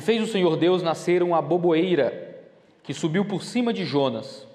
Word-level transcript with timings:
E 0.00 0.02
fez 0.02 0.22
o 0.22 0.32
Senhor 0.32 0.56
Deus 0.56 0.82
nascer 0.82 1.22
uma 1.22 1.42
boboeira 1.42 2.34
que 2.82 2.94
subiu 2.94 3.22
por 3.22 3.42
cima 3.42 3.70
de 3.70 3.84
Jonas, 3.84 4.48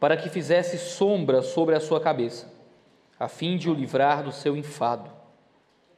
para 0.00 0.16
que 0.16 0.28
fizesse 0.28 0.76
sombra 0.76 1.40
sobre 1.40 1.76
a 1.76 1.80
sua 1.80 2.00
cabeça, 2.00 2.52
a 3.16 3.28
fim 3.28 3.56
de 3.56 3.70
o 3.70 3.74
livrar 3.74 4.24
do 4.24 4.32
seu 4.32 4.56
enfado. 4.56 5.08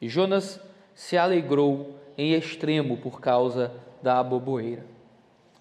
E 0.02 0.06
Jonas 0.06 0.60
se 0.94 1.16
alegrou 1.16 1.98
em 2.18 2.34
extremo 2.34 2.98
por 2.98 3.22
causa 3.22 3.72
da 4.02 4.18
aboboeira. 4.18 4.84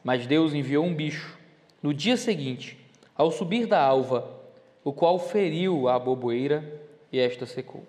Mas 0.04 0.28
Deus 0.28 0.54
enviou 0.54 0.84
um 0.84 0.94
bicho 0.94 1.40
no 1.82 1.94
dia 1.94 2.18
seguinte, 2.18 2.78
ao 3.16 3.32
subir 3.32 3.68
da 3.68 3.82
alva, 3.82 4.30
o 4.84 4.92
qual 4.92 5.18
feriu 5.18 5.88
a 5.88 5.96
aboboeira 5.96 6.62
e 7.10 7.22
esta 7.22 7.46
secou. 7.46 7.86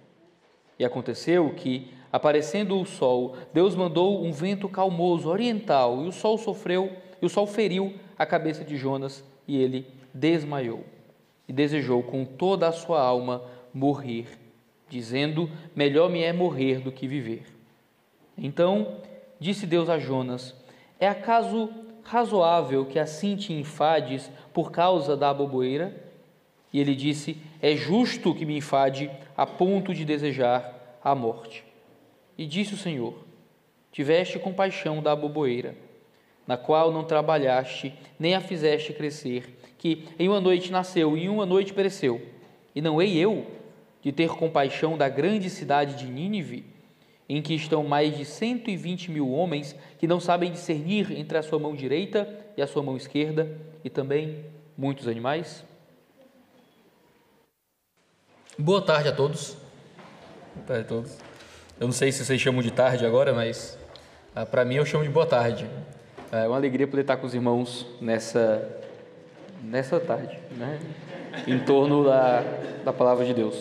E 0.79 0.85
aconteceu 0.85 1.53
que, 1.57 1.93
aparecendo 2.15 2.81
o 2.81 2.87
sol, 2.87 3.35
Deus 3.53 3.75
mandou 3.75 4.25
um 4.25 4.30
vento 4.30 4.69
calmoso 4.69 5.29
oriental, 5.29 6.05
e 6.05 6.07
o 6.07 6.12
sol 6.12 6.39
sofreu, 6.39 6.93
e 7.21 7.27
o 7.27 7.29
sol 7.29 7.45
feriu 7.45 7.93
a 8.16 8.25
cabeça 8.25 8.62
de 8.62 8.77
Jonas, 8.77 9.25
e 9.48 9.61
ele 9.61 9.84
desmaiou. 10.15 10.85
E 11.48 11.52
desejou 11.52 12.05
com 12.05 12.24
toda 12.24 12.69
a 12.69 12.73
sua 12.73 13.02
alma 13.02 13.43
morrer, 13.74 14.29
dizendo: 14.88 15.51
Melhor 15.74 16.09
me 16.09 16.23
é 16.23 16.33
morrer 16.33 16.79
do 16.79 16.93
que 16.93 17.09
viver. 17.09 17.47
Então 18.38 18.99
disse 19.41 19.66
Deus 19.66 19.88
a 19.88 19.99
Jonas: 19.99 20.55
É 21.01 21.09
acaso 21.09 21.69
razoável 22.05 22.87
que 22.87 23.01
assim 23.01 23.35
te 23.35 23.52
enfades 23.52 24.30
por 24.52 24.71
causa 24.71 25.16
da 25.16 25.30
aboboeira? 25.30 26.01
E 26.73 26.79
ele 26.79 26.95
disse: 26.95 27.37
É 27.60 27.74
justo 27.74 28.33
que 28.33 28.46
me 28.46 28.57
enfade 28.57 29.10
a 29.37 29.45
ponto 29.45 29.93
de 29.93 30.05
desejar 30.05 31.01
a 31.02 31.12
morte. 31.12 31.73
E 32.37 32.47
disse 32.47 32.74
o 32.74 32.79
Senhor: 32.79 33.15
Tiveste 33.93 34.38
compaixão 34.38 35.02
da 35.02 35.12
aboboeira, 35.12 35.77
na 36.47 36.57
qual 36.57 36.93
não 36.93 37.05
trabalhaste, 37.05 37.95
nem 38.19 38.34
a 38.34 38.41
fizeste 38.41 38.93
crescer, 38.93 39.59
que 39.79 40.09
em 40.18 40.29
uma 40.29 40.40
noite 40.40 40.73
nasceu 40.73 41.16
e 41.16 41.24
em 41.24 41.29
uma 41.29 41.46
noite 41.46 41.73
pereceu. 41.73 42.21
E 42.74 42.80
não 42.80 43.01
hei 43.01 43.16
eu 43.16 43.46
de 44.02 44.12
ter 44.12 44.29
compaixão 44.30 44.99
da 44.99 45.09
grande 45.09 45.49
cidade 45.49 45.95
de 45.95 46.07
Nínive, 46.07 46.66
em 47.29 47.40
que 47.40 47.55
estão 47.55 47.85
mais 47.85 48.16
de 48.16 48.24
120 48.24 49.10
mil 49.10 49.30
homens 49.30 49.74
que 49.99 50.07
não 50.07 50.21
sabem 50.21 50.52
discernir 50.52 51.10
entre 51.12 51.38
a 51.38 51.43
sua 51.43 51.59
mão 51.59 51.74
direita 51.74 52.29
e 52.57 52.62
a 52.62 52.66
sua 52.66 52.82
mão 52.82 52.96
esquerda, 52.96 53.59
e 53.82 53.88
também 53.88 54.45
muitos 54.77 55.09
animais? 55.09 55.65
Boa 58.59 58.82
tarde 58.82 59.09
a 59.09 59.12
todos. 59.12 59.57
Boa 60.55 60.66
tarde 60.66 60.85
a 60.85 60.88
todos. 60.88 61.34
Eu 61.80 61.89
não 61.89 61.93
sei 61.93 62.13
se 62.13 62.25
vocês 62.25 62.41
chamam 62.41 62.63
de 62.63 62.71
tarde 62.71 63.05
agora, 63.05 63.35
mas 63.35 63.77
ah, 64.33 64.47
para 64.47 64.65
mim 64.65 64.77
eu 64.77 64.87
chamo 64.87 65.03
de 65.03 65.11
boa 65.11 65.27
tarde. 65.27 65.69
É 66.31 66.47
uma 66.47 66.56
alegria 66.56 66.87
poder 66.87 67.00
estar 67.00 67.17
com 67.17 67.27
os 67.27 67.34
irmãos 67.34 67.84
nessa, 68.00 68.81
nessa 69.61 69.99
tarde, 69.99 70.39
né? 70.53 70.78
em 71.49 71.59
torno 71.59 72.05
da, 72.05 72.45
da 72.84 72.93
palavra 72.93 73.25
de 73.25 73.34
Deus. 73.34 73.56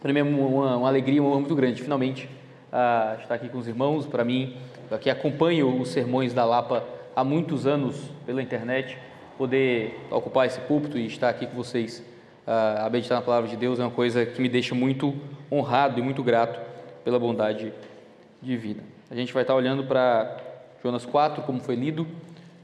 Para 0.00 0.12
mim 0.12 0.20
é 0.20 0.22
uma, 0.22 0.76
uma 0.76 0.88
alegria, 0.88 1.20
uma 1.20 1.40
muito 1.40 1.56
grande, 1.56 1.82
finalmente, 1.82 2.30
uh, 2.72 3.20
estar 3.20 3.34
aqui 3.34 3.48
com 3.48 3.58
os 3.58 3.66
irmãos. 3.66 4.06
Para 4.06 4.24
mim, 4.24 4.56
que 5.00 5.10
acompanho 5.10 5.80
os 5.80 5.88
sermões 5.88 6.32
da 6.32 6.44
Lapa 6.44 6.84
há 7.16 7.24
muitos 7.24 7.66
anos 7.66 7.96
pela 8.24 8.40
internet, 8.40 8.96
poder 9.36 9.98
ocupar 10.08 10.46
esse 10.46 10.60
púlpito 10.60 10.96
e 10.96 11.04
estar 11.04 11.28
aqui 11.28 11.48
com 11.48 11.56
vocês 11.56 12.00
a 12.46 12.88
meditar 12.90 13.18
na 13.18 13.22
palavra 13.24 13.48
de 13.48 13.56
Deus 13.56 13.78
é 13.78 13.82
uma 13.82 13.90
coisa 13.90 14.26
que 14.26 14.40
me 14.40 14.48
deixa 14.48 14.74
muito 14.74 15.14
honrado 15.50 15.98
e 15.98 16.02
muito 16.02 16.22
grato 16.22 16.60
pela 17.04 17.18
bondade 17.18 17.72
divina. 18.40 18.82
A 19.10 19.14
gente 19.14 19.32
vai 19.32 19.42
estar 19.42 19.54
olhando 19.54 19.84
para 19.84 20.36
Jonas 20.82 21.04
4, 21.04 21.42
como 21.42 21.60
foi 21.60 21.76
lido, 21.76 22.06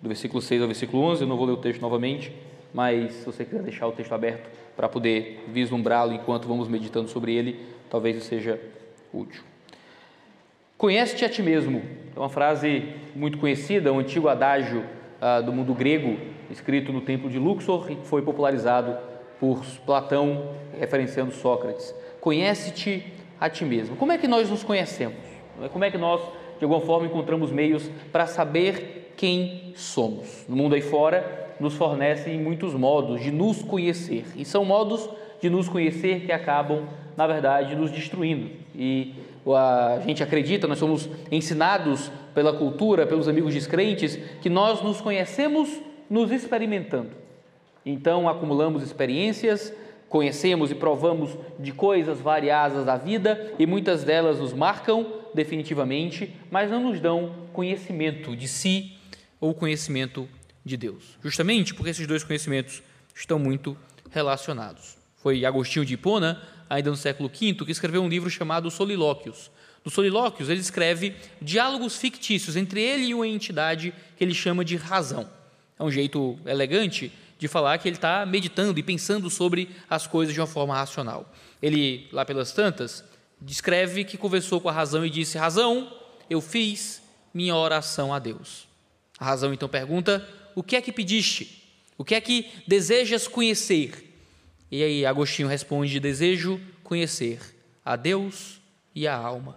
do 0.03 0.09
versículo 0.09 0.41
6 0.43 0.63
ao 0.63 0.67
versículo 0.67 1.03
11. 1.05 1.23
Eu 1.23 1.29
não 1.29 1.37
vou 1.37 1.47
ler 1.47 1.53
o 1.53 1.57
texto 1.57 1.81
novamente, 1.81 2.33
mas 2.75 3.13
se 3.13 3.27
você 3.27 3.45
quiser 3.45 3.63
deixar 3.63 3.87
o 3.87 3.93
texto 3.93 4.13
aberto 4.13 4.49
para 4.77 4.89
poder 4.89 5.45
vislumbrá-lo 5.49 6.13
enquanto 6.13 6.49
vamos 6.49 6.69
meditando 6.69 7.09
sobre 7.09 7.35
ele, 7.35 7.61
talvez 7.91 8.17
isso 8.17 8.27
seja 8.27 8.61
útil. 9.13 9.43
Conhece-te 10.77 11.25
a 11.25 11.29
ti 11.29 11.43
mesmo. 11.43 11.83
É 12.15 12.19
uma 12.19 12.29
frase 12.29 12.95
muito 13.15 13.39
conhecida, 13.39 13.93
um 13.93 13.99
antigo 13.99 14.29
adágio 14.29 14.85
ah, 15.21 15.41
do 15.41 15.53
mundo 15.53 15.75
grego, 15.75 16.17
escrito 16.51 16.93
no 16.93 17.01
templo 17.01 17.29
de 17.29 17.39
Luxor 17.39 17.91
e 17.91 17.97
que 17.97 18.07
foi 18.07 18.23
popularizado 18.23 18.97
por 19.41 19.65
Platão, 19.87 20.51
referenciando 20.79 21.33
Sócrates. 21.33 21.95
Conhece-te 22.21 23.05
a 23.41 23.49
ti 23.49 23.65
mesmo. 23.65 23.97
Como 23.97 24.13
é 24.13 24.19
que 24.19 24.29
nós 24.29 24.51
nos 24.51 24.65
conhecemos? 24.65 25.17
Como 25.73 25.85
é 25.85 25.91
que 25.91 25.99
nós, 25.99 26.21
de 26.59 26.65
alguma 26.65 26.81
forma, 26.81 27.07
encontramos 27.07 27.51
meios 27.51 27.91
para 28.13 28.27
saber 28.27 29.13
quem 29.17 29.73
somos? 29.75 30.45
No 30.49 30.57
mundo 30.57 30.75
aí 30.75 30.83
fora, 30.83 31.55
nos 31.59 31.75
fornecem 31.75 32.39
muitos 32.39 32.75
modos 32.75 33.21
de 33.21 33.31
nos 33.31 33.63
conhecer. 33.63 34.25
E 34.37 34.45
são 34.45 34.65
modos 34.65 35.09
de 35.41 35.49
nos 35.51 35.69
conhecer 35.69 36.21
que 36.27 36.33
acabam, 36.33 36.85
na 37.17 37.27
verdade, 37.27 37.75
nos 37.75 37.91
destruindo. 37.91 38.51
E 38.75 39.15
a 39.47 40.01
gente 40.05 40.23
acredita, 40.23 40.67
nós 40.67 40.79
somos 40.79 41.09
ensinados 41.31 42.11
pela 42.35 42.53
cultura, 42.53 43.07
pelos 43.07 43.29
amigos 43.29 43.55
descrentes, 43.55 44.17
que 44.41 44.51
nós 44.51 44.83
nos 44.83 45.01
conhecemos 45.01 45.81
nos 46.09 46.31
experimentando. 46.31 47.28
Então 47.91 48.29
acumulamos 48.29 48.83
experiências, 48.83 49.73
conhecemos 50.11 50.71
e 50.71 50.75
provamos 50.75 51.31
de 51.59 51.73
coisas 51.73 52.21
variadas 52.21 52.85
da 52.85 52.99
vida 52.99 53.55
e 53.59 53.65
muitas 53.65 54.05
delas 54.05 54.39
nos 54.39 54.53
marcam 54.53 55.07
definitivamente, 55.33 56.31
mas 56.51 56.71
não 56.71 56.83
nos 56.83 57.01
dão 57.01 57.49
conhecimento 57.51 58.37
de 58.37 58.47
si 58.47 58.93
ou 59.41 59.55
conhecimento 59.55 60.29
de 60.63 60.77
Deus, 60.77 61.17
justamente 61.23 61.75
porque 61.75 61.91
esses 61.91 62.07
dois 62.07 62.23
conhecimentos 62.23 62.83
estão 63.15 63.39
muito 63.39 63.75
relacionados. 64.11 64.99
Foi 65.17 65.47
Agostinho 65.47 65.87
de 65.87 65.95
Hipona, 65.95 66.43
ainda 66.69 66.91
no 66.91 66.97
século 66.97 67.31
V, 67.31 67.65
que 67.65 67.73
escreveu 67.73 68.03
um 68.03 68.09
livro 68.09 68.29
chamado 68.29 68.71
Solilóquios. 68.71 69.51
No 69.83 69.91
Solilóquios, 69.91 70.51
ele 70.51 70.61
escreve 70.61 71.15
diálogos 71.41 71.97
fictícios 71.97 72.55
entre 72.55 72.83
ele 72.83 73.07
e 73.07 73.15
uma 73.15 73.27
entidade 73.27 73.95
que 74.15 74.23
ele 74.23 74.35
chama 74.35 74.63
de 74.63 74.77
razão. 74.77 75.27
É 75.79 75.83
um 75.83 75.91
jeito 75.91 76.39
elegante 76.45 77.11
de 77.39 77.47
falar 77.47 77.79
que 77.79 77.89
ele 77.89 77.97
está 77.97 78.27
meditando 78.27 78.79
e 78.79 78.83
pensando 78.83 79.31
sobre 79.31 79.71
as 79.89 80.07
coisas 80.07 80.35
de 80.35 80.41
uma 80.41 80.47
forma 80.47 80.75
racional. 80.75 81.33
Ele, 81.63 82.09
lá 82.13 82.25
pelas 82.25 82.53
tantas, 82.53 83.05
descreve 83.41 84.05
que 84.05 84.19
conversou 84.19 84.61
com 84.61 84.69
a 84.69 84.73
razão 84.73 85.07
e 85.07 85.11
disse: 85.11 85.39
Razão, 85.39 85.93
eu 86.29 86.41
fiz 86.41 87.01
minha 87.33 87.55
oração 87.55 88.13
a 88.13 88.19
Deus. 88.19 88.67
A 89.19 89.25
razão 89.25 89.55
então 89.55 89.69
pergunta: 89.69 90.27
o 90.55 90.63
que 90.63 90.77
é 90.77 90.81
que 90.81 90.93
pediste? 90.93 91.63
O 91.97 92.05
que 92.05 92.15
é 92.15 92.21
que 92.21 92.51
desejas 92.67 93.29
conhecer? 93.29 94.05
E 94.71 94.83
aí 94.83 95.07
Agostinho 95.07 95.49
responde: 95.49 96.01
Desejo 96.01 96.61
conhecer 96.83 97.41
a 97.85 97.97
Deus 97.97 98.61
e 98.95 99.07
a 99.07 99.17
alma. 99.17 99.57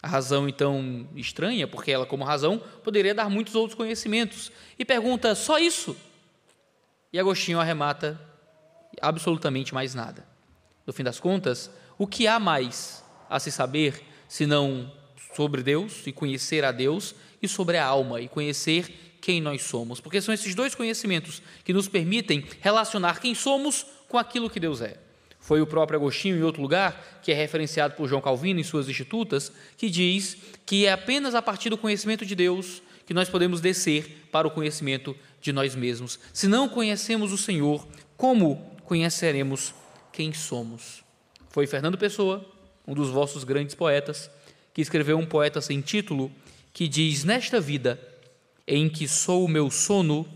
A 0.00 0.06
razão, 0.06 0.48
então, 0.48 1.08
estranha, 1.16 1.66
porque 1.66 1.90
ela, 1.90 2.06
como 2.06 2.22
razão, 2.22 2.62
poderia 2.84 3.12
dar 3.12 3.28
muitos 3.28 3.56
outros 3.56 3.74
conhecimentos. 3.74 4.52
E 4.78 4.84
pergunta: 4.84 5.34
só 5.34 5.58
isso? 5.58 5.96
E 7.12 7.18
Agostinho 7.18 7.60
arremata: 7.60 8.20
absolutamente 9.00 9.74
mais 9.74 9.94
nada. 9.94 10.26
No 10.86 10.92
fim 10.92 11.02
das 11.02 11.20
contas, 11.20 11.70
o 11.96 12.06
que 12.06 12.26
há 12.26 12.38
mais 12.38 13.04
a 13.28 13.38
se 13.38 13.50
saber 13.50 14.02
senão 14.28 14.92
sobre 15.34 15.62
Deus 15.62 16.06
e 16.06 16.12
conhecer 16.12 16.64
a 16.64 16.72
Deus 16.72 17.14
e 17.42 17.48
sobre 17.48 17.76
a 17.76 17.84
alma 17.84 18.20
e 18.20 18.28
conhecer 18.28 19.16
quem 19.20 19.40
nós 19.40 19.62
somos, 19.62 20.00
porque 20.00 20.20
são 20.20 20.32
esses 20.32 20.54
dois 20.54 20.74
conhecimentos 20.74 21.42
que 21.64 21.72
nos 21.72 21.88
permitem 21.88 22.46
relacionar 22.60 23.20
quem 23.20 23.34
somos 23.34 23.84
com 24.08 24.16
aquilo 24.16 24.48
que 24.48 24.60
Deus 24.60 24.80
é. 24.80 24.96
Foi 25.40 25.60
o 25.60 25.66
próprio 25.66 25.98
Agostinho, 25.98 26.36
em 26.36 26.42
outro 26.42 26.62
lugar, 26.62 27.20
que 27.22 27.32
é 27.32 27.34
referenciado 27.34 27.94
por 27.94 28.08
João 28.08 28.20
Calvino 28.20 28.60
em 28.60 28.64
suas 28.64 28.88
Institutas, 28.88 29.52
que 29.76 29.88
diz 29.88 30.36
que 30.66 30.86
é 30.86 30.92
apenas 30.92 31.34
a 31.34 31.42
partir 31.42 31.70
do 31.70 31.78
conhecimento 31.78 32.24
de 32.24 32.34
Deus 32.34 32.82
que 33.06 33.14
nós 33.14 33.28
podemos 33.28 33.60
descer 33.60 34.28
para 34.30 34.46
o 34.46 34.50
conhecimento 34.50 35.16
de 35.40 35.52
nós 35.52 35.74
mesmos. 35.74 36.18
Se 36.32 36.46
não 36.48 36.68
conhecemos 36.68 37.32
o 37.32 37.38
Senhor, 37.38 37.86
como 38.16 38.56
conheceremos 38.84 39.74
quem 40.12 40.32
somos? 40.32 41.04
Foi 41.50 41.66
Fernando 41.66 41.98
Pessoa, 41.98 42.44
um 42.86 42.94
dos 42.94 43.10
vossos 43.10 43.44
grandes 43.44 43.74
poetas, 43.74 44.30
que 44.72 44.80
escreveu 44.80 45.18
um 45.18 45.26
poeta 45.26 45.60
sem 45.60 45.80
título 45.80 46.30
que 46.72 46.86
diz: 46.86 47.24
Nesta 47.24 47.60
vida 47.60 48.00
em 48.66 48.88
que 48.88 49.08
sou 49.08 49.44
o 49.44 49.48
meu 49.48 49.70
sono, 49.70 50.28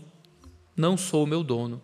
não 0.75 0.97
sou 0.97 1.23
o 1.23 1.27
meu 1.27 1.43
dono. 1.43 1.81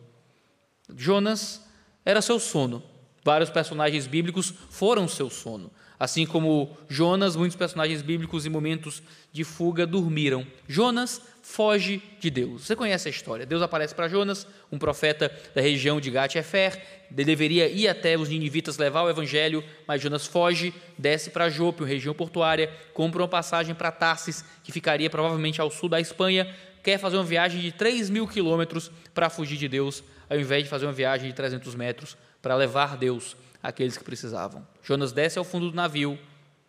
Jonas 0.96 1.62
era 2.04 2.22
seu 2.22 2.40
sono. 2.40 2.84
Vários 3.24 3.50
personagens 3.50 4.08
bíblicos 4.08 4.54
foram 4.70 5.08
seu 5.08 5.30
sono. 5.30 5.72
Assim 6.00 6.26
como 6.26 6.78
Jonas, 6.88 7.36
muitos 7.36 7.58
personagens 7.58 8.02
bíblicos 8.02 8.46
em 8.46 8.50
momentos 8.50 9.04
de 9.34 9.44
fuga 9.44 9.86
dormiram. 9.86 10.48
Jonas 10.66 11.22
foge 11.44 12.02
de 12.22 12.30
Deus. 12.30 12.66
Você 12.66 12.74
conhece 12.74 13.10
a 13.10 13.12
história. 13.12 13.46
Deus 13.46 13.62
aparece 13.62 13.94
para 13.94 14.08
Jonas, 14.08 14.48
um 14.72 14.80
profeta 14.80 15.30
da 15.54 15.60
região 15.60 16.00
de 16.00 16.10
Gat-Efer. 16.10 16.82
Ele 17.12 17.26
deveria 17.26 17.68
ir 17.68 17.90
até 17.90 18.18
os 18.18 18.30
ninivitas 18.30 18.78
levar 18.78 19.04
o 19.04 19.10
evangelho, 19.10 19.62
mas 19.86 20.02
Jonas 20.02 20.26
foge, 20.26 20.74
desce 20.98 21.32
para 21.32 21.50
Jope, 21.50 21.82
uma 21.82 21.90
região 21.90 22.14
portuária, 22.14 22.72
compra 22.94 23.22
uma 23.22 23.28
passagem 23.28 23.76
para 23.76 23.92
Tarsis, 23.92 24.46
que 24.64 24.72
ficaria 24.72 25.10
provavelmente 25.10 25.60
ao 25.60 25.70
sul 25.70 25.90
da 25.90 26.00
Espanha, 26.00 26.48
quer 26.82 26.98
fazer 26.98 27.18
uma 27.18 27.26
viagem 27.26 27.60
de 27.60 27.74
3 27.74 28.10
mil 28.10 28.26
quilômetros 28.26 28.90
para 29.14 29.30
fugir 29.30 29.58
de 29.58 29.68
Deus, 29.68 30.02
ao 30.30 30.40
invés 30.40 30.64
de 30.64 30.70
fazer 30.70 30.86
uma 30.86 30.94
viagem 30.94 31.28
de 31.28 31.36
300 31.36 31.76
metros 31.76 32.16
para 32.42 32.56
levar 32.56 32.96
Deus 32.96 33.36
àqueles 33.62 33.98
que 33.98 34.04
precisavam. 34.04 34.66
Jonas 34.84 35.12
desce 35.12 35.38
ao 35.38 35.46
fundo 35.46 35.70
do 35.70 35.76
navio 35.76 36.18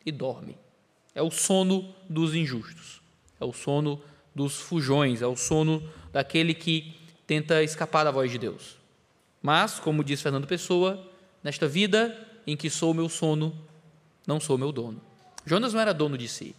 e 0.04 0.10
dorme. 0.10 0.56
É 1.14 1.22
o 1.22 1.30
sono 1.30 1.94
dos 2.08 2.34
injustos, 2.34 3.00
é 3.40 3.44
o 3.44 3.52
sono 3.52 4.00
dos 4.34 4.60
fujões, 4.60 5.22
é 5.22 5.26
o 5.26 5.36
sono 5.36 5.82
daquele 6.12 6.54
que 6.54 6.94
tenta 7.26 7.62
escapar 7.62 8.04
da 8.04 8.10
voz 8.10 8.30
de 8.30 8.38
Deus. 8.38 8.76
Mas, 9.42 9.80
como 9.80 10.04
diz 10.04 10.20
Fernando 10.20 10.46
Pessoa, 10.46 11.04
nesta 11.42 11.66
vida 11.66 12.16
em 12.46 12.56
que 12.56 12.70
sou 12.70 12.92
meu 12.92 13.08
sono, 13.08 13.56
não 14.26 14.38
sou 14.38 14.58
meu 14.58 14.70
dono. 14.70 15.00
Jonas 15.44 15.72
não 15.72 15.80
era 15.80 15.94
dono 15.94 16.16
de 16.18 16.28
si. 16.28 16.54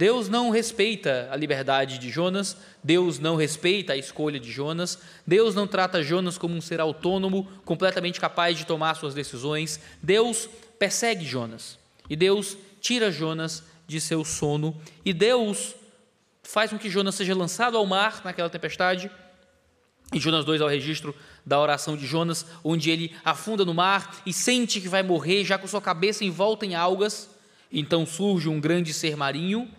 Deus 0.00 0.30
não 0.30 0.48
respeita 0.48 1.28
a 1.30 1.36
liberdade 1.36 1.98
de 1.98 2.08
Jonas, 2.08 2.56
Deus 2.82 3.18
não 3.18 3.36
respeita 3.36 3.92
a 3.92 3.98
escolha 3.98 4.40
de 4.40 4.50
Jonas, 4.50 4.98
Deus 5.26 5.54
não 5.54 5.66
trata 5.66 6.02
Jonas 6.02 6.38
como 6.38 6.54
um 6.54 6.60
ser 6.62 6.80
autônomo, 6.80 7.46
completamente 7.66 8.18
capaz 8.18 8.56
de 8.56 8.64
tomar 8.64 8.94
suas 8.94 9.12
decisões. 9.12 9.78
Deus 10.02 10.48
persegue 10.78 11.26
Jonas 11.26 11.78
e 12.08 12.16
Deus 12.16 12.56
tira 12.80 13.12
Jonas 13.12 13.62
de 13.86 14.00
seu 14.00 14.24
sono 14.24 14.74
e 15.04 15.12
Deus 15.12 15.74
faz 16.44 16.70
com 16.70 16.78
que 16.78 16.88
Jonas 16.88 17.14
seja 17.14 17.34
lançado 17.34 17.76
ao 17.76 17.84
mar 17.84 18.22
naquela 18.24 18.48
tempestade. 18.48 19.10
Em 20.14 20.18
Jonas 20.18 20.46
2 20.46 20.62
é 20.62 20.64
o 20.64 20.68
registro 20.68 21.14
da 21.44 21.60
oração 21.60 21.94
de 21.94 22.06
Jonas, 22.06 22.46
onde 22.64 22.90
ele 22.90 23.14
afunda 23.22 23.66
no 23.66 23.74
mar 23.74 24.22
e 24.24 24.32
sente 24.32 24.80
que 24.80 24.88
vai 24.88 25.02
morrer, 25.02 25.44
já 25.44 25.58
com 25.58 25.66
sua 25.66 25.82
cabeça 25.82 26.24
envolta 26.24 26.64
em 26.64 26.74
algas. 26.74 27.28
Então 27.70 28.06
surge 28.06 28.48
um 28.48 28.58
grande 28.58 28.94
ser 28.94 29.14
marinho 29.14 29.70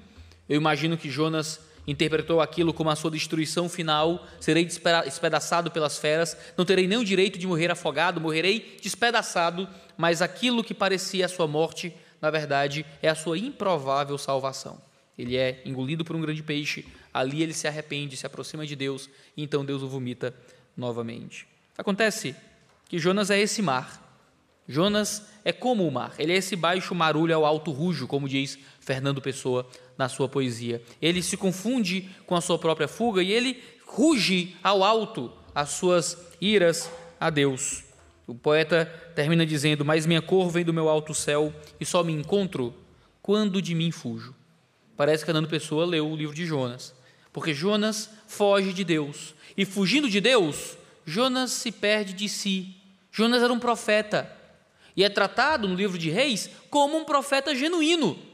eu 0.52 0.58
imagino 0.58 0.98
que 0.98 1.10
Jonas 1.10 1.62
interpretou 1.88 2.42
aquilo 2.42 2.74
como 2.74 2.90
a 2.90 2.96
sua 2.98 3.10
destruição 3.10 3.70
final, 3.70 4.28
serei 4.38 4.66
despedaçado 4.66 5.72
pelas 5.72 5.98
feras, 5.98 6.36
não 6.58 6.66
terei 6.66 6.90
nem 6.90 6.98
o 6.98 7.06
direito 7.06 7.40
de 7.40 7.48
morrer 7.48 7.72
afogado, 7.72 8.20
morrerei 8.20 8.78
despedaçado, 8.82 9.66
mas 9.96 10.22
aquilo 10.22 10.62
que 10.62 10.74
parecia 10.74 11.26
a 11.26 11.30
sua 11.30 11.48
morte, 11.48 11.96
na 12.20 12.30
verdade, 12.30 12.86
é 13.02 13.08
a 13.08 13.16
sua 13.16 13.38
improvável 13.38 14.18
salvação. 14.18 14.82
Ele 15.18 15.38
é 15.38 15.62
engolido 15.64 16.04
por 16.04 16.18
um 16.18 16.22
grande 16.22 16.44
peixe, 16.44 16.86
ali 17.14 17.42
ele 17.42 17.54
se 17.54 17.66
arrepende, 17.66 18.18
se 18.18 18.26
aproxima 18.26 18.68
de 18.68 18.76
Deus, 18.76 19.10
e 19.38 19.44
então 19.44 19.64
Deus 19.64 19.82
o 19.82 19.88
vomita 19.88 20.36
novamente. 20.76 21.48
Acontece 21.78 22.36
que 22.90 23.00
Jonas 23.00 23.32
é 23.32 23.40
esse 23.40 23.62
mar. 23.62 24.06
Jonas 24.68 25.31
é 25.44 25.52
como 25.52 25.88
o 25.88 25.92
mar, 25.92 26.14
ele 26.20 26.34
é 26.34 26.36
esse 26.36 26.56
baixo 26.56 26.94
marulho 26.94 27.36
ao 27.36 27.46
alto 27.46 27.72
rujo, 27.72 28.08
como 28.08 28.30
diz 28.30 28.60
Fernando 28.80 29.22
Pessoa 29.22 29.68
na 29.98 30.08
sua 30.08 30.30
poesia. 30.30 30.82
Ele 31.02 31.22
se 31.22 31.36
confunde 31.36 32.10
com 32.26 32.36
a 32.36 32.42
sua 32.42 32.60
própria 32.60 32.88
fuga 32.88 33.24
e 33.24 33.32
ele 33.32 33.62
ruge 33.86 34.56
ao 34.64 34.84
alto 34.84 35.32
as 35.54 35.70
suas 35.70 36.18
iras 36.40 36.90
a 37.20 37.30
Deus. 37.30 37.84
O 38.28 38.36
poeta 38.36 38.86
termina 39.16 39.46
dizendo: 39.46 39.84
Mas 39.84 40.06
minha 40.06 40.22
cor 40.22 40.50
vem 40.50 40.64
do 40.64 40.74
meu 40.74 40.88
alto 40.88 41.14
céu 41.14 41.54
e 41.80 41.86
só 41.86 42.04
me 42.04 42.14
encontro 42.14 42.74
quando 43.22 43.62
de 43.62 43.74
mim 43.74 43.92
fujo. 43.92 44.36
Parece 44.96 45.24
que 45.24 45.26
Fernando 45.26 45.50
Pessoa 45.50 45.86
leu 45.86 46.08
o 46.08 46.16
livro 46.16 46.36
de 46.36 46.46
Jonas, 46.46 46.94
porque 47.34 47.54
Jonas 47.54 48.10
foge 48.28 48.74
de 48.74 48.84
Deus 48.84 49.34
e 49.58 49.66
fugindo 49.66 50.10
de 50.10 50.22
Deus, 50.22 50.78
Jonas 51.06 51.52
se 51.52 51.72
perde 51.72 52.14
de 52.14 52.30
si. 52.30 52.76
Jonas 53.12 53.44
era 53.44 53.52
um 53.52 53.60
profeta 53.60 54.41
e 54.96 55.04
é 55.04 55.10
tratado 55.10 55.68
no 55.68 55.76
livro 55.76 55.98
de 55.98 56.10
Reis 56.10 56.50
como 56.70 56.98
um 56.98 57.06
profeta 57.06 57.56
genuíno 57.56 58.32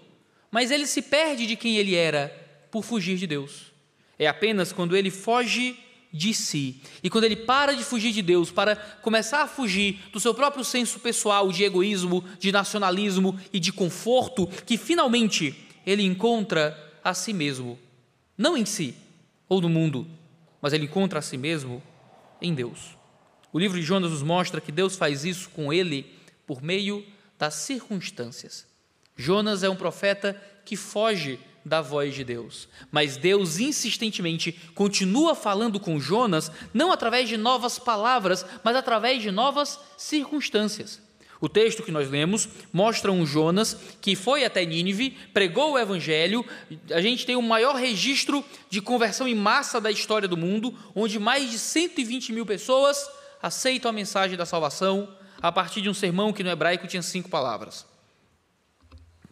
mas 0.52 0.72
ele 0.72 0.88
se 0.88 1.02
perde 1.02 1.46
de 1.46 1.56
quem 1.56 1.78
ele 1.78 1.96
era 1.96 2.30
por 2.72 2.84
fugir 2.84 3.18
de 3.18 3.28
Deus. 3.28 3.72
É 4.18 4.28
apenas 4.28 4.72
quando 4.72 4.96
ele 4.96 5.12
foge 5.12 5.78
de 6.12 6.34
si 6.34 6.82
e 7.04 7.10
quando 7.10 7.26
ele 7.26 7.36
para 7.36 7.76
de 7.76 7.84
fugir 7.84 8.12
de 8.12 8.22
Deus 8.22 8.50
para 8.50 8.76
começar 8.76 9.44
a 9.44 9.48
fugir 9.48 10.00
do 10.12 10.20
seu 10.20 10.34
próprio 10.34 10.64
senso 10.64 11.00
pessoal 11.00 11.52
de 11.52 11.64
egoísmo, 11.64 12.24
de 12.40 12.52
nacionalismo 12.52 13.40
e 13.52 13.60
de 13.60 13.72
conforto, 13.72 14.48
que 14.66 14.78
finalmente 14.78 15.56
ele 15.86 16.04
encontra 16.04 16.76
a 17.04 17.14
si 17.14 17.34
mesmo, 17.34 17.78
não 18.38 18.58
em 18.58 18.66
si 18.66 18.96
ou 19.48 19.62
no 19.62 19.70
mundo, 19.70 20.08
mas 20.62 20.74
ele 20.74 20.86
encontra 20.86 21.20
a 21.20 21.22
si 21.22 21.38
mesmo 21.38 21.84
em 22.42 22.54
Deus. 22.54 22.98
O 23.54 23.60
livro 23.60 23.80
de 23.80 23.86
Jonas 23.86 24.12
nos 24.12 24.24
mostra 24.24 24.60
que 24.60 24.72
Deus 24.72 24.96
faz 24.96 25.24
isso 25.24 25.50
com 25.50 25.72
ele 25.72 26.17
por 26.48 26.64
meio 26.64 27.06
das 27.38 27.54
circunstâncias. 27.54 28.66
Jonas 29.16 29.62
é 29.62 29.70
um 29.70 29.76
profeta 29.76 30.42
que 30.66 30.76
foge 30.76 31.40
da 31.66 31.82
voz 31.82 32.16
de 32.16 32.24
Deus, 32.24 32.70
mas 32.90 33.18
Deus 33.18 33.60
insistentemente 33.60 34.54
continua 34.74 35.36
falando 35.36 35.80
com 35.80 36.00
Jonas, 36.00 36.50
não 36.74 36.94
através 36.94 37.28
de 37.28 37.36
novas 37.36 37.78
palavras, 37.78 38.46
mas 38.64 38.76
através 38.76 39.22
de 39.22 39.30
novas 39.30 39.78
circunstâncias. 39.98 41.02
O 41.40 41.50
texto 41.50 41.84
que 41.84 41.92
nós 41.92 42.10
lemos 42.10 42.48
mostra 42.74 43.12
um 43.12 43.26
Jonas 43.26 43.78
que 44.02 44.16
foi 44.16 44.44
até 44.44 44.66
Nínive, 44.66 45.12
pregou 45.34 45.74
o 45.74 45.78
evangelho. 45.78 46.44
A 46.92 47.02
gente 47.02 47.26
tem 47.26 47.36
o 47.36 47.42
maior 47.42 47.76
registro 47.76 48.44
de 48.70 48.82
conversão 48.82 49.28
em 49.28 49.36
massa 49.36 49.80
da 49.80 49.92
história 49.92 50.28
do 50.28 50.38
mundo, 50.38 50.74
onde 50.96 51.20
mais 51.20 51.52
de 51.52 51.60
120 51.60 52.34
mil 52.34 52.46
pessoas 52.46 53.08
aceitam 53.42 53.90
a 53.90 53.94
mensagem 53.94 54.38
da 54.38 54.48
salvação 54.48 55.16
a 55.42 55.52
partir 55.52 55.82
de 55.82 55.90
um 55.90 55.94
sermão 55.94 56.34
que 56.34 56.44
no 56.44 56.50
hebraico 56.50 56.88
tinha 56.88 57.02
cinco 57.02 57.30
palavras 57.30 57.86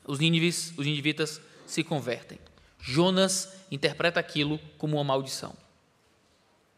os 0.08 0.20
nínives, 0.20 0.74
os 0.78 0.86
ninivitas 0.86 1.42
se 1.66 1.84
convertem. 1.84 2.38
Jonas 2.80 3.50
interpreta 3.72 4.20
aquilo 4.20 4.60
como 4.78 4.98
uma 4.98 5.04
maldição. 5.04 5.54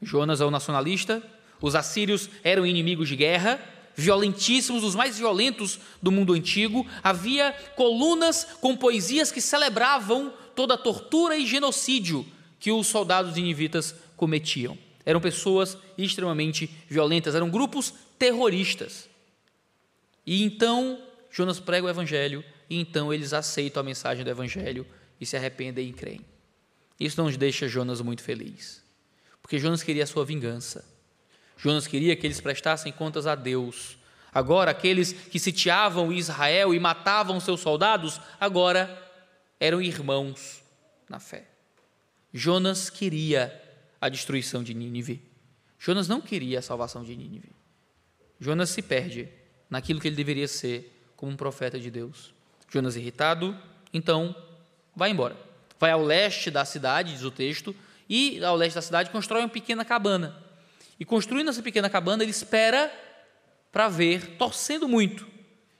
Jonas 0.01 0.39
é 0.39 0.45
o 0.45 0.51
nacionalista, 0.51 1.21
os 1.61 1.75
assírios 1.75 2.29
eram 2.43 2.65
inimigos 2.65 3.09
de 3.09 3.15
guerra, 3.15 3.59
violentíssimos, 3.95 4.83
os 4.83 4.95
mais 4.95 5.17
violentos 5.17 5.79
do 6.01 6.11
mundo 6.11 6.33
antigo. 6.33 6.85
Havia 7.03 7.51
colunas 7.75 8.45
com 8.61 8.77
poesias 8.77 9.31
que 9.31 9.41
celebravam 9.41 10.31
toda 10.55 10.75
a 10.75 10.77
tortura 10.77 11.35
e 11.35 11.45
genocídio 11.45 12.25
que 12.59 12.71
os 12.71 12.87
soldados 12.87 13.35
ninivitas 13.35 13.93
cometiam. 14.15 14.77
Eram 15.05 15.19
pessoas 15.19 15.77
extremamente 15.97 16.69
violentas, 16.87 17.35
eram 17.35 17.49
grupos 17.49 17.93
terroristas. 18.19 19.09
E 20.27 20.43
então 20.43 21.01
Jonas 21.31 21.59
prega 21.59 21.87
o 21.87 21.89
evangelho 21.89 22.43
e 22.69 22.79
então 22.79 23.13
eles 23.13 23.31
aceitam 23.33 23.79
a 23.79 23.83
mensagem 23.83 24.23
do 24.23 24.29
Evangelho 24.29 24.85
e 25.19 25.25
se 25.25 25.37
arrependem 25.37 25.89
e 25.89 25.93
creem. 25.93 26.25
Isso 26.99 27.21
não 27.21 27.31
deixa 27.31 27.67
Jonas 27.67 28.01
muito 28.01 28.21
feliz, 28.21 28.83
porque 29.41 29.57
Jonas 29.57 29.83
queria 29.83 30.03
a 30.03 30.07
sua 30.07 30.25
vingança. 30.25 30.83
Jonas 31.55 31.87
queria 31.87 32.15
que 32.15 32.27
eles 32.27 32.41
prestassem 32.41 32.91
contas 32.91 33.25
a 33.25 33.35
Deus. 33.35 33.97
Agora, 34.33 34.71
aqueles 34.71 35.13
que 35.13 35.39
sitiavam 35.39 36.11
Israel 36.11 36.73
e 36.73 36.79
matavam 36.79 37.39
seus 37.39 37.61
soldados, 37.61 38.19
agora 38.39 39.01
eram 39.59 39.81
irmãos 39.81 40.61
na 41.09 41.19
fé. 41.19 41.47
Jonas 42.33 42.89
queria 42.89 43.59
a 43.99 44.09
destruição 44.09 44.61
de 44.61 44.73
Nínive. 44.73 45.23
Jonas 45.79 46.07
não 46.07 46.19
queria 46.19 46.59
a 46.59 46.61
salvação 46.61 47.03
de 47.03 47.15
Nínive. 47.15 47.49
Jonas 48.39 48.69
se 48.69 48.81
perde 48.81 49.29
naquilo 49.69 49.99
que 49.99 50.07
ele 50.07 50.15
deveria 50.15 50.47
ser 50.47 50.93
como 51.15 51.31
um 51.31 51.35
profeta 51.35 51.79
de 51.79 51.89
Deus. 51.89 52.33
Jonas 52.69 52.95
irritado, 52.95 53.57
então 53.93 54.35
vai 54.95 55.09
embora. 55.09 55.35
Vai 55.79 55.91
ao 55.91 56.03
leste 56.03 56.49
da 56.49 56.65
cidade, 56.65 57.13
diz 57.13 57.23
o 57.23 57.31
texto, 57.31 57.75
e 58.09 58.43
ao 58.43 58.55
leste 58.55 58.75
da 58.75 58.81
cidade 58.81 59.09
constrói 59.09 59.41
uma 59.41 59.49
pequena 59.49 59.83
cabana. 59.83 60.35
E 60.99 61.05
construindo 61.05 61.49
essa 61.49 61.61
pequena 61.61 61.89
cabana, 61.89 62.23
ele 62.23 62.31
espera 62.31 62.91
para 63.71 63.87
ver, 63.87 64.37
torcendo 64.37 64.87
muito, 64.87 65.27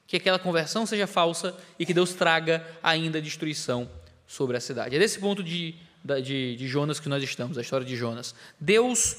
que 0.06 0.16
aquela 0.16 0.38
conversão 0.38 0.86
seja 0.86 1.06
falsa 1.06 1.56
e 1.78 1.84
que 1.84 1.92
Deus 1.92 2.14
traga 2.14 2.66
ainda 2.82 3.20
destruição 3.20 3.90
sobre 4.26 4.56
a 4.56 4.60
cidade. 4.60 4.96
É 4.96 4.98
desse 4.98 5.18
ponto 5.18 5.42
de, 5.42 5.74
de, 6.22 6.56
de 6.56 6.68
Jonas 6.68 7.00
que 7.00 7.08
nós 7.08 7.22
estamos, 7.22 7.58
a 7.58 7.60
história 7.60 7.86
de 7.86 7.96
Jonas. 7.96 8.34
Deus, 8.60 9.16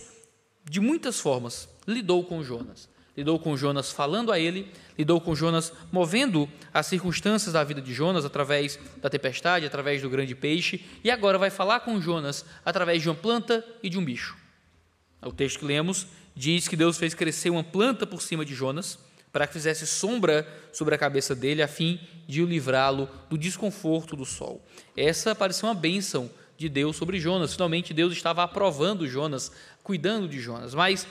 de 0.70 0.80
muitas 0.80 1.20
formas, 1.20 1.68
lidou 1.88 2.24
com 2.24 2.44
Jonas 2.44 2.90
lidou 3.16 3.40
com 3.40 3.56
Jonas 3.58 3.92
falando 3.92 4.32
a 4.32 4.40
ele, 4.40 4.72
lidou 4.98 5.20
com 5.20 5.36
Jonas 5.36 5.74
movendo 5.92 6.50
as 6.74 6.88
circunstâncias 6.88 7.54
da 7.54 7.64
vida 7.64 7.82
de 7.82 7.94
Jonas 7.94 8.26
através 8.26 8.80
da 8.98 9.10
tempestade, 9.10 9.66
através 9.66 10.02
do 10.02 10.10
grande 10.10 10.36
peixe, 10.36 10.86
e 11.04 11.12
agora 11.12 11.38
vai 11.38 11.50
falar 11.50 11.82
com 11.82 12.00
Jonas 12.02 12.46
através 12.64 13.02
de 13.02 13.10
uma 13.10 13.16
planta 13.16 13.66
e 13.84 13.90
de 13.90 13.98
um 13.98 14.06
bicho. 14.06 14.38
O 15.22 15.32
texto 15.32 15.60
que 15.60 15.66
lemos 15.66 16.08
diz 16.36 16.68
que 16.68 16.76
Deus 16.78 16.98
fez 16.98 17.14
crescer 17.14 17.50
uma 17.50 17.64
planta 17.64 18.08
por 18.08 18.22
cima 18.22 18.46
de 18.46 18.56
Jonas, 18.56 18.98
para 19.32 19.46
que 19.46 19.54
fizesse 19.54 19.86
sombra 19.86 20.48
sobre 20.74 20.96
a 20.96 20.98
cabeça 20.98 21.36
dele, 21.36 21.62
a 21.62 21.68
fim 21.68 22.00
de 22.28 22.42
o 22.42 22.46
livrá-lo 22.46 23.10
do 23.30 23.38
desconforto 23.38 24.16
do 24.16 24.26
sol. 24.26 24.66
Essa 24.96 25.36
parecia 25.36 25.68
uma 25.68 25.76
bênção 25.76 26.30
de 26.58 26.68
Deus 26.68 26.98
sobre 26.98 27.20
Jonas. 27.20 27.54
Finalmente, 27.54 27.94
Deus 27.94 28.12
estava 28.12 28.44
aprovando 28.44 29.08
Jonas, 29.08 29.52
cuidando 29.82 30.28
de 30.28 30.40
Jonas. 30.40 30.74
Mas 30.74 31.08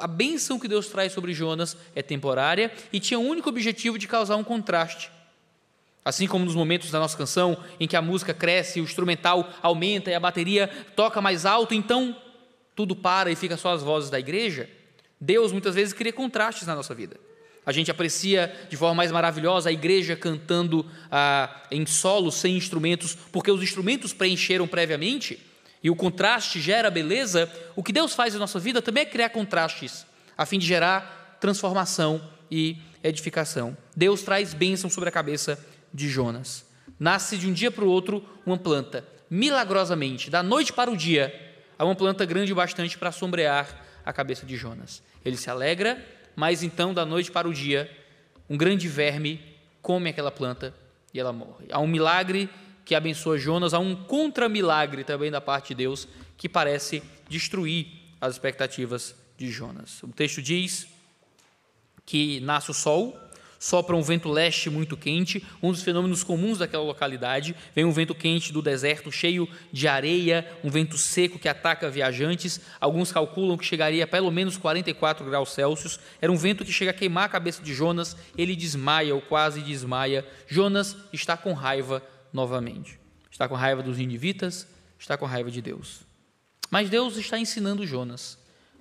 a 0.00 0.06
bênção 0.06 0.58
que 0.58 0.68
Deus 0.68 0.86
traz 0.88 1.12
sobre 1.12 1.32
Jonas 1.32 1.76
é 1.94 2.02
temporária 2.02 2.72
e 2.92 3.00
tinha 3.00 3.18
o 3.18 3.26
único 3.26 3.48
objetivo 3.48 3.98
de 3.98 4.08
causar 4.08 4.36
um 4.36 4.44
contraste. 4.44 5.10
Assim 6.04 6.26
como 6.26 6.44
nos 6.44 6.54
momentos 6.54 6.90
da 6.90 6.98
nossa 6.98 7.16
canção, 7.16 7.56
em 7.78 7.86
que 7.86 7.96
a 7.96 8.02
música 8.02 8.34
cresce, 8.34 8.80
o 8.80 8.84
instrumental 8.84 9.48
aumenta 9.62 10.10
e 10.10 10.14
a 10.14 10.20
bateria 10.20 10.68
toca 10.96 11.20
mais 11.20 11.46
alto, 11.46 11.74
então 11.74 12.16
tudo 12.74 12.96
para 12.96 13.30
e 13.30 13.36
fica 13.36 13.56
só 13.56 13.72
as 13.72 13.82
vozes 13.82 14.10
da 14.10 14.18
igreja, 14.18 14.68
Deus 15.20 15.52
muitas 15.52 15.74
vezes 15.74 15.92
cria 15.92 16.12
contrastes 16.12 16.66
na 16.66 16.74
nossa 16.74 16.94
vida. 16.94 17.16
A 17.64 17.70
gente 17.70 17.90
aprecia 17.90 18.52
de 18.68 18.76
forma 18.76 18.96
mais 18.96 19.12
maravilhosa 19.12 19.68
a 19.68 19.72
igreja 19.72 20.16
cantando 20.16 20.84
ah, 21.10 21.62
em 21.70 21.86
solo, 21.86 22.32
sem 22.32 22.56
instrumentos, 22.56 23.16
porque 23.30 23.52
os 23.52 23.62
instrumentos 23.62 24.12
preencheram 24.12 24.66
previamente, 24.66 25.38
e 25.82 25.90
o 25.90 25.96
contraste 25.96 26.60
gera 26.60 26.90
beleza. 26.90 27.50
O 27.74 27.82
que 27.82 27.92
Deus 27.92 28.14
faz 28.14 28.34
na 28.34 28.40
nossa 28.40 28.58
vida 28.58 28.80
também 28.80 29.02
é 29.02 29.06
criar 29.06 29.30
contrastes, 29.30 30.06
a 30.36 30.46
fim 30.46 30.58
de 30.58 30.66
gerar 30.66 31.38
transformação 31.40 32.22
e 32.50 32.78
edificação. 33.02 33.76
Deus 33.96 34.22
traz 34.22 34.54
bênção 34.54 34.88
sobre 34.88 35.08
a 35.08 35.12
cabeça 35.12 35.58
de 35.92 36.08
Jonas. 36.08 36.64
Nasce 36.98 37.36
de 37.36 37.48
um 37.48 37.52
dia 37.52 37.70
para 37.70 37.84
o 37.84 37.88
outro 37.88 38.24
uma 38.46 38.56
planta, 38.56 39.04
milagrosamente, 39.28 40.30
da 40.30 40.42
noite 40.42 40.72
para 40.72 40.90
o 40.90 40.96
dia, 40.96 41.34
há 41.78 41.84
uma 41.84 41.96
planta 41.96 42.24
grande 42.24 42.52
o 42.52 42.56
bastante 42.56 42.96
para 42.96 43.10
sombrear 43.10 43.82
a 44.04 44.12
cabeça 44.12 44.46
de 44.46 44.56
Jonas. 44.56 45.02
Ele 45.24 45.36
se 45.36 45.50
alegra, 45.50 46.04
mas 46.36 46.62
então, 46.62 46.92
da 46.94 47.04
noite 47.04 47.30
para 47.30 47.48
o 47.48 47.54
dia, 47.54 47.90
um 48.48 48.56
grande 48.56 48.88
verme 48.88 49.40
come 49.80 50.10
aquela 50.10 50.30
planta 50.30 50.74
e 51.12 51.18
ela 51.18 51.32
morre. 51.32 51.66
Há 51.70 51.80
um 51.80 51.86
milagre 51.86 52.48
que 52.84 52.94
abençoa 52.94 53.38
Jonas, 53.38 53.74
há 53.74 53.78
um 53.78 53.94
contra-milagre 53.94 55.04
também 55.04 55.30
da 55.30 55.40
parte 55.40 55.68
de 55.68 55.76
Deus 55.76 56.08
que 56.36 56.48
parece 56.48 57.02
destruir 57.28 57.86
as 58.20 58.34
expectativas 58.34 59.14
de 59.36 59.50
Jonas. 59.50 60.02
O 60.02 60.08
texto 60.08 60.42
diz 60.42 60.86
que 62.04 62.40
nasce 62.40 62.70
o 62.70 62.74
sol, 62.74 63.16
sopra 63.58 63.94
um 63.94 64.02
vento 64.02 64.28
leste 64.28 64.68
muito 64.68 64.96
quente, 64.96 65.44
um 65.62 65.70
dos 65.70 65.82
fenômenos 65.82 66.24
comuns 66.24 66.58
daquela 66.58 66.82
localidade. 66.82 67.54
Vem 67.74 67.84
um 67.84 67.92
vento 67.92 68.12
quente 68.12 68.52
do 68.52 68.60
deserto, 68.60 69.12
cheio 69.12 69.48
de 69.72 69.86
areia, 69.86 70.44
um 70.64 70.70
vento 70.70 70.98
seco 70.98 71.38
que 71.38 71.48
ataca 71.48 71.88
viajantes. 71.88 72.60
Alguns 72.80 73.12
calculam 73.12 73.56
que 73.56 73.64
chegaria 73.64 74.02
a 74.02 74.06
pelo 74.06 74.32
menos 74.32 74.56
44 74.56 75.24
graus 75.24 75.52
Celsius. 75.52 76.00
Era 76.20 76.32
um 76.32 76.36
vento 76.36 76.64
que 76.64 76.72
chega 76.72 76.90
a 76.90 76.94
queimar 76.94 77.26
a 77.26 77.28
cabeça 77.28 77.62
de 77.62 77.72
Jonas. 77.72 78.16
Ele 78.36 78.56
desmaia 78.56 79.14
ou 79.14 79.20
quase 79.20 79.60
desmaia. 79.60 80.26
Jonas 80.48 80.96
está 81.12 81.36
com 81.36 81.52
raiva 81.52 82.02
novamente. 82.32 82.98
Está 83.30 83.48
com 83.48 83.54
raiva 83.54 83.82
dos 83.82 83.98
ninivitas, 83.98 84.66
está 84.98 85.16
com 85.16 85.26
raiva 85.26 85.50
de 85.50 85.60
Deus. 85.60 86.00
Mas 86.70 86.88
Deus 86.88 87.16
está 87.16 87.38
ensinando 87.38 87.86
Jonas 87.86 88.38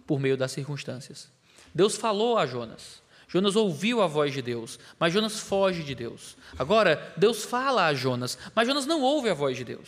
por 0.08 0.20
meio 0.20 0.38
das 0.38 0.52
circunstâncias. 0.52 1.30
Deus 1.74 1.96
falou 1.96 2.38
a 2.38 2.46
Jonas. 2.46 3.02
Jonas 3.28 3.56
ouviu 3.56 4.02
a 4.02 4.08
voz 4.08 4.34
de 4.34 4.42
Deus, 4.42 4.78
mas 5.00 5.14
Jonas 5.14 5.40
foge 5.40 5.84
de 5.84 5.96
Deus. 5.96 6.36
Agora, 6.60 7.14
Deus 7.16 7.46
fala 7.46 7.86
a 7.86 7.94
Jonas, 7.94 8.38
mas 8.54 8.68
Jonas 8.68 8.86
não 8.86 9.02
ouve 9.02 9.30
a 9.30 9.34
voz 9.34 9.56
de 9.56 9.64
Deus. 9.64 9.88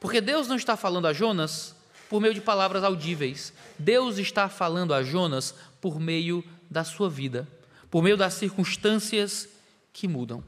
Porque 0.00 0.20
Deus 0.20 0.48
não 0.48 0.56
está 0.56 0.76
falando 0.76 1.06
a 1.06 1.12
Jonas 1.12 1.74
por 2.08 2.20
meio 2.20 2.34
de 2.34 2.40
palavras 2.40 2.82
audíveis. 2.82 3.52
Deus 3.78 4.18
está 4.18 4.48
falando 4.48 4.92
a 4.92 5.04
Jonas 5.04 5.54
por 5.80 6.00
meio 6.00 6.42
da 6.68 6.82
sua 6.82 7.08
vida, 7.08 7.46
por 7.90 8.02
meio 8.02 8.16
das 8.16 8.34
circunstâncias 8.34 9.48
que 9.92 10.08
mudam. 10.08 10.42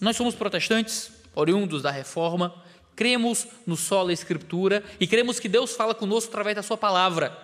Nós 0.00 0.16
somos 0.16 0.34
protestantes, 0.34 1.12
oriundos 1.34 1.82
da 1.82 1.90
reforma, 1.90 2.54
cremos 2.94 3.46
no 3.66 3.76
solo 3.76 4.10
escritura 4.10 4.84
e 5.00 5.06
cremos 5.06 5.40
que 5.40 5.48
Deus 5.48 5.74
fala 5.74 5.94
conosco 5.94 6.30
através 6.30 6.56
da 6.56 6.62
sua 6.62 6.76
palavra. 6.76 7.36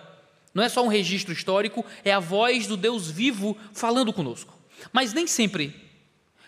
Não 0.53 0.63
é 0.63 0.69
só 0.69 0.83
um 0.83 0.87
registro 0.87 1.33
histórico, 1.33 1.85
é 2.03 2.11
a 2.11 2.19
voz 2.19 2.67
do 2.67 2.75
Deus 2.75 3.09
vivo 3.09 3.57
falando 3.73 4.13
conosco. 4.13 4.57
Mas 4.91 5.13
nem 5.13 5.27
sempre. 5.27 5.75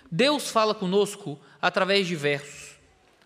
Deus 0.09 0.49
fala 0.49 0.75
conosco 0.75 1.39
através 1.61 2.07
de 2.07 2.15
versos, 2.15 2.75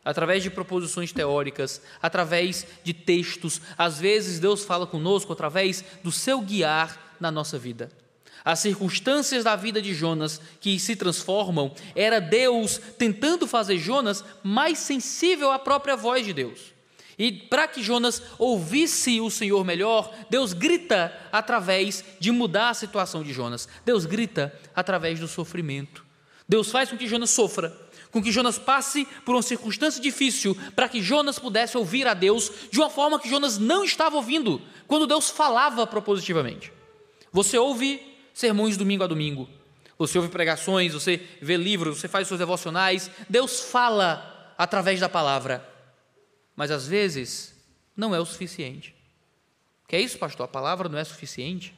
através 0.03 0.43
de 0.43 0.49
proposições 0.49 1.11
teóricas, 1.11 1.81
através 2.01 2.67
de 2.83 2.93
textos. 2.93 3.61
Às 3.77 3.99
vezes, 3.99 4.39
Deus 4.39 4.63
fala 4.63 4.85
conosco 4.85 5.33
através 5.33 5.83
do 6.03 6.11
seu 6.11 6.41
guiar 6.41 7.15
na 7.19 7.31
nossa 7.31 7.57
vida. 7.57 7.89
As 8.45 8.59
circunstâncias 8.59 9.43
da 9.43 9.55
vida 9.55 9.81
de 9.81 9.91
Jonas 9.91 10.39
que 10.61 10.79
se 10.79 10.95
transformam, 10.95 11.73
era 11.95 12.21
Deus 12.21 12.79
tentando 12.95 13.47
fazer 13.47 13.79
Jonas 13.79 14.23
mais 14.43 14.77
sensível 14.77 15.51
à 15.51 15.57
própria 15.57 15.95
voz 15.95 16.23
de 16.23 16.31
Deus. 16.31 16.75
E 17.17 17.31
para 17.31 17.67
que 17.67 17.81
Jonas 17.81 18.21
ouvisse 18.37 19.19
o 19.19 19.31
Senhor 19.31 19.65
melhor, 19.65 20.13
Deus 20.29 20.53
grita 20.53 21.11
através 21.31 22.03
de 22.19 22.31
mudar 22.31 22.69
a 22.69 22.73
situação 22.75 23.23
de 23.23 23.33
Jonas. 23.33 23.67
Deus 23.83 24.05
grita 24.05 24.53
através 24.75 25.19
do 25.19 25.27
sofrimento. 25.27 26.05
Deus 26.47 26.69
faz 26.69 26.91
com 26.91 26.97
que 26.97 27.07
Jonas 27.07 27.31
sofra, 27.31 27.75
com 28.11 28.21
que 28.21 28.31
Jonas 28.31 28.59
passe 28.59 29.07
por 29.25 29.33
uma 29.33 29.41
circunstância 29.41 29.99
difícil, 29.99 30.55
para 30.75 30.87
que 30.87 31.01
Jonas 31.01 31.39
pudesse 31.39 31.75
ouvir 31.75 32.07
a 32.07 32.13
Deus 32.13 32.51
de 32.71 32.79
uma 32.79 32.91
forma 32.91 33.19
que 33.19 33.29
Jonas 33.29 33.57
não 33.57 33.83
estava 33.83 34.17
ouvindo, 34.17 34.61
quando 34.85 35.07
Deus 35.07 35.31
falava 35.31 35.87
propositivamente. 35.87 36.71
Você 37.31 37.57
ouve 37.57 38.14
sermões 38.35 38.77
domingo 38.77 39.03
a 39.03 39.07
domingo, 39.07 39.49
você 39.97 40.19
ouve 40.19 40.29
pregações, 40.29 40.93
você 40.93 41.19
vê 41.41 41.57
livros, 41.57 41.97
você 41.97 42.07
faz 42.07 42.27
seus 42.27 42.37
devocionais. 42.37 43.09
Deus 43.27 43.61
fala 43.61 44.53
através 44.57 44.99
da 44.99 45.09
palavra 45.09 45.73
mas 46.55 46.71
às 46.71 46.87
vezes 46.87 47.53
não 47.95 48.15
é 48.15 48.19
o 48.19 48.25
suficiente. 48.25 48.95
Que 49.87 49.95
é 49.95 50.01
isso, 50.01 50.17
pastor? 50.17 50.45
A 50.45 50.47
palavra 50.47 50.87
não 50.87 50.97
é 50.97 51.03
suficiente? 51.03 51.75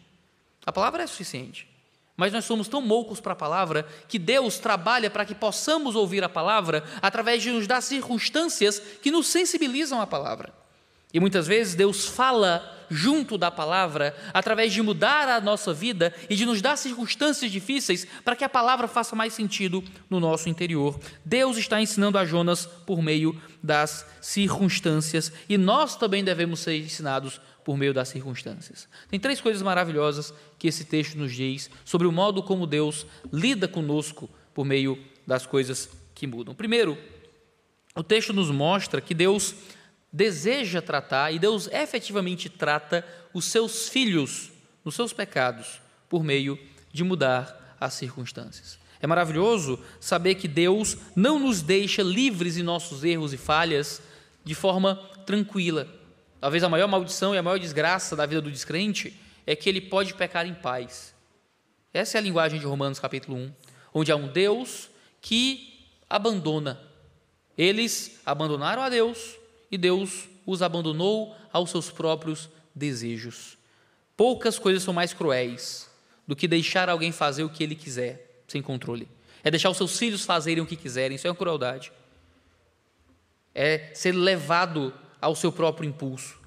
A 0.66 0.72
palavra 0.72 1.04
é 1.04 1.08
suficiente. 1.08 1.68
Mas 2.16 2.32
nós 2.32 2.46
somos 2.46 2.68
tão 2.68 2.82
moucos 2.82 3.20
para 3.20 3.34
a 3.34 3.36
palavra 3.36 3.84
que 4.08 4.18
Deus 4.18 4.60
trabalha 4.60 5.10
para 5.10 5.26
que 5.26 5.36
possamos 5.36 5.96
ouvir 5.96 6.24
a 6.24 6.30
palavra 6.30 6.84
através 7.02 7.44
de 7.44 7.52
nos 7.52 7.68
dar 7.68 7.82
circunstâncias 7.82 8.80
que 8.80 9.12
nos 9.12 9.28
sensibilizam 9.28 10.02
à 10.02 10.08
palavra. 10.08 10.54
E 11.14 11.20
muitas 11.20 11.48
vezes 11.48 11.76
Deus 11.76 12.06
fala 12.06 12.74
junto 12.90 13.38
da 13.38 13.52
palavra 13.52 14.16
através 14.34 14.72
de 14.74 14.82
mudar 14.82 15.28
a 15.28 15.42
nossa 15.42 15.74
vida 15.74 16.14
e 16.30 16.36
de 16.36 16.46
nos 16.46 16.62
dar 16.62 16.78
circunstâncias 16.78 17.52
difíceis 17.52 18.08
para 18.24 18.36
que 18.36 18.44
a 18.44 18.50
palavra 18.50 18.88
faça 18.88 19.16
mais 19.16 19.34
sentido 19.34 19.84
no 20.10 20.20
nosso 20.20 20.50
interior. 20.50 21.00
Deus 21.24 21.58
está 21.58 21.82
ensinando 21.82 22.18
a 22.18 22.26
Jonas 22.26 22.66
por 22.66 23.02
meio 23.02 23.40
das 23.62 24.06
circunstâncias 24.22 25.32
e 25.50 25.58
nós 25.58 25.96
também 25.96 26.24
devemos 26.24 26.60
ser 26.60 26.78
ensinados 26.78 27.42
por 27.64 27.78
meio 27.78 27.94
das 27.94 28.10
circunstâncias. 28.10 28.88
Tem 29.10 29.20
três 29.20 29.42
coisas 29.42 29.62
maravilhosas 29.62 30.34
que 30.58 30.68
esse 30.68 30.86
texto 30.86 31.18
nos 31.18 31.34
diz 31.34 31.70
sobre 31.84 32.08
o 32.08 32.12
modo 32.12 32.42
como 32.42 32.66
Deus 32.66 33.06
lida 33.32 33.68
conosco 33.68 34.30
por 34.54 34.66
meio 34.66 34.98
das 35.26 35.46
coisas 35.46 35.90
que 36.16 36.26
mudam. 36.26 36.56
Primeiro, 36.56 36.98
o 37.94 38.04
texto 38.04 38.32
nos 38.32 38.50
mostra 38.50 39.02
que 39.02 39.14
Deus 39.14 39.54
deseja 40.12 40.82
tratar 40.82 41.32
e 41.32 41.40
Deus 41.40 41.68
efetivamente 41.68 42.50
trata 42.50 43.06
os 43.34 43.46
seus 43.46 43.90
filhos 43.90 44.52
nos 44.84 44.96
seus 44.96 45.14
pecados 45.14 45.82
por 46.10 46.24
meio 46.24 46.58
de 46.92 47.04
mudar 47.04 47.76
as 47.80 47.94
circunstâncias. 47.94 48.80
É 49.00 49.06
maravilhoso 49.06 49.80
saber 50.00 50.36
que 50.36 50.48
Deus 50.48 50.98
não 51.16 51.38
nos 51.38 51.62
deixa 51.62 52.02
livres 52.02 52.58
em 52.58 52.64
nossos 52.64 53.04
erros 53.04 53.34
e 53.34 53.38
falhas 53.38 54.02
de 54.44 54.56
forma 54.56 54.96
tranquila. 55.26 55.88
Talvez 56.40 56.64
a 56.64 56.70
maior 56.70 56.88
maldição 56.88 57.36
e 57.36 57.38
a 57.38 57.44
maior 57.44 57.60
desgraça 57.60 58.16
da 58.16 58.26
vida 58.26 58.42
do 58.42 58.52
descrente 58.52 59.20
é 59.46 59.56
que 59.56 59.70
ele 59.70 59.82
pode 59.82 60.14
pecar 60.14 60.48
em 60.48 60.54
paz. 60.54 61.14
Essa 61.94 62.18
é 62.18 62.20
a 62.20 62.22
linguagem 62.22 62.60
de 62.60 62.66
Romanos 62.66 63.00
capítulo 63.00 63.38
1, 63.38 63.54
onde 63.94 64.12
há 64.12 64.16
um 64.16 64.28
Deus 64.28 64.90
que 65.22 65.86
abandona. 66.10 66.80
Eles 67.58 68.20
abandonaram 68.26 68.82
a 68.82 68.90
Deus 68.90 69.36
e 69.72 69.78
Deus 69.78 70.28
os 70.46 70.62
abandonou 70.62 71.36
aos 71.52 71.70
seus 71.70 71.90
próprios 71.90 72.50
desejos. 72.74 73.58
Poucas 74.16 74.58
coisas 74.58 74.84
são 74.84 74.94
mais 74.94 75.14
cruéis 75.14 75.90
do 76.26 76.36
que 76.36 76.48
deixar 76.48 76.90
alguém 76.90 77.12
fazer 77.12 77.44
o 77.44 77.50
que 77.50 77.64
ele 77.64 77.76
quiser, 77.76 78.42
sem 78.48 78.62
controle. 78.62 79.08
É 79.44 79.52
deixar 79.52 79.70
os 79.70 79.78
seus 79.78 79.98
filhos 79.98 80.26
fazerem 80.26 80.64
o 80.64 80.68
que 80.68 80.76
quiserem, 80.76 81.16
isso 81.16 81.28
é 81.28 81.30
uma 81.30 81.36
crueldade. 81.36 81.92
É 83.54 83.92
ser 83.94 84.12
levado 84.12 84.94
ao 85.22 85.36
seu 85.36 85.52
próprio 85.52 85.88
impulso. 85.88 86.38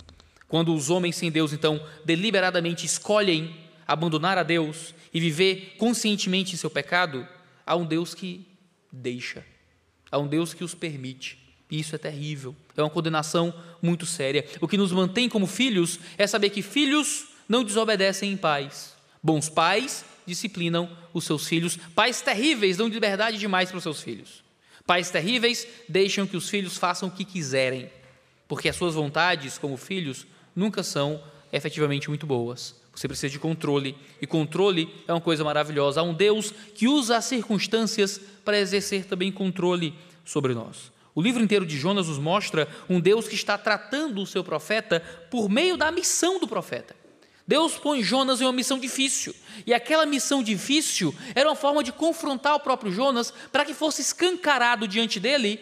Quando 0.48 0.74
os 0.74 0.90
homens 0.90 1.16
sem 1.16 1.30
Deus, 1.30 1.52
então, 1.52 1.80
deliberadamente 2.04 2.84
escolhem 2.84 3.56
abandonar 3.86 4.36
a 4.36 4.42
Deus 4.42 4.94
e 5.12 5.20
viver 5.20 5.76
conscientemente 5.78 6.54
em 6.54 6.58
seu 6.58 6.70
pecado, 6.70 7.26
há 7.66 7.76
um 7.76 7.84
Deus 7.84 8.14
que 8.14 8.46
deixa, 8.92 9.44
há 10.10 10.18
um 10.18 10.26
Deus 10.26 10.52
que 10.52 10.64
os 10.64 10.74
permite. 10.74 11.38
E 11.70 11.78
isso 11.78 11.94
é 11.94 11.98
terrível, 11.98 12.54
é 12.76 12.82
uma 12.82 12.90
condenação 12.90 13.54
muito 13.80 14.04
séria. 14.04 14.44
O 14.60 14.66
que 14.66 14.76
nos 14.76 14.92
mantém 14.92 15.28
como 15.28 15.46
filhos 15.46 16.00
é 16.18 16.26
saber 16.26 16.50
que 16.50 16.62
filhos 16.62 17.26
não 17.48 17.62
desobedecem 17.62 18.32
em 18.32 18.36
paz. 18.36 18.94
Bons 19.22 19.48
pais 19.48 20.04
disciplinam 20.26 20.90
os 21.12 21.24
seus 21.24 21.46
filhos. 21.46 21.76
Pais 21.94 22.20
terríveis 22.20 22.76
dão 22.76 22.88
liberdade 22.88 23.38
demais 23.38 23.68
para 23.68 23.78
os 23.78 23.82
seus 23.82 24.02
filhos. 24.02 24.42
Pais 24.86 25.10
terríveis 25.10 25.66
deixam 25.88 26.26
que 26.26 26.36
os 26.36 26.48
filhos 26.48 26.76
façam 26.76 27.08
o 27.08 27.12
que 27.12 27.24
quiserem, 27.24 27.90
porque 28.48 28.68
as 28.68 28.76
suas 28.76 28.94
vontades 28.94 29.58
como 29.58 29.76
filhos 29.76 30.26
nunca 30.54 30.82
são 30.82 31.22
efetivamente 31.52 32.08
muito 32.08 32.26
boas. 32.26 32.74
Você 32.94 33.06
precisa 33.06 33.30
de 33.30 33.38
controle, 33.38 33.96
e 34.20 34.26
controle 34.26 34.92
é 35.06 35.12
uma 35.12 35.20
coisa 35.20 35.44
maravilhosa. 35.44 36.00
Há 36.00 36.02
um 36.02 36.12
Deus 36.12 36.52
que 36.74 36.88
usa 36.88 37.16
as 37.16 37.24
circunstâncias 37.24 38.20
para 38.44 38.58
exercer 38.58 39.04
também 39.04 39.30
controle 39.30 39.94
sobre 40.24 40.54
nós. 40.54 40.90
O 41.20 41.22
livro 41.22 41.42
inteiro 41.42 41.66
de 41.66 41.76
Jonas 41.76 42.08
nos 42.08 42.18
mostra 42.18 42.66
um 42.88 42.98
Deus 42.98 43.28
que 43.28 43.34
está 43.34 43.58
tratando 43.58 44.22
o 44.22 44.26
seu 44.26 44.42
profeta 44.42 45.00
por 45.30 45.50
meio 45.50 45.76
da 45.76 45.92
missão 45.92 46.40
do 46.40 46.48
profeta. 46.48 46.96
Deus 47.46 47.76
põe 47.76 48.02
Jonas 48.02 48.40
em 48.40 48.44
uma 48.44 48.54
missão 48.54 48.78
difícil, 48.78 49.36
e 49.66 49.74
aquela 49.74 50.06
missão 50.06 50.42
difícil 50.42 51.14
era 51.34 51.50
uma 51.50 51.54
forma 51.54 51.84
de 51.84 51.92
confrontar 51.92 52.54
o 52.54 52.60
próprio 52.60 52.90
Jonas 52.90 53.34
para 53.52 53.66
que 53.66 53.74
fosse 53.74 54.00
escancarado 54.00 54.88
diante 54.88 55.20
dele 55.20 55.60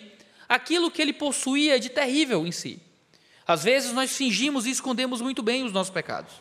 aquilo 0.48 0.92
que 0.92 1.02
ele 1.02 1.12
possuía 1.12 1.80
de 1.80 1.88
terrível 1.88 2.46
em 2.46 2.52
si. 2.52 2.80
Às 3.44 3.64
vezes 3.64 3.92
nós 3.92 4.16
fingimos 4.16 4.64
e 4.64 4.70
escondemos 4.70 5.20
muito 5.20 5.42
bem 5.42 5.64
os 5.64 5.72
nossos 5.72 5.92
pecados. 5.92 6.34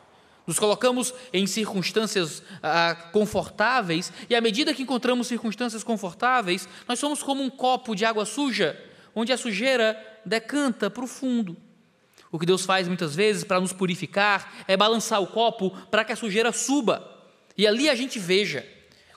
Nos 0.46 0.60
colocamos 0.60 1.12
em 1.34 1.48
circunstâncias 1.48 2.44
ah, 2.62 2.96
confortáveis, 3.12 4.14
e 4.30 4.36
à 4.36 4.42
medida 4.42 4.76
que 4.76 4.84
encontramos 4.84 5.26
circunstâncias 5.26 5.84
confortáveis, 5.84 6.70
nós 6.88 7.00
somos 7.00 7.24
como 7.24 7.42
um 7.42 7.50
copo 7.50 7.96
de 7.96 8.06
água 8.06 8.24
suja, 8.24 8.80
onde 9.20 9.34
a 9.34 9.38
sujeira 9.38 9.98
decanta 10.26 10.90
para 10.90 11.04
o 11.04 11.08
fundo. 11.08 11.58
O 12.32 12.38
que 12.38 12.46
Deus 12.46 12.66
faz 12.66 12.88
muitas 12.88 13.16
vezes 13.16 13.44
para 13.44 13.60
nos 13.60 13.74
purificar 13.74 14.64
é 14.68 14.78
balançar 14.78 15.22
o 15.22 15.28
copo 15.28 15.72
para 15.90 16.06
que 16.06 16.12
a 16.12 16.16
sujeira 16.16 16.52
suba, 16.52 17.26
e 17.58 17.66
ali 17.66 17.90
a 17.90 17.96
gente 17.96 18.20
veja. 18.20 18.68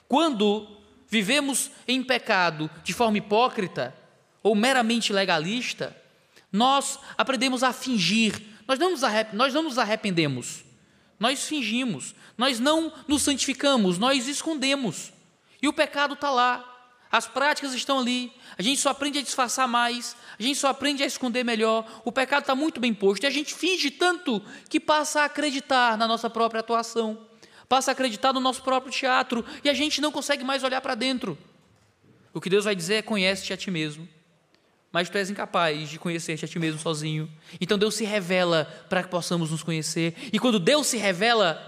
Quando 0.07 0.67
vivemos 1.07 1.71
em 1.87 2.01
pecado 2.01 2.69
de 2.83 2.93
forma 2.93 3.17
hipócrita 3.17 3.95
ou 4.41 4.55
meramente 4.55 5.13
legalista, 5.13 5.95
nós 6.51 6.97
aprendemos 7.17 7.61
a 7.61 7.71
fingir, 7.71 8.41
nós 8.67 8.79
não 8.79 8.91
nos, 8.91 9.01
nós 9.33 9.53
não 9.53 9.63
nos 9.63 9.77
arrependemos 9.77 10.63
nós 11.21 11.47
fingimos, 11.47 12.15
nós 12.35 12.59
não 12.59 12.91
nos 13.07 13.21
santificamos, 13.21 13.99
nós 13.99 14.27
escondemos. 14.27 15.13
E 15.61 15.67
o 15.67 15.73
pecado 15.73 16.15
está 16.15 16.31
lá, 16.31 16.70
as 17.11 17.27
práticas 17.27 17.73
estão 17.73 17.99
ali, 17.99 18.31
a 18.57 18.61
gente 18.61 18.79
só 18.79 18.89
aprende 18.89 19.19
a 19.19 19.21
disfarçar 19.21 19.67
mais, 19.67 20.15
a 20.39 20.41
gente 20.41 20.57
só 20.57 20.69
aprende 20.69 21.03
a 21.03 21.05
esconder 21.05 21.43
melhor, 21.43 21.85
o 22.05 22.11
pecado 22.11 22.41
está 22.41 22.55
muito 22.55 22.79
bem 22.79 22.93
posto, 22.93 23.23
e 23.23 23.27
a 23.27 23.31
gente 23.31 23.53
finge 23.53 23.91
tanto 23.91 24.41
que 24.69 24.79
passa 24.79 25.21
a 25.21 25.25
acreditar 25.25 25.97
na 25.97 26.07
nossa 26.07 26.29
própria 26.29 26.61
atuação, 26.61 27.27
passa 27.67 27.91
a 27.91 27.93
acreditar 27.93 28.31
no 28.33 28.39
nosso 28.39 28.63
próprio 28.63 28.93
teatro, 28.93 29.43
e 29.63 29.69
a 29.69 29.73
gente 29.73 29.99
não 29.99 30.11
consegue 30.11 30.43
mais 30.43 30.63
olhar 30.63 30.81
para 30.81 30.95
dentro. 30.95 31.37
O 32.33 32.39
que 32.39 32.49
Deus 32.49 32.65
vai 32.65 32.75
dizer 32.75 32.95
é: 32.95 33.01
conhece-te 33.01 33.51
a 33.51 33.57
ti 33.57 33.69
mesmo 33.69 34.07
mas 34.91 35.09
tu 35.09 35.17
és 35.17 35.29
incapaz 35.29 35.89
de 35.89 35.97
conhecer-te 35.97 36.43
a 36.43 36.47
ti 36.47 36.59
mesmo 36.59 36.79
sozinho. 36.79 37.29
Então 37.61 37.77
Deus 37.77 37.95
se 37.95 38.03
revela 38.03 38.65
para 38.89 39.01
que 39.01 39.09
possamos 39.09 39.49
nos 39.49 39.63
conhecer. 39.63 40.13
E 40.33 40.37
quando 40.37 40.59
Deus 40.59 40.87
se 40.87 40.97
revela, 40.97 41.65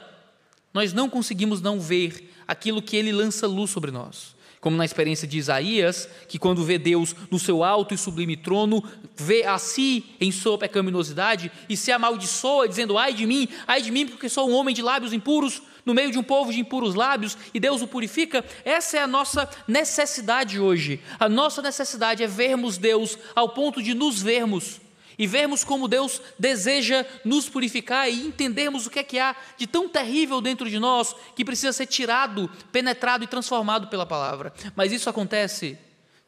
nós 0.74 0.92
não 0.92 1.10
conseguimos 1.10 1.62
não 1.62 1.80
ver 1.80 2.34
aquilo 2.46 2.82
que 2.82 2.98
ele 2.98 3.12
lança 3.12 3.48
luz 3.48 3.72
sobre 3.72 3.92
nós. 3.92 4.33
Como 4.64 4.78
na 4.78 4.86
experiência 4.86 5.28
de 5.28 5.38
Isaías, 5.38 6.08
que 6.26 6.40
quando 6.40 6.64
vê 6.64 6.78
Deus 6.78 7.14
no 7.30 7.38
seu 7.38 7.66
alto 7.66 7.94
e 7.94 7.98
sublime 7.98 8.38
trono, 8.38 8.82
vê 9.14 9.44
a 9.44 9.58
si 9.58 10.06
em 10.22 10.32
sua 10.32 10.58
pecaminosidade 10.58 11.52
e 11.68 11.76
se 11.76 11.92
amaldiçoa, 11.92 12.66
dizendo: 12.66 12.98
Ai 12.98 13.14
de 13.14 13.26
mim, 13.26 13.50
ai 13.68 13.82
de 13.82 13.92
mim, 13.92 14.08
porque 14.08 14.30
sou 14.30 14.50
um 14.50 14.54
homem 14.54 14.74
de 14.74 14.82
lábios 14.82 15.12
impuros, 15.12 15.62
no 15.86 15.94
meio 15.94 16.12
de 16.12 16.18
um 16.18 16.24
povo 16.24 16.54
de 16.54 16.62
impuros 16.62 16.96
lábios 16.96 17.38
e 17.54 17.60
Deus 17.60 17.82
o 17.82 17.88
purifica, 17.88 18.42
essa 18.64 18.96
é 18.96 19.02
a 19.02 19.08
nossa 19.08 19.50
necessidade 19.68 20.58
hoje. 20.58 21.02
A 21.20 21.28
nossa 21.28 21.62
necessidade 21.62 22.24
é 22.24 22.28
vermos 22.28 22.78
Deus 22.78 23.18
ao 23.36 23.50
ponto 23.50 23.84
de 23.84 23.94
nos 23.94 24.22
vermos 24.22 24.80
e 25.18 25.28
vermos 25.28 25.64
como 25.64 25.88
Deus 25.88 26.22
deseja 26.38 27.06
nos 27.24 27.50
purificar 27.50 28.10
e 28.10 28.28
entendermos 28.28 28.86
o 28.86 28.90
que 28.90 29.00
é 29.00 29.04
que 29.04 29.20
há 29.20 29.36
de 29.58 29.68
tão 29.68 29.88
terrível 29.88 30.42
dentro 30.42 30.70
de 30.70 30.80
nós 30.80 31.16
que 31.36 31.46
precisa 31.46 31.74
ser 31.74 31.88
tirado, 31.88 32.50
penetrado 32.72 33.24
e 33.24 33.28
transformado 33.28 33.88
pela 33.88 34.06
palavra. 34.06 34.54
Mas 34.76 34.92
isso 34.92 35.10
acontece 35.10 35.78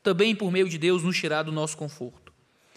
também 0.04 0.36
por 0.36 0.52
meio 0.52 0.70
de 0.70 0.78
Deus 0.78 1.04
nos 1.04 1.18
tirar 1.18 1.44
do 1.44 1.52
nosso 1.52 1.76
conforto 1.76 2.32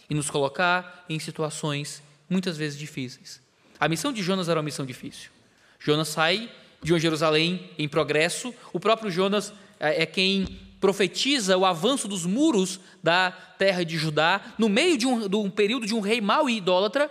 e 0.08 0.14
nos 0.14 0.30
colocar 0.30 1.04
em 1.08 1.18
situações 1.18 2.02
muitas 2.28 2.56
vezes 2.56 2.78
difíceis. 2.78 3.40
A 3.78 3.88
missão 3.88 4.12
de 4.12 4.22
Jonas 4.22 4.48
era 4.48 4.58
uma 4.58 4.64
missão 4.64 4.84
difícil. 4.84 5.30
Jonas 5.78 6.08
sai 6.08 6.50
de 6.82 6.92
uma 6.92 6.98
Jerusalém 6.98 7.70
em 7.78 7.88
progresso. 7.88 8.54
O 8.72 8.80
próprio 8.80 9.10
Jonas 9.10 9.52
é, 9.78 10.02
é 10.02 10.06
quem 10.06 10.67
profetiza 10.80 11.56
o 11.56 11.66
avanço 11.66 12.06
dos 12.06 12.24
muros 12.24 12.80
da 13.02 13.30
terra 13.30 13.84
de 13.84 13.96
Judá, 13.96 14.40
no 14.58 14.68
meio 14.68 14.96
de 14.96 15.06
um, 15.06 15.28
de 15.28 15.36
um 15.36 15.50
período 15.50 15.86
de 15.86 15.94
um 15.94 16.00
rei 16.00 16.20
mau 16.20 16.48
e 16.48 16.56
idólatra. 16.56 17.10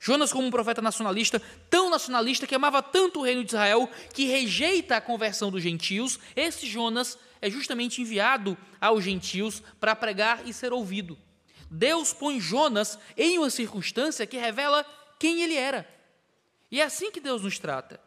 Jonas, 0.00 0.32
como 0.32 0.46
um 0.46 0.50
profeta 0.50 0.82
nacionalista, 0.82 1.40
tão 1.70 1.88
nacionalista 1.88 2.46
que 2.46 2.54
amava 2.54 2.82
tanto 2.82 3.20
o 3.20 3.22
reino 3.22 3.42
de 3.42 3.50
Israel, 3.50 3.88
que 4.12 4.26
rejeita 4.26 4.96
a 4.96 5.00
conversão 5.00 5.50
dos 5.50 5.62
gentios, 5.62 6.18
esse 6.36 6.66
Jonas 6.66 7.18
é 7.40 7.50
justamente 7.50 8.02
enviado 8.02 8.56
aos 8.80 9.02
gentios 9.04 9.62
para 9.80 9.96
pregar 9.96 10.46
e 10.46 10.52
ser 10.52 10.72
ouvido. 10.72 11.18
Deus 11.70 12.12
põe 12.12 12.40
Jonas 12.40 12.98
em 13.16 13.38
uma 13.38 13.50
circunstância 13.50 14.26
que 14.26 14.36
revela 14.36 14.84
quem 15.18 15.42
ele 15.42 15.54
era. 15.54 15.88
E 16.70 16.80
é 16.80 16.84
assim 16.84 17.10
que 17.10 17.20
Deus 17.20 17.42
nos 17.42 17.58
trata. 17.58 18.00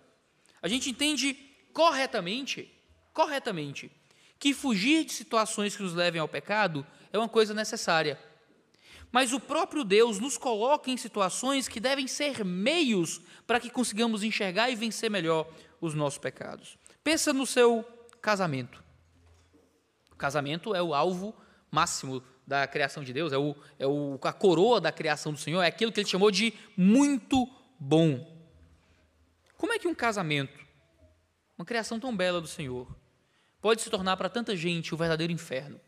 A 0.61 0.67
gente 0.67 0.89
entende 0.89 1.35
corretamente, 1.73 2.71
corretamente, 3.13 3.91
que 4.39 4.53
fugir 4.53 5.05
de 5.05 5.13
situações 5.13 5.75
que 5.75 5.83
nos 5.83 5.93
levem 5.93 6.21
ao 6.21 6.27
pecado 6.27 6.85
é 7.11 7.17
uma 7.17 7.29
coisa 7.29 7.53
necessária. 7.53 8.19
Mas 9.11 9.33
o 9.33 9.39
próprio 9.39 9.83
Deus 9.83 10.19
nos 10.19 10.37
coloca 10.37 10.91
em 10.91 10.97
situações 10.97 11.67
que 11.67 11.79
devem 11.79 12.07
ser 12.07 12.43
meios 12.43 13.21
para 13.45 13.59
que 13.59 13.69
consigamos 13.69 14.23
enxergar 14.23 14.69
e 14.69 14.75
vencer 14.75 15.09
melhor 15.09 15.49
os 15.79 15.93
nossos 15.93 16.19
pecados. 16.19 16.77
Pensa 17.03 17.31
no 17.31 17.45
seu 17.45 17.85
casamento. 18.21 18.83
O 20.11 20.15
casamento 20.15 20.75
é 20.75 20.81
o 20.81 20.93
alvo 20.93 21.33
máximo 21.71 22.21
da 22.45 22.65
criação 22.65 23.03
de 23.03 23.11
Deus, 23.11 23.33
é, 23.33 23.37
o, 23.37 23.55
é 23.77 23.85
o, 23.85 24.17
a 24.21 24.31
coroa 24.31 24.79
da 24.79 24.91
criação 24.91 25.33
do 25.33 25.39
Senhor, 25.39 25.61
é 25.61 25.67
aquilo 25.67 25.91
que 25.91 25.99
ele 25.99 26.07
chamou 26.07 26.31
de 26.31 26.53
muito 26.77 27.47
bom. 27.77 28.25
Como 29.57 29.73
é 29.73 29.79
que 29.79 29.87
um 29.87 29.93
casamento, 29.93 30.57
uma 31.57 31.65
criação 31.65 31.99
tão 31.99 32.15
bela 32.15 32.39
do 32.39 32.47
Senhor, 32.47 32.87
pode 33.61 33.81
se 33.81 33.89
tornar 33.89 34.17
para 34.17 34.29
tanta 34.29 34.55
gente 34.55 34.93
o 34.93 34.97
verdadeiro 34.97 35.33
inferno? 35.33 35.79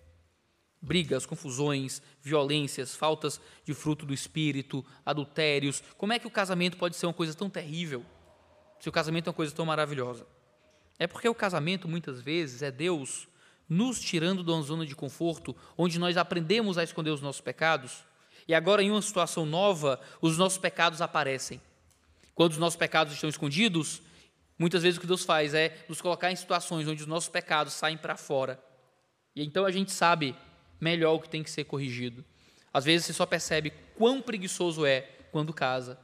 Brigas, 0.82 1.25
confusões, 1.25 2.01
violências, 2.21 2.95
faltas 2.95 3.39
de 3.65 3.73
fruto 3.73 4.05
do 4.05 4.13
espírito, 4.13 4.86
adultérios. 5.05 5.84
Como 5.97 6.13
é 6.13 6.19
que 6.19 6.27
o 6.27 6.32
casamento 6.32 6.77
pode 6.77 6.95
ser 6.95 7.05
uma 7.05 7.13
coisa 7.13 7.34
tão 7.34 7.49
terrível? 7.49 8.05
Se 8.79 8.88
o 8.88 8.91
casamento 8.91 9.27
é 9.27 9.29
uma 9.29 9.36
coisa 9.36 9.53
tão 9.53 9.65
maravilhosa? 9.65 10.25
É 10.97 11.05
porque 11.05 11.27
o 11.27 11.36
casamento, 11.36 11.88
muitas 11.88 12.21
vezes, 12.21 12.62
é 12.62 12.71
Deus 12.71 13.27
nos 13.67 13.99
tirando 13.99 14.43
de 14.43 14.49
uma 14.49 14.62
zona 14.63 14.86
de 14.86 14.95
conforto, 14.95 15.55
onde 15.77 15.99
nós 15.99 16.17
aprendemos 16.17 16.77
a 16.77 16.84
esconder 16.84 17.12
os 17.12 17.21
nossos 17.21 17.41
pecados, 17.41 18.03
e 18.47 18.53
agora, 18.53 18.82
em 18.82 18.89
uma 18.89 19.01
situação 19.01 19.45
nova, 19.45 19.99
os 20.19 20.36
nossos 20.38 20.58
pecados 20.58 21.01
aparecem. 21.01 21.62
Quando 22.34 22.53
os 22.53 22.58
nossos 22.58 22.75
pecados 22.75 23.13
estão 23.13 23.29
escondidos, 23.29 24.01
muitas 24.60 24.84
vezes 24.84 24.98
o 24.98 25.02
que 25.02 25.08
Deus 25.08 25.24
faz 25.24 25.54
é 25.54 25.76
nos 25.88 26.02
colocar 26.02 26.32
em 26.32 26.36
situações 26.36 26.88
onde 26.88 27.02
os 27.02 27.08
nossos 27.08 27.30
pecados 27.30 27.74
saem 27.74 27.98
para 27.98 28.17
fora. 28.17 28.62
E 29.36 29.43
então 29.43 29.65
a 29.65 29.72
gente 29.72 29.91
sabe 29.91 30.36
melhor 30.80 31.13
o 31.15 31.19
que 31.19 31.30
tem 31.30 31.41
que 31.41 31.50
ser 31.50 31.63
corrigido. 31.63 32.24
Às 32.74 32.86
vezes 32.86 33.08
você 33.08 33.13
só 33.13 33.26
percebe 33.26 33.74
quão 33.95 34.22
preguiçoso 34.22 34.86
é 34.86 35.02
quando 35.32 35.54
casa. 35.54 35.98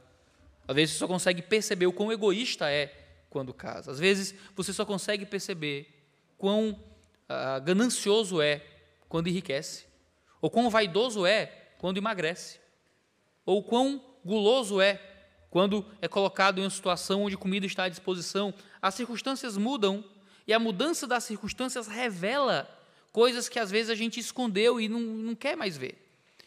Às 0.66 0.74
vezes 0.74 0.94
você 0.94 0.98
só 0.98 1.06
consegue 1.06 1.42
perceber 1.42 1.86
o 1.86 1.92
quão 1.92 2.10
egoísta 2.10 2.70
é 2.70 2.92
quando 3.30 3.52
casa. 3.54 3.92
Às 3.92 3.98
vezes 3.98 4.34
você 4.54 4.72
só 4.72 4.84
consegue 4.84 5.26
perceber 5.26 5.88
quão 6.38 6.82
ah, 7.28 7.58
ganancioso 7.58 8.40
é 8.40 8.64
quando 9.08 9.28
enriquece. 9.28 9.86
Ou 10.40 10.50
quão 10.50 10.68
vaidoso 10.70 11.26
é 11.26 11.46
quando 11.78 11.98
emagrece. 11.98 12.58
Ou 13.44 13.62
quão 13.62 14.02
guloso 14.24 14.80
é 14.80 15.00
quando 15.56 15.86
é 16.02 16.06
colocado 16.06 16.58
em 16.58 16.64
uma 16.64 16.68
situação 16.68 17.22
onde 17.22 17.34
comida 17.34 17.64
está 17.64 17.84
à 17.84 17.88
disposição, 17.88 18.52
as 18.82 18.94
circunstâncias 18.94 19.56
mudam 19.56 20.04
e 20.46 20.52
a 20.52 20.58
mudança 20.58 21.06
das 21.06 21.24
circunstâncias 21.24 21.86
revela 21.86 22.68
coisas 23.10 23.48
que 23.48 23.58
às 23.58 23.70
vezes 23.70 23.88
a 23.88 23.94
gente 23.94 24.20
escondeu 24.20 24.78
e 24.78 24.86
não, 24.86 25.00
não 25.00 25.34
quer 25.34 25.56
mais 25.56 25.74
ver. 25.74 25.96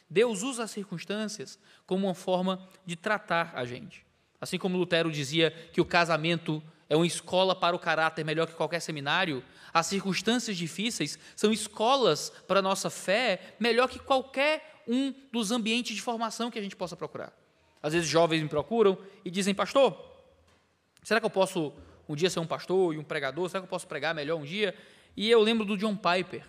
Deus 0.08 0.44
usa 0.44 0.66
as 0.66 0.70
circunstâncias 0.70 1.58
como 1.88 2.06
uma 2.06 2.14
forma 2.14 2.70
de 2.86 2.96
tratar 2.96 3.52
a 3.56 3.66
gente. 3.66 4.06
Assim 4.40 4.60
como 4.60 4.78
Lutero 4.78 5.12
dizia 5.12 5.50
que 5.74 5.82
o 5.82 5.86
casamento 5.86 6.62
é 6.88 6.96
uma 6.96 7.08
escola 7.08 7.56
para 7.56 7.76
o 7.76 7.80
caráter 7.80 8.24
melhor 8.24 8.46
que 8.46 8.54
qualquer 8.54 8.80
seminário, 8.80 9.44
as 9.74 9.88
circunstâncias 9.88 10.56
difíceis 10.56 11.18
são 11.36 11.52
escolas 11.52 12.32
para 12.48 12.60
a 12.60 12.62
nossa 12.62 12.92
fé 12.92 13.56
melhor 13.60 13.90
que 13.90 13.98
qualquer 13.98 14.84
um 14.88 15.12
dos 15.32 15.50
ambientes 15.50 15.96
de 15.96 16.02
formação 16.04 16.52
que 16.52 16.60
a 16.60 16.62
gente 16.62 16.76
possa 16.76 16.96
procurar. 16.96 17.39
Às 17.82 17.94
vezes 17.94 18.08
jovens 18.08 18.42
me 18.42 18.50
procuram 18.50 18.98
e 19.24 19.32
dizem, 19.32 19.54
pastor, 19.54 19.98
será 21.04 21.20
que 21.20 21.26
eu 21.26 21.30
posso 21.30 21.74
um 22.08 22.16
dia 22.16 22.30
ser 22.30 22.40
um 22.40 22.48
pastor 22.48 22.96
e 22.96 22.98
um 22.98 23.04
pregador, 23.04 23.48
será 23.48 23.62
que 23.62 23.66
eu 23.66 23.70
posso 23.70 23.88
pregar 23.88 24.16
melhor 24.16 24.38
um 24.38 24.44
dia? 24.44 24.76
E 25.16 25.30
eu 25.30 25.42
lembro 25.42 25.64
do 25.64 25.78
John 25.78 25.96
Piper. 25.96 26.44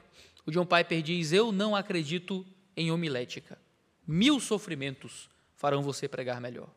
O 0.46 0.50
John 0.50 0.64
Piper 0.64 1.02
diz: 1.02 1.32
Eu 1.32 1.52
não 1.52 1.76
acredito 1.76 2.46
em 2.76 2.90
homilética. 2.90 3.58
Mil 4.06 4.40
sofrimentos 4.40 5.28
farão 5.54 5.82
você 5.82 6.08
pregar 6.08 6.40
melhor. 6.40 6.68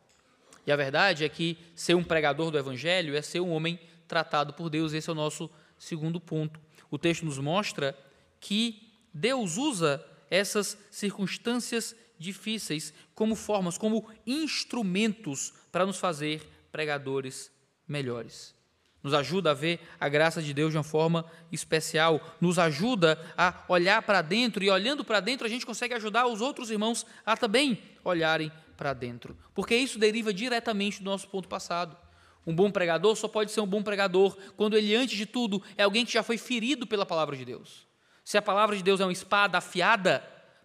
E 0.68 0.72
a 0.72 0.76
verdade 0.76 1.24
é 1.24 1.30
que 1.30 1.58
ser 1.76 1.96
um 1.96 2.04
pregador 2.04 2.52
do 2.52 2.58
Evangelho 2.58 3.16
é 3.16 3.22
ser 3.22 3.40
um 3.40 3.52
homem 3.52 3.80
tratado 4.08 4.54
por 4.54 4.70
Deus. 4.70 4.94
Esse 4.94 5.10
é 5.10 5.14
o 5.14 5.16
nosso 5.16 5.50
segundo 5.78 6.20
ponto. 6.20 6.60
O 6.92 6.98
texto 6.98 7.26
nos 7.26 7.38
mostra 7.38 7.98
que 8.40 8.92
Deus 9.14 9.58
usa 9.58 10.04
essas 10.30 10.78
circunstâncias 10.92 11.96
difíceis 12.18 12.94
como 13.14 13.36
formas, 13.36 13.78
como 13.78 14.08
instrumentos 14.26 15.54
para 15.72 15.86
nos 15.86 15.98
fazer 15.98 16.42
pregadores 16.72 17.52
melhores. 17.88 18.56
Nos 19.02 19.14
ajuda 19.14 19.52
a 19.52 19.54
ver 19.54 19.82
a 20.00 20.08
graça 20.08 20.42
de 20.42 20.54
Deus 20.54 20.72
de 20.72 20.78
uma 20.78 20.84
forma 20.84 21.26
especial, 21.52 22.22
nos 22.40 22.58
ajuda 22.58 23.20
a 23.38 23.64
olhar 23.68 24.02
para 24.02 24.22
dentro 24.22 24.64
e 24.64 24.70
olhando 24.70 25.04
para 25.04 25.20
dentro 25.20 25.46
a 25.46 25.50
gente 25.50 25.66
consegue 25.66 25.94
ajudar 25.94 26.26
os 26.26 26.40
outros 26.40 26.72
irmãos 26.72 27.06
a 27.26 27.36
também 27.36 27.82
olharem 28.04 28.52
para 28.78 28.94
dentro, 28.94 29.38
porque 29.54 29.76
isso 29.76 30.00
deriva 30.00 30.34
diretamente 30.34 31.00
do 31.00 31.06
nosso 31.06 31.28
ponto 31.28 31.48
passado. 31.48 31.98
Um 32.46 32.54
bom 32.54 32.72
pregador 32.72 33.16
só 33.16 33.28
pode 33.28 33.52
ser 33.52 33.62
um 33.62 33.68
bom 33.68 33.82
pregador 33.82 34.38
quando 34.58 34.78
ele, 34.78 34.96
antes 34.96 35.18
de 35.18 35.26
tudo, 35.26 35.62
é 35.78 35.84
alguém 35.84 36.06
que 36.06 36.12
já 36.12 36.24
foi 36.24 36.38
ferido 36.38 36.86
pela 36.86 37.06
palavra 37.06 37.36
de 37.38 37.46
Deus. 37.46 37.88
Se 38.24 38.38
a 38.38 38.42
palavra 38.42 38.76
de 38.76 38.84
Deus 38.84 39.00
é 39.00 39.06
uma 39.06 39.14
espada 39.14 39.58
afiada, 39.58 40.24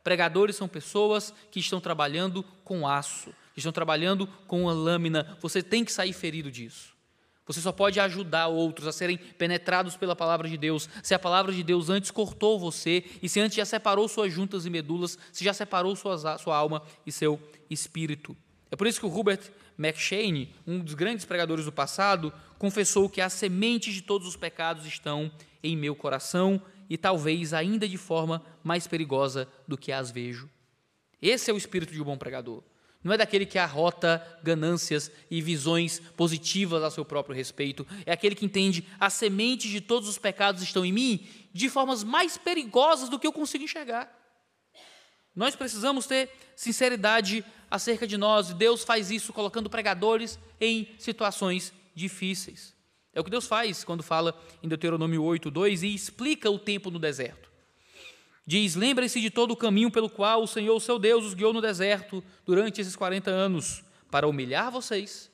pregadores 0.09 0.57
são 0.57 0.67
pessoas 0.67 1.35
que 1.51 1.61
estão 1.61 1.83
trabalhando 1.83 2.43
com 2.65 2.89
aço, 2.89 3.29
que 3.53 3.61
estão 3.61 3.71
trabalhando 3.71 4.27
com 4.47 4.63
uma 4.63 4.73
lâmina. 4.73 5.37
Você 5.43 5.63
tem 5.63 5.85
que 5.85 5.93
sair 5.93 6.15
ferido 6.15 6.51
disso. 6.51 6.97
Você 7.47 7.61
só 7.61 7.73
pode 7.73 8.01
ajudar 8.01 8.47
outros 8.47 8.87
a 8.87 8.93
serem 8.93 9.19
penetrados 9.19 9.99
pela 9.99 10.17
palavra 10.17 10.49
de 10.49 10.57
Deus 10.57 10.89
se 11.03 11.13
a 11.15 11.19
palavra 11.19 11.53
de 11.53 11.63
Deus 11.63 11.91
antes 11.91 12.11
cortou 12.11 12.59
você 12.59 13.05
e 13.23 13.29
se 13.29 13.39
antes 13.39 13.59
já 13.59 13.67
separou 13.67 14.09
suas 14.09 14.33
juntas 14.33 14.65
e 14.65 14.71
medulas, 14.71 15.19
se 15.31 15.45
já 15.45 15.53
separou 15.53 15.95
sua, 15.95 16.39
sua 16.39 16.57
alma 16.57 16.83
e 17.05 17.13
seu 17.13 17.39
espírito. 17.69 18.35
É 18.71 18.77
por 18.77 18.87
isso 18.87 19.01
que 19.01 19.07
o 19.07 19.15
Hubert 19.15 19.43
McShane, 19.79 20.55
um 20.67 20.79
dos 20.79 20.95
grandes 20.95 21.27
pregadores 21.27 21.67
do 21.67 21.73
passado, 21.73 22.33
confessou 22.59 23.11
que 23.11 23.21
as 23.21 23.35
sementes 23.35 23.93
de 23.93 24.01
todos 24.01 24.27
os 24.27 24.37
pecados 24.37 24.87
estão 24.87 25.31
em 25.63 25.77
meu 25.77 25.95
coração 25.95 26.63
e 26.89 26.97
talvez 26.97 27.53
ainda 27.53 27.89
de 27.89 27.97
forma 27.97 28.43
mais 28.63 28.87
perigosa 28.87 29.49
do 29.67 29.77
que 29.77 29.93
as 29.93 30.11
vejo. 30.11 30.49
Esse 31.21 31.51
é 31.51 31.55
o 31.55 31.57
espírito 31.57 31.93
de 31.93 32.01
um 32.01 32.05
bom 32.05 32.17
pregador. 32.17 32.63
Não 33.03 33.13
é 33.13 33.17
daquele 33.17 33.47
que 33.47 33.59
arrota 33.59 34.25
ganâncias 34.43 35.11
e 35.31 35.41
visões 35.41 36.01
positivas 36.17 36.83
a 36.83 36.91
seu 36.91 37.05
próprio 37.05 37.35
respeito. 37.35 37.87
É 38.05 38.13
aquele 38.13 38.35
que 38.35 38.45
entende 38.45 38.87
as 38.99 39.13
sementes 39.13 39.71
de 39.71 39.81
todos 39.81 40.09
os 40.09 40.19
pecados 40.19 40.63
estão 40.63 40.85
em 40.85 40.93
mim 40.93 41.27
de 41.53 41.69
formas 41.69 42.03
mais 42.03 42.37
perigosas 42.37 43.09
do 43.09 43.19
que 43.19 43.27
eu 43.27 43.33
consigo 43.33 43.65
enxergar. 43.65 44.15
Nós 45.35 45.55
precisamos 45.55 46.07
ter 46.07 46.31
sinceridade 46.57 47.45
acerca 47.71 48.07
de 48.07 48.17
nós, 48.17 48.51
e 48.51 48.55
Deus 48.55 48.83
faz 48.83 49.11
isso 49.11 49.33
colocando 49.33 49.71
pregadores 49.71 50.39
em 50.61 50.89
situações 50.99 51.73
difíceis. 51.95 52.75
É 53.13 53.21
o 53.21 53.25
que 53.25 53.31
Deus 53.31 53.47
faz 53.47 53.85
quando 53.85 54.03
fala 54.03 54.39
em 54.63 54.69
Deuteronômio 54.69 55.23
8, 55.23 55.51
2 55.51 55.83
e 55.83 55.95
explica 55.95 56.51
o 56.51 56.59
tempo 56.59 56.91
no 56.91 56.99
deserto. 56.99 57.51
Diz: 58.47 58.75
Lembrem-se 58.75 59.21
de 59.21 59.31
todo 59.31 59.51
o 59.51 59.57
caminho 59.57 59.91
pelo 59.91 60.09
qual 60.09 60.43
o 60.43 60.47
Senhor, 60.47 60.75
o 60.75 60.81
seu 60.81 60.99
Deus, 60.99 61.25
os 61.25 61.35
guiou 61.35 61.53
no 61.53 61.61
deserto 61.61 62.25
durante 62.47 62.81
esses 62.81 62.97
40 62.97 63.31
anos, 63.31 63.85
para 64.11 64.27
humilhar 64.27 64.71
vocês, 64.71 65.31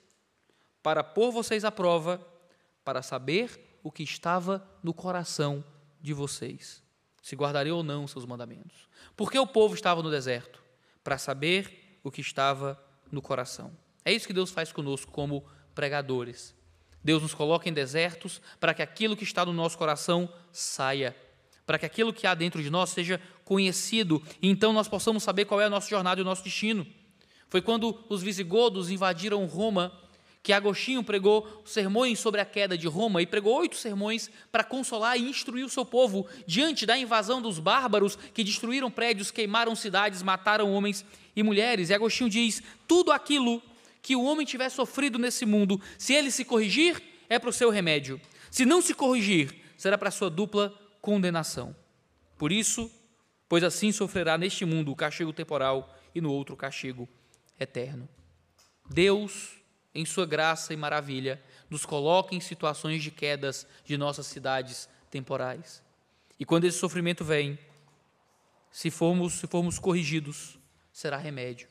para 0.82 1.04
pôr 1.04 1.30
vocês 1.30 1.64
à 1.64 1.70
prova, 1.70 2.20
para 2.84 3.02
saber 3.02 3.78
o 3.82 3.92
que 3.92 4.02
estava 4.02 4.66
no 4.82 4.92
coração 4.92 5.64
de 6.00 6.12
vocês, 6.12 6.82
se 7.22 7.36
guardariam 7.36 7.76
ou 7.76 7.82
não 7.82 8.08
seus 8.08 8.26
mandamentos. 8.26 8.88
Por 9.16 9.30
que 9.30 9.38
o 9.38 9.46
povo 9.46 9.74
estava 9.74 10.02
no 10.02 10.10
deserto? 10.10 10.62
Para 11.02 11.18
saber 11.18 12.00
o 12.02 12.10
que 12.10 12.20
estava 12.20 12.82
no 13.12 13.22
coração. 13.22 13.70
É 14.04 14.12
isso 14.12 14.26
que 14.26 14.32
Deus 14.32 14.50
faz 14.50 14.72
conosco 14.72 15.12
como 15.12 15.44
pregadores. 15.74 16.54
Deus 17.04 17.22
nos 17.22 17.34
coloca 17.34 17.68
em 17.68 17.72
desertos 17.72 18.40
para 18.58 18.74
que 18.74 18.82
aquilo 18.82 19.16
que 19.16 19.24
está 19.24 19.44
no 19.44 19.52
nosso 19.52 19.78
coração 19.78 20.28
saia 20.50 21.14
para 21.66 21.78
que 21.78 21.86
aquilo 21.86 22.12
que 22.12 22.26
há 22.26 22.34
dentro 22.34 22.62
de 22.62 22.70
nós 22.70 22.90
seja 22.90 23.20
conhecido 23.44 24.22
e 24.40 24.48
então 24.48 24.72
nós 24.72 24.88
possamos 24.88 25.22
saber 25.22 25.44
qual 25.44 25.60
é 25.60 25.64
a 25.64 25.70
nossa 25.70 25.88
jornada 25.88 26.20
e 26.20 26.22
o 26.22 26.24
nosso 26.24 26.44
destino. 26.44 26.86
Foi 27.48 27.62
quando 27.62 28.04
os 28.08 28.22
visigodos 28.22 28.90
invadiram 28.90 29.44
Roma 29.46 29.92
que 30.42 30.52
Agostinho 30.52 31.02
pregou 31.02 31.62
sermões 31.64 32.18
sobre 32.18 32.38
a 32.38 32.44
queda 32.44 32.76
de 32.76 32.86
Roma 32.86 33.22
e 33.22 33.26
pregou 33.26 33.56
oito 33.56 33.76
sermões 33.76 34.30
para 34.52 34.62
consolar 34.62 35.16
e 35.16 35.22
instruir 35.22 35.64
o 35.64 35.70
seu 35.70 35.86
povo 35.86 36.26
diante 36.46 36.84
da 36.84 36.98
invasão 36.98 37.40
dos 37.40 37.58
bárbaros 37.58 38.16
que 38.34 38.44
destruíram 38.44 38.90
prédios, 38.90 39.30
queimaram 39.30 39.74
cidades, 39.74 40.22
mataram 40.22 40.70
homens 40.74 41.02
e 41.34 41.42
mulheres. 41.42 41.88
E 41.88 41.94
Agostinho 41.94 42.28
diz: 42.28 42.62
tudo 42.86 43.10
aquilo 43.10 43.62
que 44.04 44.14
o 44.14 44.22
homem 44.22 44.44
tiver 44.44 44.68
sofrido 44.68 45.18
nesse 45.18 45.46
mundo, 45.46 45.80
se 45.96 46.12
ele 46.12 46.30
se 46.30 46.44
corrigir, 46.44 47.02
é 47.26 47.38
para 47.38 47.48
o 47.48 47.52
seu 47.52 47.70
remédio. 47.70 48.20
Se 48.50 48.66
não 48.66 48.82
se 48.82 48.92
corrigir, 48.92 49.54
será 49.78 49.96
para 49.96 50.10
a 50.10 50.12
sua 50.12 50.28
dupla 50.28 50.78
condenação. 51.00 51.74
Por 52.36 52.52
isso, 52.52 52.92
pois 53.48 53.64
assim 53.64 53.92
sofrerá 53.92 54.36
neste 54.36 54.66
mundo 54.66 54.92
o 54.92 54.94
castigo 54.94 55.32
temporal 55.32 55.98
e 56.14 56.20
no 56.20 56.30
outro 56.30 56.54
o 56.54 56.58
castigo 56.58 57.08
eterno. 57.58 58.06
Deus, 58.90 59.56
em 59.94 60.04
sua 60.04 60.26
graça 60.26 60.74
e 60.74 60.76
maravilha, 60.76 61.42
nos 61.70 61.86
coloca 61.86 62.34
em 62.34 62.40
situações 62.40 63.02
de 63.02 63.10
quedas 63.10 63.66
de 63.86 63.96
nossas 63.96 64.26
cidades 64.26 64.86
temporais. 65.10 65.82
E 66.38 66.44
quando 66.44 66.64
esse 66.64 66.76
sofrimento 66.76 67.24
vem, 67.24 67.58
se 68.70 68.90
formos, 68.90 69.32
se 69.32 69.46
formos 69.46 69.78
corrigidos, 69.78 70.58
será 70.92 71.16
remédio. 71.16 71.68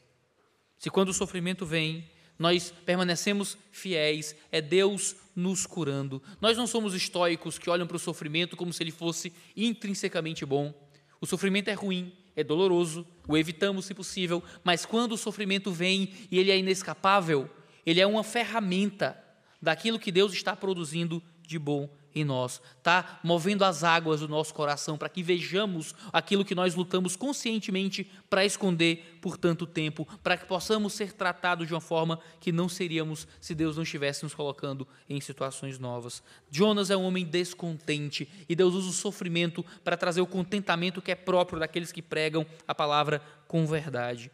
Se 0.80 0.90
quando 0.90 1.10
o 1.10 1.14
sofrimento 1.14 1.64
vem, 1.64 2.10
nós 2.38 2.74
permanecemos 2.86 3.58
fiéis, 3.72 4.36
é 4.52 4.62
Deus 4.62 5.16
nos 5.36 5.66
curando. 5.66 6.22
Nós 6.42 6.58
não 6.58 6.68
somos 6.68 6.94
estoicos 6.94 7.58
que 7.58 7.70
olham 7.70 7.88
para 7.88 7.98
o 7.98 8.00
sofrimento 8.00 8.56
como 8.56 8.74
se 8.74 8.84
ele 8.84 8.92
fosse 8.92 9.34
intrinsecamente 9.56 10.46
bom. 10.46 10.74
O 11.22 11.26
sofrimento 11.26 11.70
é 11.70 11.74
ruim, 11.74 12.12
é 12.36 12.44
doloroso, 12.44 13.06
o 13.28 13.38
evitamos 13.38 13.86
se 13.86 13.94
possível, 13.94 14.44
mas 14.64 14.86
quando 14.86 15.14
o 15.14 15.18
sofrimento 15.18 15.72
vem 15.72 16.12
e 16.30 16.40
ele 16.40 16.52
é 16.52 16.58
inescapável, 16.58 17.50
ele 17.86 18.02
é 18.02 18.08
uma 18.08 18.24
ferramenta 18.24 19.18
daquilo 19.62 20.00
que 20.00 20.12
Deus 20.12 20.34
está 20.34 20.56
produzindo 20.56 21.24
de 21.42 21.58
bom 21.58 21.90
em 22.16 22.24
nós, 22.24 22.62
está 22.78 23.20
movendo 23.24 23.64
as 23.64 23.84
águas 23.84 24.20
do 24.20 24.28
nosso 24.28 24.54
coração 24.54 24.98
para 24.98 25.10
que 25.10 25.24
vejamos 25.24 25.96
aquilo 26.12 26.46
que 26.46 26.56
nós 26.56 26.76
lutamos 26.76 27.16
conscientemente 27.16 28.10
para 28.30 28.46
esconder 28.46 29.18
por 29.22 29.38
tanto 29.38 29.66
tempo, 29.66 30.06
para 30.22 30.38
que 30.38 30.46
possamos 30.46 30.94
ser 30.94 31.14
tratados 31.14 31.68
de 31.68 31.74
uma 31.74 31.82
forma 31.82 32.20
que 32.40 32.52
não 32.52 32.68
seríamos 32.68 33.28
se 33.40 33.56
Deus 33.56 33.76
não 33.76 33.84
estivesse 33.84 34.24
nos 34.24 34.34
colocando 34.34 34.88
em 35.10 35.20
situações 35.22 35.80
novas. 35.80 36.22
Jonas 36.50 36.90
é 36.90 36.98
um 36.98 37.04
homem 37.04 37.26
descontente 37.26 38.28
e 38.48 38.56
Deus 38.56 38.74
usa 38.74 38.90
o 38.90 38.94
sofrimento 38.94 39.66
para 39.84 39.98
trazer 39.98 40.22
o 40.22 40.28
contentamento 40.28 41.02
que 41.02 41.12
é 41.12 41.16
próprio 41.16 41.60
daqueles 41.60 41.92
que 41.92 42.02
pregam 42.02 42.46
a 42.68 42.76
palavra 42.76 43.22
com 43.48 43.66
verdade. 43.66 44.32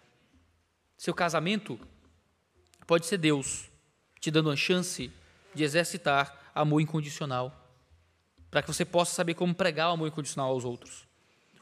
Seu 0.97 1.13
casamento 1.13 1.79
pode 2.85 3.05
ser 3.05 3.17
Deus 3.17 3.69
te 4.19 4.29
dando 4.29 4.49
uma 4.49 4.55
chance 4.55 5.11
de 5.53 5.63
exercitar 5.63 6.51
amor 6.53 6.81
incondicional 6.81 7.58
para 8.49 8.61
que 8.61 8.67
você 8.67 8.85
possa 8.85 9.13
saber 9.13 9.33
como 9.33 9.53
pregar 9.53 9.89
o 9.89 9.93
amor 9.93 10.07
incondicional 10.07 10.49
aos 10.51 10.65
outros. 10.65 11.08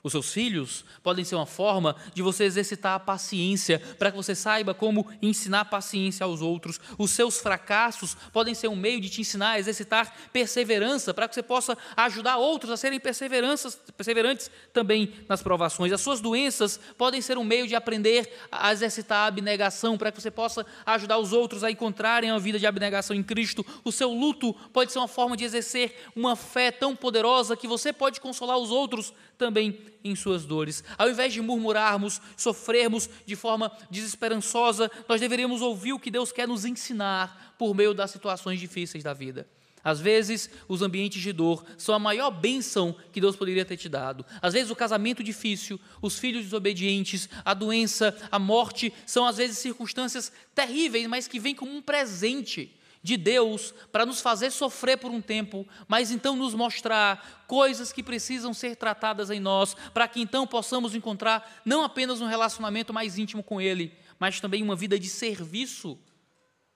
Os 0.03 0.11
seus 0.11 0.31
filhos 0.31 0.85
podem 1.03 1.25
ser 1.25 1.35
uma 1.35 1.45
forma 1.45 1.95
de 2.13 2.21
você 2.21 2.43
exercitar 2.43 2.93
a 2.93 2.99
paciência, 2.99 3.79
para 3.97 4.11
que 4.11 4.17
você 4.17 4.33
saiba 4.35 4.73
como 4.73 5.07
ensinar 5.21 5.65
paciência 5.65 6.23
aos 6.23 6.41
outros. 6.41 6.79
Os 6.97 7.11
seus 7.11 7.39
fracassos 7.39 8.15
podem 8.31 8.53
ser 8.53 8.67
um 8.67 8.75
meio 8.75 9.01
de 9.01 9.09
te 9.09 9.21
ensinar 9.21 9.51
a 9.51 9.59
exercitar 9.59 10.13
perseverança, 10.31 11.13
para 11.13 11.27
que 11.27 11.35
você 11.35 11.43
possa 11.43 11.77
ajudar 11.95 12.37
outros 12.37 12.71
a 12.71 12.77
serem 12.77 12.99
perseverantes 12.99 14.51
também 14.71 15.13
nas 15.27 15.41
provações. 15.41 15.91
As 15.91 16.01
suas 16.01 16.21
doenças 16.21 16.79
podem 16.97 17.21
ser 17.21 17.37
um 17.37 17.43
meio 17.43 17.67
de 17.67 17.75
aprender 17.75 18.31
a 18.51 18.71
exercitar 18.71 19.25
a 19.25 19.27
abnegação, 19.27 19.97
para 19.97 20.11
que 20.11 20.21
você 20.21 20.31
possa 20.31 20.65
ajudar 20.85 21.17
os 21.17 21.33
outros 21.33 21.63
a 21.63 21.71
encontrarem 21.71 22.29
a 22.29 22.37
vida 22.37 22.59
de 22.59 22.65
abnegação 22.67 23.15
em 23.15 23.23
Cristo. 23.23 23.65
O 23.83 23.91
seu 23.91 24.13
luto 24.13 24.53
pode 24.71 24.91
ser 24.91 24.99
uma 24.99 25.07
forma 25.07 25.35
de 25.35 25.43
exercer 25.43 25.95
uma 26.15 26.35
fé 26.35 26.71
tão 26.71 26.95
poderosa 26.95 27.57
que 27.57 27.67
você 27.67 27.91
pode 27.91 28.21
consolar 28.21 28.57
os 28.57 28.71
outros 28.71 29.13
também 29.37 29.79
em 30.03 30.15
suas 30.15 30.45
dores. 30.45 30.83
Ao 30.97 31.09
invés 31.09 31.33
de 31.33 31.41
murmurarmos, 31.41 32.21
sofrermos 32.35 33.09
de 33.25 33.35
forma 33.35 33.71
desesperançosa, 33.89 34.89
nós 35.07 35.19
deveríamos 35.19 35.61
ouvir 35.61 35.93
o 35.93 35.99
que 35.99 36.11
Deus 36.11 36.31
quer 36.31 36.47
nos 36.47 36.65
ensinar 36.65 37.55
por 37.57 37.73
meio 37.75 37.93
das 37.93 38.11
situações 38.11 38.59
difíceis 38.59 39.03
da 39.03 39.13
vida. 39.13 39.47
Às 39.83 40.01
vezes, 40.01 40.49
os 40.67 40.81
ambientes 40.81 41.21
de 41.21 41.31
dor 41.31 41.63
são 41.77 41.95
a 41.95 41.99
maior 41.99 42.29
bênção 42.29 42.93
que 43.13 43.21
Deus 43.21 43.37
poderia 43.37 43.63
ter 43.63 43.77
te 43.77 43.87
dado. 43.87 44.25
Às 44.41 44.53
vezes, 44.53 44.69
o 44.69 44.75
casamento 44.75 45.23
difícil, 45.23 45.79
os 46.01 46.19
filhos 46.19 46.43
desobedientes, 46.43 47.29
a 47.45 47.53
doença, 47.53 48.13
a 48.29 48.37
morte, 48.37 48.91
são 49.05 49.25
às 49.25 49.37
vezes 49.37 49.59
circunstâncias 49.59 50.29
terríveis, 50.53 51.07
mas 51.07 51.27
que 51.27 51.39
vêm 51.39 51.55
como 51.55 51.73
um 51.73 51.81
presente 51.81 52.76
de 53.07 53.15
Deus 53.15 53.73
para 53.89 54.05
nos 54.05 54.19
fazer 54.19 54.51
sofrer 54.51 54.97
por 54.97 55.09
um 55.09 55.21
tempo, 55.21 55.65
mas 55.87 56.11
então 56.11 56.35
nos 56.35 56.53
mostrar 56.53 57.45
coisas 57.47 57.93
que 57.93 58.03
precisam 58.03 58.53
ser 58.53 58.75
tratadas 58.75 59.29
em 59.29 59.39
nós, 59.39 59.73
para 59.93 60.09
que 60.09 60.19
então 60.19 60.45
possamos 60.45 60.93
encontrar 60.93 61.61
não 61.63 61.85
apenas 61.85 62.19
um 62.19 62.27
relacionamento 62.27 62.93
mais 62.93 63.17
íntimo 63.17 63.41
com 63.41 63.61
Ele, 63.61 63.97
mas 64.19 64.41
também 64.41 64.61
uma 64.61 64.75
vida 64.75 64.99
de 64.99 65.07
serviço 65.07 65.97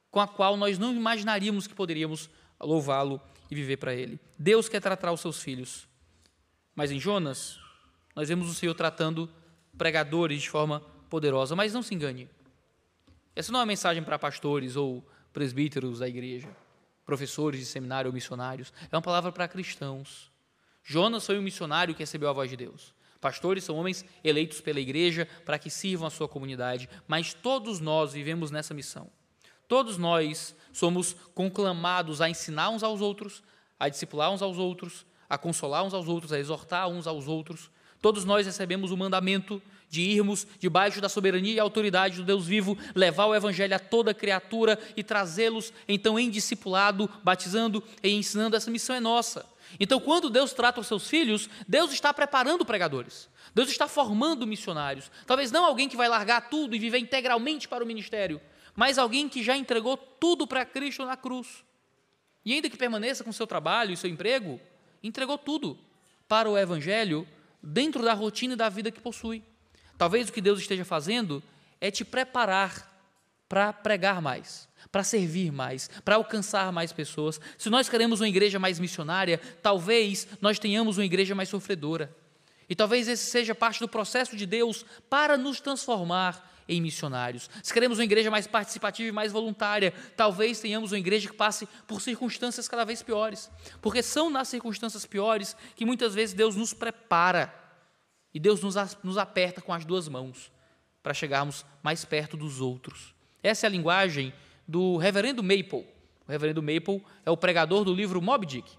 com 0.09 0.21
a 0.21 0.27
qual 0.27 0.55
nós 0.55 0.79
não 0.79 0.93
imaginaríamos 0.93 1.67
que 1.67 1.75
poderíamos 1.75 2.29
louvá-lo 2.61 3.19
e 3.49 3.55
viver 3.55 3.75
para 3.75 3.93
Ele. 3.93 4.17
Deus 4.39 4.69
quer 4.69 4.79
tratar 4.79 5.11
os 5.11 5.19
seus 5.19 5.43
filhos, 5.43 5.85
mas 6.73 6.91
em 6.91 6.99
Jonas, 6.99 7.59
nós 8.15 8.29
vemos 8.29 8.49
o 8.49 8.53
Senhor 8.53 8.73
tratando 8.73 9.29
pregadores 9.77 10.41
de 10.41 10.49
forma 10.49 10.79
poderosa, 11.09 11.57
mas 11.57 11.73
não 11.73 11.83
se 11.83 11.93
engane. 11.93 12.29
Essa 13.35 13.51
não 13.51 13.59
é 13.59 13.63
uma 13.63 13.67
mensagem 13.67 14.01
para 14.01 14.17
pastores 14.17 14.77
ou 14.77 15.05
presbíteros 15.33 15.99
da 15.99 16.07
igreja, 16.07 16.49
professores 17.05 17.59
de 17.59 17.65
seminário 17.65 18.09
ou 18.09 18.13
missionários. 18.13 18.71
É 18.91 18.95
uma 18.95 19.01
palavra 19.01 19.31
para 19.31 19.47
cristãos. 19.47 20.31
Jonas 20.83 21.25
foi 21.25 21.37
um 21.37 21.41
missionário 21.41 21.93
que 21.93 22.01
recebeu 22.01 22.29
a 22.29 22.33
voz 22.33 22.49
de 22.49 22.57
Deus. 22.57 22.93
Pastores 23.19 23.63
são 23.63 23.75
homens 23.77 24.03
eleitos 24.23 24.61
pela 24.61 24.79
igreja 24.79 25.27
para 25.45 25.59
que 25.59 25.69
sirvam 25.69 26.07
a 26.07 26.11
sua 26.11 26.27
comunidade, 26.27 26.89
mas 27.07 27.33
todos 27.33 27.79
nós 27.79 28.13
vivemos 28.13 28.49
nessa 28.49 28.73
missão. 28.73 29.09
Todos 29.67 29.97
nós 29.97 30.55
somos 30.73 31.13
conclamados 31.35 32.19
a 32.19 32.29
ensinar 32.29 32.71
uns 32.71 32.81
aos 32.81 32.99
outros, 32.99 33.43
a 33.79 33.87
discipular 33.87 34.31
uns 34.31 34.41
aos 34.41 34.57
outros, 34.57 35.05
a 35.29 35.37
consolar 35.37 35.83
uns 35.83 35.93
aos 35.93 36.07
outros, 36.07 36.33
a 36.33 36.39
exortar 36.39 36.89
uns 36.89 37.07
aos 37.07 37.27
outros. 37.27 37.71
Todos 38.01 38.25
nós 38.25 38.45
recebemos 38.45 38.91
o 38.91 38.97
mandamento 38.97 39.61
de 39.87 40.01
irmos 40.01 40.47
debaixo 40.57 41.01
da 41.01 41.09
soberania 41.09 41.53
e 41.53 41.59
autoridade 41.59 42.15
do 42.15 42.23
Deus 42.23 42.47
vivo, 42.47 42.77
levar 42.95 43.25
o 43.25 43.35
evangelho 43.35 43.75
a 43.75 43.79
toda 43.79 44.13
criatura 44.13 44.79
e 44.95 45.03
trazê-los 45.03 45.73
então 45.87 46.17
em 46.17 46.29
discipulado, 46.29 47.09
batizando 47.23 47.83
e 48.01 48.09
ensinando. 48.09 48.55
Essa 48.55 48.71
missão 48.71 48.95
é 48.95 48.99
nossa. 48.99 49.45
Então, 49.79 49.99
quando 49.99 50.29
Deus 50.29 50.53
trata 50.53 50.79
os 50.79 50.87
seus 50.87 51.07
filhos, 51.07 51.49
Deus 51.67 51.91
está 51.91 52.13
preparando 52.13 52.65
pregadores. 52.65 53.29
Deus 53.53 53.69
está 53.69 53.87
formando 53.87 54.47
missionários. 54.47 55.11
Talvez 55.27 55.51
não 55.51 55.65
alguém 55.65 55.89
que 55.89 55.97
vai 55.97 56.07
largar 56.07 56.49
tudo 56.49 56.75
e 56.75 56.79
viver 56.79 56.99
integralmente 56.99 57.67
para 57.67 57.83
o 57.83 57.87
ministério, 57.87 58.41
mas 58.75 58.97
alguém 58.97 59.27
que 59.27 59.43
já 59.43 59.57
entregou 59.57 59.97
tudo 59.97 60.47
para 60.47 60.65
Cristo 60.65 61.05
na 61.05 61.17
cruz. 61.17 61.63
E 62.45 62.53
ainda 62.53 62.69
que 62.69 62.77
permaneça 62.77 63.23
com 63.23 63.31
seu 63.31 63.45
trabalho 63.45 63.91
e 63.91 63.97
seu 63.97 64.09
emprego, 64.09 64.59
entregou 65.03 65.37
tudo 65.37 65.77
para 66.27 66.49
o 66.49 66.57
evangelho 66.57 67.27
dentro 67.61 68.03
da 68.03 68.13
rotina 68.13 68.53
e 68.53 68.57
da 68.57 68.69
vida 68.69 68.91
que 68.91 68.99
possui. 68.99 69.43
Talvez 69.97 70.29
o 70.29 70.33
que 70.33 70.41
Deus 70.41 70.59
esteja 70.59 70.83
fazendo 70.83 71.43
é 71.79 71.91
te 71.91 72.03
preparar 72.03 72.89
para 73.47 73.73
pregar 73.73 74.21
mais, 74.21 74.67
para 74.91 75.03
servir 75.03 75.51
mais, 75.51 75.89
para 76.05 76.15
alcançar 76.15 76.71
mais 76.71 76.93
pessoas. 76.93 77.39
Se 77.57 77.69
nós 77.69 77.89
queremos 77.89 78.21
uma 78.21 78.29
igreja 78.29 78.57
mais 78.57 78.79
missionária, 78.79 79.39
talvez 79.61 80.27
nós 80.39 80.57
tenhamos 80.57 80.97
uma 80.97 81.05
igreja 81.05 81.35
mais 81.35 81.49
sofredora. 81.49 82.15
E 82.69 82.75
talvez 82.75 83.09
esse 83.09 83.29
seja 83.29 83.53
parte 83.53 83.81
do 83.81 83.87
processo 83.89 84.37
de 84.37 84.45
Deus 84.45 84.85
para 85.09 85.37
nos 85.37 85.59
transformar 85.59 86.60
em 86.71 86.81
missionários. 86.81 87.49
Se 87.61 87.73
queremos 87.73 87.99
uma 87.99 88.05
igreja 88.05 88.31
mais 88.31 88.47
participativa 88.47 89.09
e 89.09 89.11
mais 89.11 89.33
voluntária, 89.33 89.93
talvez 90.15 90.61
tenhamos 90.61 90.93
uma 90.93 90.97
igreja 90.97 91.29
que 91.29 91.35
passe 91.35 91.67
por 91.85 92.01
circunstâncias 92.01 92.69
cada 92.69 92.85
vez 92.85 93.03
piores. 93.03 93.51
Porque 93.81 94.01
são 94.01 94.29
nas 94.29 94.47
circunstâncias 94.47 95.05
piores 95.05 95.55
que 95.75 95.85
muitas 95.85 96.15
vezes 96.15 96.33
Deus 96.33 96.55
nos 96.55 96.73
prepara 96.73 97.53
e 98.33 98.39
Deus 98.39 98.61
nos, 98.61 98.75
nos 99.03 99.17
aperta 99.17 99.61
com 99.61 99.73
as 99.73 99.83
duas 99.83 100.07
mãos 100.07 100.49
para 101.03 101.13
chegarmos 101.13 101.65
mais 101.83 102.05
perto 102.05 102.37
dos 102.37 102.61
outros. 102.61 103.13
Essa 103.43 103.65
é 103.65 103.67
a 103.67 103.71
linguagem 103.71 104.33
do 104.65 104.95
reverendo 104.95 105.43
Maple. 105.43 105.85
O 106.25 106.31
reverendo 106.31 106.63
Maple 106.63 107.03
é 107.25 107.31
o 107.31 107.35
pregador 107.35 107.83
do 107.83 107.93
livro 107.93 108.21
Moby 108.21 108.45
Dick. 108.45 108.71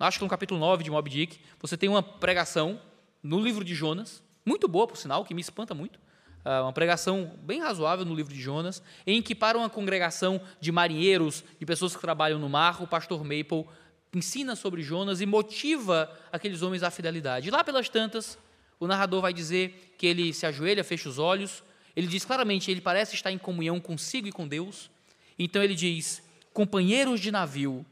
Acho 0.00 0.18
que 0.18 0.24
no 0.24 0.30
capítulo 0.30 0.58
9 0.58 0.82
de 0.82 0.90
Moby 0.90 1.10
Dick, 1.10 1.38
você 1.60 1.76
tem 1.76 1.88
uma 1.88 2.02
pregação 2.02 2.80
no 3.22 3.40
livro 3.40 3.64
de 3.64 3.74
Jonas, 3.74 4.22
muito 4.44 4.66
boa, 4.66 4.86
por 4.86 4.96
sinal, 4.96 5.24
que 5.24 5.32
me 5.32 5.40
espanta 5.40 5.74
muito. 5.74 6.00
Ah, 6.48 6.62
uma 6.62 6.72
pregação 6.72 7.36
bem 7.42 7.60
razoável 7.60 8.04
no 8.04 8.14
livro 8.14 8.32
de 8.32 8.40
Jonas, 8.40 8.80
em 9.04 9.20
que, 9.20 9.34
para 9.34 9.58
uma 9.58 9.68
congregação 9.68 10.40
de 10.60 10.70
marinheiros, 10.70 11.42
de 11.58 11.66
pessoas 11.66 11.96
que 11.96 12.00
trabalham 12.00 12.38
no 12.38 12.48
mar, 12.48 12.80
o 12.80 12.86
pastor 12.86 13.24
Maple 13.24 13.66
ensina 14.14 14.54
sobre 14.54 14.80
Jonas 14.80 15.20
e 15.20 15.26
motiva 15.26 16.08
aqueles 16.30 16.62
homens 16.62 16.84
à 16.84 16.90
fidelidade. 16.92 17.50
Lá 17.50 17.64
pelas 17.64 17.88
tantas, 17.88 18.38
o 18.78 18.86
narrador 18.86 19.20
vai 19.20 19.32
dizer 19.32 19.96
que 19.98 20.06
ele 20.06 20.32
se 20.32 20.46
ajoelha, 20.46 20.84
fecha 20.84 21.08
os 21.08 21.18
olhos, 21.18 21.64
ele 21.96 22.06
diz 22.06 22.24
claramente, 22.24 22.70
ele 22.70 22.80
parece 22.80 23.16
estar 23.16 23.32
em 23.32 23.38
comunhão 23.38 23.80
consigo 23.80 24.28
e 24.28 24.32
com 24.32 24.46
Deus. 24.46 24.88
Então 25.36 25.60
ele 25.60 25.74
diz: 25.74 26.22
Companheiros 26.52 27.18
de 27.18 27.32
navio, 27.32 27.84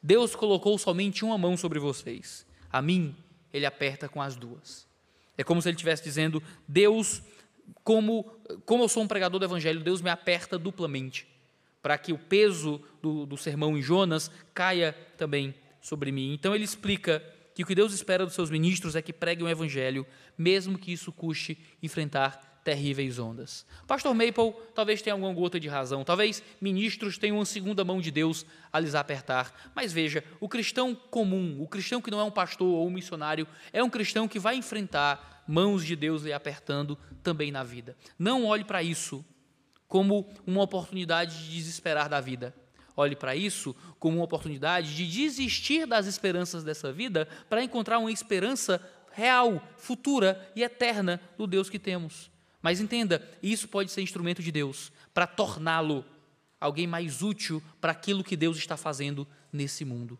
Deus 0.00 0.36
colocou 0.36 0.78
somente 0.78 1.24
uma 1.24 1.36
mão 1.36 1.56
sobre 1.56 1.80
vocês. 1.80 2.46
A 2.70 2.80
mim, 2.80 3.12
ele 3.52 3.66
aperta 3.66 4.08
com 4.08 4.22
as 4.22 4.36
duas. 4.36 4.86
É 5.36 5.42
como 5.42 5.60
se 5.60 5.68
ele 5.68 5.74
estivesse 5.74 6.04
dizendo: 6.04 6.40
Deus, 6.68 7.22
como, 7.84 8.24
como 8.64 8.84
eu 8.84 8.88
sou 8.88 9.02
um 9.02 9.08
pregador 9.08 9.38
do 9.38 9.46
evangelho, 9.46 9.80
Deus 9.80 10.00
me 10.00 10.10
aperta 10.10 10.58
duplamente, 10.58 11.26
para 11.82 11.96
que 11.96 12.12
o 12.12 12.18
peso 12.18 12.80
do, 13.02 13.26
do 13.26 13.36
sermão 13.36 13.76
em 13.76 13.82
Jonas 13.82 14.30
caia 14.54 14.92
também 15.16 15.54
sobre 15.80 16.12
mim. 16.12 16.32
Então 16.32 16.54
ele 16.54 16.64
explica 16.64 17.22
que 17.54 17.62
o 17.62 17.66
que 17.66 17.74
Deus 17.74 17.92
espera 17.92 18.24
dos 18.24 18.34
seus 18.34 18.50
ministros 18.50 18.94
é 18.94 19.02
que 19.02 19.12
preguem 19.12 19.44
o 19.44 19.48
evangelho, 19.48 20.06
mesmo 20.36 20.78
que 20.78 20.92
isso 20.92 21.10
custe 21.10 21.58
enfrentar 21.82 22.48
terríveis 22.62 23.18
ondas. 23.18 23.64
Pastor 23.86 24.14
Maple 24.14 24.54
talvez 24.74 25.00
tenha 25.00 25.14
alguma 25.14 25.32
gota 25.32 25.58
de 25.58 25.68
razão, 25.68 26.04
talvez 26.04 26.42
ministros 26.60 27.16
tenham 27.16 27.38
uma 27.38 27.46
segunda 27.46 27.82
mão 27.84 28.00
de 28.00 28.10
Deus 28.10 28.44
a 28.70 28.78
lhes 28.78 28.94
apertar, 28.94 29.72
mas 29.74 29.92
veja, 29.92 30.22
o 30.38 30.48
cristão 30.48 30.94
comum, 30.94 31.56
o 31.60 31.66
cristão 31.66 32.02
que 32.02 32.10
não 32.10 32.20
é 32.20 32.24
um 32.24 32.30
pastor 32.30 32.68
ou 32.68 32.86
um 32.86 32.90
missionário, 32.90 33.48
é 33.72 33.82
um 33.82 33.88
cristão 33.88 34.28
que 34.28 34.38
vai 34.38 34.54
enfrentar 34.54 35.37
mãos 35.48 35.84
de 35.84 35.96
Deus 35.96 36.22
lhe 36.22 36.32
apertando 36.32 36.96
também 37.22 37.50
na 37.50 37.64
vida. 37.64 37.96
Não 38.18 38.44
olhe 38.44 38.64
para 38.64 38.82
isso 38.82 39.24
como 39.88 40.30
uma 40.46 40.62
oportunidade 40.62 41.44
de 41.44 41.54
desesperar 41.56 42.08
da 42.08 42.20
vida. 42.20 42.54
Olhe 42.94 43.16
para 43.16 43.34
isso 43.34 43.74
como 43.98 44.18
uma 44.18 44.24
oportunidade 44.24 44.94
de 44.94 45.06
desistir 45.06 45.86
das 45.86 46.06
esperanças 46.06 46.62
dessa 46.62 46.92
vida 46.92 47.26
para 47.48 47.62
encontrar 47.62 47.98
uma 47.98 48.12
esperança 48.12 48.80
real, 49.12 49.62
futura 49.76 50.50
e 50.54 50.62
eterna 50.62 51.20
do 51.36 51.46
Deus 51.46 51.70
que 51.70 51.78
temos. 51.78 52.30
Mas 52.60 52.80
entenda, 52.80 53.26
isso 53.42 53.68
pode 53.68 53.90
ser 53.90 54.02
instrumento 54.02 54.42
de 54.42 54.52
Deus 54.52 54.92
para 55.14 55.26
torná-lo 55.26 56.04
alguém 56.60 56.86
mais 56.86 57.22
útil 57.22 57.62
para 57.80 57.92
aquilo 57.92 58.24
que 58.24 58.36
Deus 58.36 58.56
está 58.56 58.76
fazendo 58.76 59.26
nesse 59.52 59.84
mundo. 59.84 60.18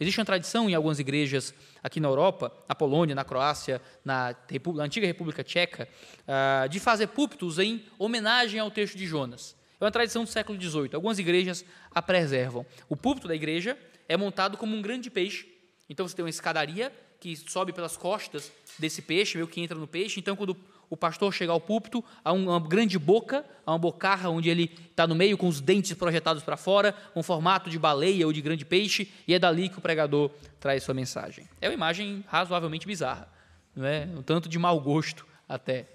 Existe 0.00 0.18
uma 0.18 0.24
tradição 0.24 0.70
em 0.70 0.74
algumas 0.74 0.98
igrejas 0.98 1.52
aqui 1.82 2.00
na 2.00 2.08
Europa, 2.08 2.50
na 2.66 2.74
Polônia, 2.74 3.14
na 3.14 3.22
Croácia, 3.22 3.82
na, 4.02 4.34
na 4.74 4.84
antiga 4.84 5.06
República 5.06 5.44
Tcheca, 5.44 5.86
uh, 6.22 6.66
de 6.70 6.80
fazer 6.80 7.08
púlpitos 7.08 7.58
em 7.58 7.84
homenagem 7.98 8.58
ao 8.58 8.70
texto 8.70 8.96
de 8.96 9.06
Jonas. 9.06 9.54
É 9.78 9.84
uma 9.84 9.90
tradição 9.90 10.24
do 10.24 10.30
século 10.30 10.58
XVIII. 10.58 10.90
Algumas 10.94 11.18
igrejas 11.18 11.64
a 11.94 12.00
preservam. 12.00 12.64
O 12.88 12.96
púlpito 12.96 13.28
da 13.28 13.34
igreja 13.34 13.78
é 14.08 14.16
montado 14.16 14.56
como 14.56 14.74
um 14.74 14.80
grande 14.80 15.10
peixe. 15.10 15.46
Então 15.88 16.08
você 16.08 16.16
tem 16.16 16.24
uma 16.24 16.30
escadaria 16.30 16.90
que 17.20 17.36
sobe 17.36 17.70
pelas 17.70 17.96
costas 17.96 18.50
desse 18.78 19.02
peixe, 19.02 19.36
meio 19.36 19.46
que 19.46 19.60
entra 19.60 19.78
no 19.78 19.86
peixe. 19.86 20.18
Então, 20.18 20.34
quando 20.34 20.56
o 20.90 20.96
pastor 20.96 21.32
chega 21.32 21.52
ao 21.52 21.60
púlpito, 21.60 22.04
há 22.24 22.32
uma 22.32 22.58
grande 22.58 22.98
boca, 22.98 23.46
há 23.64 23.70
uma 23.70 23.78
bocarra 23.78 24.28
onde 24.28 24.50
ele 24.50 24.76
está 24.90 25.06
no 25.06 25.14
meio 25.14 25.38
com 25.38 25.46
os 25.46 25.60
dentes 25.60 25.94
projetados 25.94 26.42
para 26.42 26.56
fora, 26.56 26.94
um 27.14 27.22
formato 27.22 27.70
de 27.70 27.78
baleia 27.78 28.26
ou 28.26 28.32
de 28.32 28.42
grande 28.42 28.64
peixe, 28.64 29.08
e 29.26 29.32
é 29.32 29.38
dali 29.38 29.68
que 29.68 29.78
o 29.78 29.80
pregador 29.80 30.30
traz 30.58 30.82
sua 30.82 30.92
mensagem. 30.92 31.48
É 31.60 31.68
uma 31.68 31.74
imagem 31.74 32.24
razoavelmente 32.26 32.88
bizarra, 32.88 33.32
não 33.74 33.86
é? 33.86 34.04
um 34.16 34.22
tanto 34.22 34.48
de 34.48 34.58
mau 34.58 34.80
gosto 34.80 35.24
até. 35.48 35.86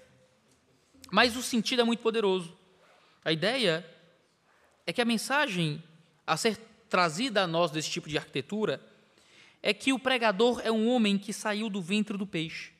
Mas 1.12 1.36
o 1.36 1.42
sentido 1.42 1.82
é 1.82 1.84
muito 1.84 2.00
poderoso. 2.00 2.56
A 3.22 3.30
ideia 3.30 3.84
é 4.86 4.92
que 4.92 5.02
a 5.02 5.04
mensagem 5.04 5.82
a 6.26 6.36
ser 6.38 6.56
trazida 6.88 7.42
a 7.42 7.46
nós 7.46 7.70
desse 7.70 7.90
tipo 7.90 8.08
de 8.08 8.16
arquitetura 8.16 8.80
é 9.62 9.74
que 9.74 9.92
o 9.92 9.98
pregador 9.98 10.60
é 10.64 10.72
um 10.72 10.88
homem 10.88 11.18
que 11.18 11.32
saiu 11.32 11.68
do 11.68 11.82
ventre 11.82 12.16
do 12.16 12.26
peixe, 12.26 12.72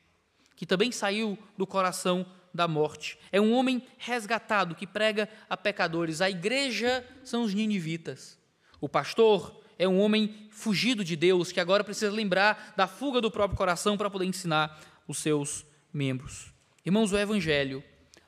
que 0.56 0.66
também 0.66 0.90
saiu 0.90 1.38
do 1.56 1.66
coração 1.66 2.26
da 2.52 2.66
morte. 2.66 3.18
É 3.30 3.40
um 3.40 3.52
homem 3.52 3.82
resgatado 3.98 4.74
que 4.74 4.86
prega 4.86 5.28
a 5.48 5.56
pecadores. 5.56 6.20
A 6.20 6.30
igreja 6.30 7.06
são 7.22 7.44
os 7.44 7.54
ninivitas. 7.54 8.38
O 8.80 8.88
pastor 8.88 9.60
é 9.78 9.86
um 9.86 10.00
homem 10.00 10.48
fugido 10.50 11.04
de 11.04 11.14
Deus 11.14 11.52
que 11.52 11.60
agora 11.60 11.84
precisa 11.84 12.10
lembrar 12.10 12.72
da 12.76 12.86
fuga 12.86 13.20
do 13.20 13.30
próprio 13.30 13.58
coração 13.58 13.96
para 13.96 14.10
poder 14.10 14.24
ensinar 14.24 14.80
os 15.06 15.18
seus 15.18 15.66
membros. 15.92 16.52
Irmãos, 16.84 17.12
o 17.12 17.18
evangelho 17.18 17.84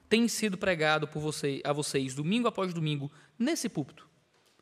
tem 0.08 0.28
sido 0.28 0.56
pregado 0.56 1.08
por 1.08 1.20
você, 1.20 1.60
a 1.64 1.72
vocês, 1.72 2.14
domingo 2.14 2.48
após 2.48 2.72
domingo, 2.72 3.10
nesse 3.38 3.68
púlpito, 3.68 4.08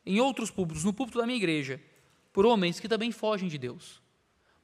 em 0.05 0.19
outros 0.19 0.51
púlpitos, 0.51 0.83
no 0.83 0.93
púlpito 0.93 1.19
da 1.19 1.25
minha 1.25 1.37
igreja, 1.37 1.81
por 2.31 2.45
homens 2.45 2.79
que 2.79 2.87
também 2.87 3.11
fogem 3.11 3.47
de 3.47 3.57
Deus, 3.57 4.01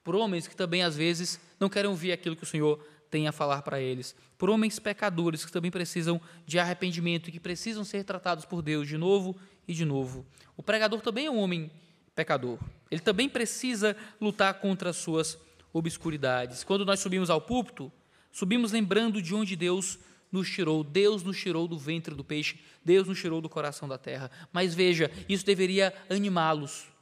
por 0.04 0.16
homens 0.16 0.48
que 0.48 0.56
também, 0.56 0.84
às 0.84 0.96
vezes, 0.96 1.40
não 1.60 1.70
querem 1.70 1.90
ouvir 1.90 2.12
aquilo 2.12 2.36
que 2.36 2.44
o 2.44 2.48
Senhor 2.48 2.84
tem 3.10 3.28
a 3.28 3.32
falar 3.32 3.62
para 3.62 3.80
eles. 3.80 4.16
Por 4.38 4.50
homens 4.50 4.80
pecadores 4.80 5.46
que 5.46 5.52
também 5.52 5.70
precisam 5.70 6.20
de 6.46 6.58
arrependimento 6.58 7.30
e 7.30 7.32
que 7.32 7.40
precisam 7.40 7.84
ser 7.84 8.04
tratados 8.04 8.44
por 8.44 8.62
Deus 8.62 8.88
de 8.88 8.98
novo 8.98 9.36
e 9.68 9.74
de 9.74 9.86
novo. 9.86 10.26
O 10.58 10.64
pregador 10.64 11.00
também 11.02 11.28
é 11.28 11.32
um 11.32 11.38
homem 11.38 11.72
pecador. 12.16 12.60
Ele 12.90 13.02
também 13.02 13.30
precisa 13.30 13.96
lutar 14.20 14.56
contra 14.56 14.90
as 14.90 14.98
suas 14.98 15.38
obscuridades. 15.72 16.64
Quando 16.64 16.86
nós 16.86 17.00
subimos 17.00 17.30
ao 17.30 17.40
púlpito, 17.40 17.92
subimos 18.32 18.72
lembrando 18.72 19.22
de 19.22 19.34
onde 19.34 19.56
Deus 19.56 20.00
nos 20.32 20.50
tirou. 20.50 20.84
Deus 20.84 21.24
nos 21.24 21.40
tirou 21.40 21.68
do 21.68 21.78
ventre 21.78 22.16
do 22.16 22.24
peixe, 22.24 22.60
Deus 22.84 23.08
nos 23.08 23.20
tirou 23.20 23.40
do 23.40 23.48
coração 23.50 23.88
da 23.88 23.98
terra. 23.98 24.32
Mas 24.52 24.74
veja, 24.74 25.12
isso 25.30 25.46
deveria 25.46 25.94
animá-los. 26.10 26.93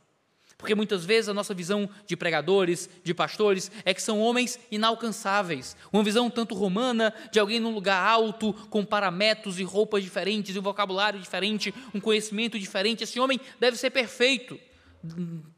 Porque 0.61 0.75
muitas 0.75 1.03
vezes 1.03 1.27
a 1.27 1.33
nossa 1.33 1.55
visão 1.55 1.89
de 2.05 2.15
pregadores, 2.15 2.87
de 3.03 3.15
pastores, 3.15 3.71
é 3.83 3.95
que 3.95 4.01
são 4.01 4.21
homens 4.21 4.59
inalcançáveis. 4.69 5.75
Uma 5.91 6.03
visão 6.03 6.29
tanto 6.29 6.53
romana, 6.53 7.11
de 7.31 7.39
alguém 7.39 7.59
num 7.59 7.73
lugar 7.73 7.99
alto, 8.07 8.53
com 8.69 8.85
paramétros 8.85 9.59
e 9.59 9.63
roupas 9.63 10.03
diferentes, 10.03 10.55
um 10.55 10.61
vocabulário 10.61 11.19
diferente, 11.19 11.73
um 11.95 11.99
conhecimento 11.99 12.59
diferente. 12.59 13.03
Esse 13.03 13.19
homem 13.19 13.41
deve 13.59 13.75
ser 13.75 13.89
perfeito. 13.89 14.59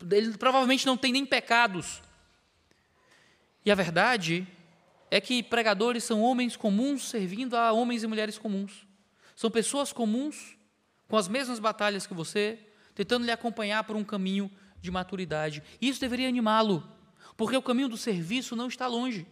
Ele 0.10 0.38
provavelmente 0.38 0.86
não 0.86 0.96
tem 0.96 1.12
nem 1.12 1.26
pecados. 1.26 2.02
E 3.66 3.72
a 3.72 3.76
verdade 3.76 4.48
é 5.12 5.20
que 5.20 5.44
pregadores 5.44 6.06
são 6.06 6.22
homens 6.22 6.56
comuns 6.56 7.10
servindo 7.10 7.58
a 7.58 7.74
homens 7.74 8.04
e 8.04 8.08
mulheres 8.08 8.38
comuns. 8.38 8.88
São 9.36 9.52
pessoas 9.52 9.92
comuns, 9.92 10.56
com 11.10 11.18
as 11.18 11.28
mesmas 11.28 11.60
batalhas 11.60 12.08
que 12.08 12.14
você, 12.14 12.58
tentando 12.96 13.26
lhe 13.26 13.32
acompanhar 13.32 13.84
por 13.84 13.98
um 13.98 14.04
caminho 14.04 14.50
de 14.84 14.92
maturidade. 14.92 15.64
Isso 15.82 16.00
deveria 16.02 16.28
animá-lo, 16.28 16.84
porque 17.38 17.56
o 17.56 17.62
caminho 17.62 17.88
do 17.88 17.98
serviço 17.98 18.54
não 18.56 18.68
está 18.68 18.86
longe. 18.86 19.26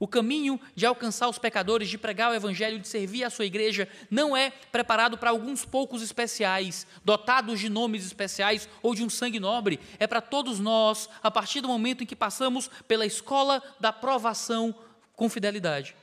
O 0.00 0.08
caminho 0.08 0.58
de 0.74 0.86
alcançar 0.86 1.28
os 1.28 1.38
pecadores, 1.38 1.88
de 1.88 1.98
pregar 1.98 2.30
o 2.30 2.34
evangelho, 2.34 2.78
de 2.78 2.88
servir 2.88 3.24
a 3.24 3.30
sua 3.30 3.44
igreja, 3.44 3.88
não 4.10 4.36
é 4.36 4.50
preparado 4.50 5.18
para 5.18 5.30
alguns 5.30 5.64
poucos 5.64 6.02
especiais, 6.02 6.86
dotados 7.04 7.60
de 7.60 7.68
nomes 7.68 8.06
especiais 8.06 8.68
ou 8.80 8.94
de 8.94 9.04
um 9.04 9.10
sangue 9.10 9.38
nobre. 9.38 9.78
É 9.98 10.06
para 10.06 10.20
todos 10.20 10.58
nós, 10.58 11.08
a 11.22 11.30
partir 11.30 11.60
do 11.60 11.68
momento 11.68 12.02
em 12.02 12.06
que 12.06 12.16
passamos 12.16 12.70
pela 12.86 13.04
escola 13.04 13.62
da 13.78 13.92
provação 13.92 14.74
com 15.14 15.28
fidelidade. 15.28 15.94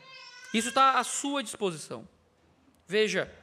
Isso 0.54 0.68
está 0.70 1.00
à 1.00 1.04
sua 1.04 1.42
disposição. 1.42 2.08
Veja, 2.86 3.34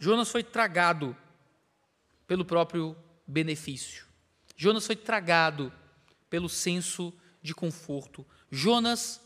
Jonas 0.00 0.30
foi 0.30 0.42
tragado 0.42 1.16
pelo 2.26 2.44
próprio 2.44 2.96
benefício. 3.26 4.06
Jonas 4.56 4.86
foi 4.86 4.96
tragado 4.96 5.72
pelo 6.30 6.48
senso 6.48 7.12
de 7.42 7.54
conforto. 7.54 8.26
Jonas 8.50 9.20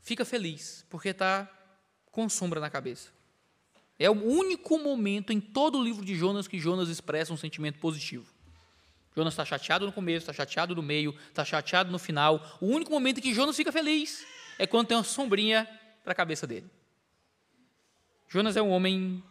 fica 0.00 0.24
feliz 0.24 0.84
porque 0.88 1.08
está 1.10 1.50
com 2.10 2.28
sombra 2.28 2.60
na 2.60 2.70
cabeça. 2.70 3.10
É 3.98 4.08
o 4.08 4.24
único 4.24 4.78
momento 4.78 5.32
em 5.32 5.40
todo 5.40 5.78
o 5.78 5.82
livro 5.82 6.04
de 6.04 6.14
Jonas 6.14 6.46
que 6.46 6.58
Jonas 6.58 6.88
expressa 6.88 7.32
um 7.32 7.36
sentimento 7.36 7.78
positivo. 7.78 8.32
Jonas 9.16 9.34
está 9.34 9.44
chateado 9.44 9.84
no 9.84 9.92
começo, 9.92 10.30
está 10.30 10.32
chateado 10.32 10.76
no 10.76 10.82
meio, 10.82 11.14
está 11.28 11.44
chateado 11.44 11.90
no 11.90 11.98
final. 11.98 12.58
O 12.60 12.66
único 12.66 12.92
momento 12.92 13.18
em 13.18 13.20
que 13.20 13.34
Jonas 13.34 13.56
fica 13.56 13.72
feliz 13.72 14.24
é 14.58 14.66
quando 14.66 14.86
tem 14.86 14.96
uma 14.96 15.02
sombrinha 15.02 15.68
para 16.04 16.12
a 16.12 16.14
cabeça 16.14 16.46
dele. 16.46 16.70
Jonas 18.28 18.56
é 18.56 18.62
um 18.62 18.70
homem 18.70 19.22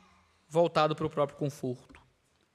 voltado 0.50 0.96
para 0.96 1.06
o 1.06 1.10
próprio 1.10 1.38
conforto. 1.38 2.02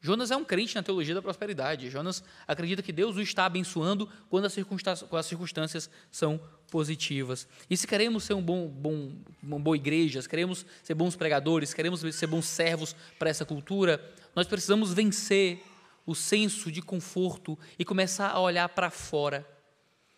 Jonas 0.05 0.33
é 0.33 0.37
um 0.37 0.45
crente 0.45 0.75
na 0.75 0.83
teologia 0.83 1.15
da 1.15 1.23
prosperidade. 1.23 1.89
Jonas 1.89 2.25
acredita 2.47 2.83
que 2.83 2.93
Deus 2.93 3.17
o 3.17 3.23
está 3.23 3.47
abençoando 3.47 4.09
quando 4.29 4.47
as 4.47 4.53
circunstâncias, 4.53 5.09
quando 5.09 5.21
as 5.21 5.27
circunstâncias 5.27 5.89
são 6.11 6.41
positivas. 6.69 7.47
E 7.71 7.77
se 7.77 7.87
queremos 7.87 8.25
ser 8.25 8.35
um 8.35 8.43
bom, 8.43 8.67
bom, 8.67 9.13
uma 9.41 9.61
boa 9.61 9.77
igreja, 9.77 10.21
se 10.21 10.29
queremos 10.29 10.67
ser 10.83 10.95
bons 10.95 11.15
pregadores, 11.15 11.73
queremos 11.73 12.01
ser 12.01 12.27
bons 12.27 12.47
servos 12.47 12.97
para 13.17 13.31
essa 13.31 13.45
cultura, 13.45 14.03
nós 14.35 14.49
precisamos 14.49 14.93
vencer 14.93 15.63
o 16.05 16.17
senso 16.17 16.73
de 16.73 16.83
conforto 16.83 17.57
e 17.79 17.85
começar 17.85 18.31
a 18.31 18.41
olhar 18.41 18.69
para 18.71 18.91
fora. 18.91 19.47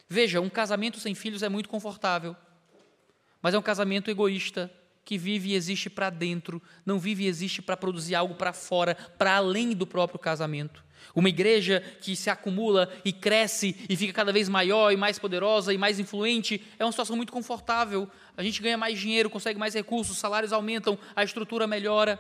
Veja, 0.09 0.40
um 0.40 0.49
casamento 0.49 0.99
sem 0.99 1.14
filhos 1.14 1.42
é 1.42 1.49
muito 1.51 1.68
confortável, 1.68 2.35
mas 3.42 3.53
é 3.53 3.59
um 3.59 3.62
casamento 3.62 4.11
egoísta, 4.11 4.73
que 5.05 5.19
vive 5.19 5.51
e 5.51 5.55
existe 5.55 5.90
para 5.90 6.09
dentro, 6.11 6.62
não 6.85 6.99
vive 6.99 7.25
e 7.25 7.27
existe 7.27 7.61
para 7.61 7.77
produzir 7.77 8.14
algo 8.14 8.35
para 8.35 8.53
fora, 8.53 8.95
para 9.19 9.37
além 9.37 9.73
do 9.73 9.87
próprio 9.87 10.19
casamento. 10.19 10.83
Uma 11.14 11.29
igreja 11.29 11.83
que 12.01 12.17
se 12.17 12.31
acumula 12.31 12.90
e 13.05 13.12
cresce 13.12 13.77
e 13.88 13.97
fica 13.97 14.12
cada 14.12 14.33
vez 14.33 14.49
maior 14.49 14.90
e 14.90 14.97
mais 14.97 15.19
poderosa 15.19 15.73
e 15.75 15.79
mais 15.79 15.99
influente 15.99 16.62
é 16.79 16.85
uma 16.85 16.93
situação 16.93 17.17
muito 17.17 17.33
confortável. 17.33 18.09
A 18.37 18.43
gente 18.43 18.62
ganha 18.62 18.79
mais 18.79 18.99
dinheiro, 18.99 19.29
consegue 19.29 19.59
mais 19.59 19.75
recursos, 19.75 20.17
salários 20.17 20.53
aumentam, 20.53 20.99
a 21.14 21.23
estrutura 21.23 21.67
melhora. 21.67 22.19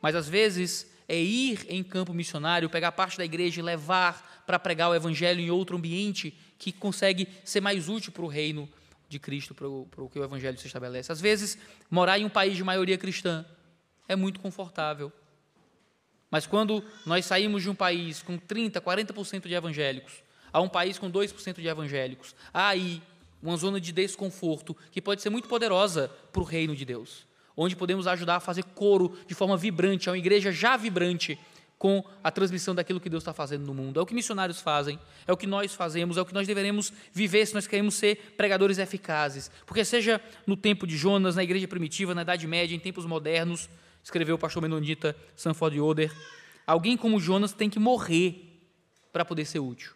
Mas 0.00 0.14
às 0.14 0.28
vezes 0.28 0.90
é 1.08 1.18
ir 1.18 1.66
em 1.68 1.82
campo 1.82 2.14
missionário, 2.14 2.70
pegar 2.70 2.92
parte 2.92 3.18
da 3.18 3.24
igreja 3.24 3.60
e 3.60 3.62
levar 3.62 4.42
para 4.46 4.58
pregar 4.58 4.90
o 4.90 4.94
evangelho 4.94 5.40
em 5.40 5.50
outro 5.50 5.76
ambiente 5.76 6.34
que 6.58 6.72
consegue 6.72 7.28
ser 7.44 7.60
mais 7.60 7.88
útil 7.88 8.12
para 8.12 8.24
o 8.24 8.28
reino 8.28 8.68
de 9.08 9.18
Cristo 9.18 9.54
para 9.54 9.68
o 9.68 10.10
que 10.10 10.18
o 10.18 10.24
Evangelho 10.24 10.58
se 10.58 10.66
estabelece. 10.66 11.12
Às 11.12 11.20
vezes, 11.20 11.58
morar 11.90 12.18
em 12.18 12.24
um 12.24 12.28
país 12.28 12.56
de 12.56 12.64
maioria 12.64 12.98
cristã 12.98 13.44
é 14.08 14.16
muito 14.16 14.40
confortável. 14.40 15.12
Mas 16.30 16.46
quando 16.46 16.84
nós 17.04 17.24
saímos 17.24 17.62
de 17.62 17.70
um 17.70 17.74
país 17.74 18.22
com 18.22 18.38
30%, 18.38 18.80
40% 18.80 19.46
de 19.46 19.54
evangélicos 19.54 20.24
a 20.52 20.60
um 20.60 20.68
país 20.68 20.98
com 20.98 21.10
2% 21.10 21.60
de 21.60 21.68
evangélicos, 21.68 22.34
há 22.52 22.68
aí 22.68 23.02
uma 23.42 23.56
zona 23.56 23.80
de 23.80 23.92
desconforto 23.92 24.76
que 24.90 25.00
pode 25.00 25.22
ser 25.22 25.30
muito 25.30 25.48
poderosa 25.48 26.10
para 26.32 26.40
o 26.40 26.44
reino 26.44 26.74
de 26.74 26.84
Deus, 26.84 27.26
onde 27.56 27.76
podemos 27.76 28.06
ajudar 28.06 28.36
a 28.36 28.40
fazer 28.40 28.64
coro 28.64 29.16
de 29.26 29.34
forma 29.34 29.56
vibrante, 29.56 30.08
é 30.08 30.12
uma 30.12 30.18
igreja 30.18 30.50
já 30.50 30.76
vibrante 30.76 31.38
com 31.78 32.02
a 32.24 32.30
transmissão 32.30 32.74
daquilo 32.74 33.00
que 33.00 33.10
Deus 33.10 33.22
está 33.22 33.34
fazendo 33.34 33.66
no 33.66 33.74
mundo. 33.74 34.00
É 34.00 34.02
o 34.02 34.06
que 34.06 34.14
missionários 34.14 34.60
fazem, 34.60 34.98
é 35.26 35.32
o 35.32 35.36
que 35.36 35.46
nós 35.46 35.74
fazemos, 35.74 36.16
é 36.16 36.20
o 36.20 36.24
que 36.24 36.32
nós 36.32 36.46
deveremos 36.46 36.92
viver 37.12 37.46
se 37.46 37.54
nós 37.54 37.66
queremos 37.66 37.94
ser 37.94 38.34
pregadores 38.36 38.78
eficazes. 38.78 39.50
Porque, 39.66 39.84
seja 39.84 40.20
no 40.46 40.56
tempo 40.56 40.86
de 40.86 40.96
Jonas, 40.96 41.36
na 41.36 41.44
igreja 41.44 41.68
primitiva, 41.68 42.14
na 42.14 42.22
Idade 42.22 42.46
Média, 42.46 42.74
em 42.74 42.78
tempos 42.78 43.04
modernos, 43.04 43.68
escreveu 44.02 44.36
o 44.36 44.38
pastor 44.38 44.62
menonita 44.62 45.14
Sanford 45.34 45.76
Yoder, 45.76 46.12
alguém 46.66 46.96
como 46.96 47.20
Jonas 47.20 47.52
tem 47.52 47.68
que 47.68 47.78
morrer 47.78 48.60
para 49.12 49.24
poder 49.24 49.44
ser 49.44 49.58
útil. 49.58 49.92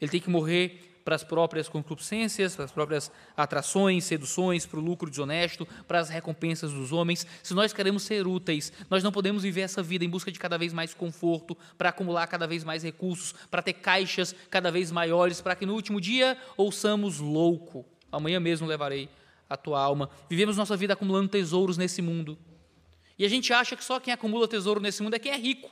Ele 0.00 0.10
tem 0.10 0.20
que 0.20 0.30
morrer 0.30 0.91
para 1.04 1.14
as 1.14 1.24
próprias 1.24 1.68
concupiscências, 1.68 2.54
para 2.54 2.64
as 2.64 2.72
próprias 2.72 3.10
atrações, 3.36 4.04
seduções, 4.04 4.66
para 4.66 4.78
o 4.78 4.82
lucro 4.82 5.10
desonesto, 5.10 5.66
para 5.86 5.98
as 5.98 6.08
recompensas 6.08 6.72
dos 6.72 6.92
homens. 6.92 7.26
Se 7.42 7.54
nós 7.54 7.72
queremos 7.72 8.02
ser 8.02 8.26
úteis, 8.26 8.72
nós 8.88 9.02
não 9.02 9.12
podemos 9.12 9.42
viver 9.42 9.62
essa 9.62 9.82
vida 9.82 10.04
em 10.04 10.08
busca 10.08 10.30
de 10.30 10.38
cada 10.38 10.56
vez 10.56 10.72
mais 10.72 10.94
conforto, 10.94 11.56
para 11.76 11.88
acumular 11.88 12.26
cada 12.26 12.46
vez 12.46 12.64
mais 12.64 12.82
recursos, 12.82 13.34
para 13.50 13.62
ter 13.62 13.74
caixas 13.74 14.34
cada 14.50 14.70
vez 14.70 14.90
maiores, 14.90 15.40
para 15.40 15.54
que 15.54 15.66
no 15.66 15.74
último 15.74 16.00
dia 16.00 16.36
ouçamos 16.56 17.18
louco. 17.18 17.84
Amanhã 18.10 18.38
mesmo 18.38 18.66
levarei 18.66 19.08
a 19.48 19.56
tua 19.56 19.80
alma. 19.80 20.08
Vivemos 20.28 20.56
nossa 20.56 20.76
vida 20.76 20.94
acumulando 20.94 21.28
tesouros 21.28 21.76
nesse 21.76 22.00
mundo. 22.00 22.38
E 23.18 23.24
a 23.24 23.28
gente 23.28 23.52
acha 23.52 23.76
que 23.76 23.84
só 23.84 24.00
quem 24.00 24.12
acumula 24.12 24.48
tesouro 24.48 24.80
nesse 24.80 25.02
mundo 25.02 25.14
é 25.14 25.18
quem 25.18 25.32
é 25.32 25.36
rico 25.36 25.70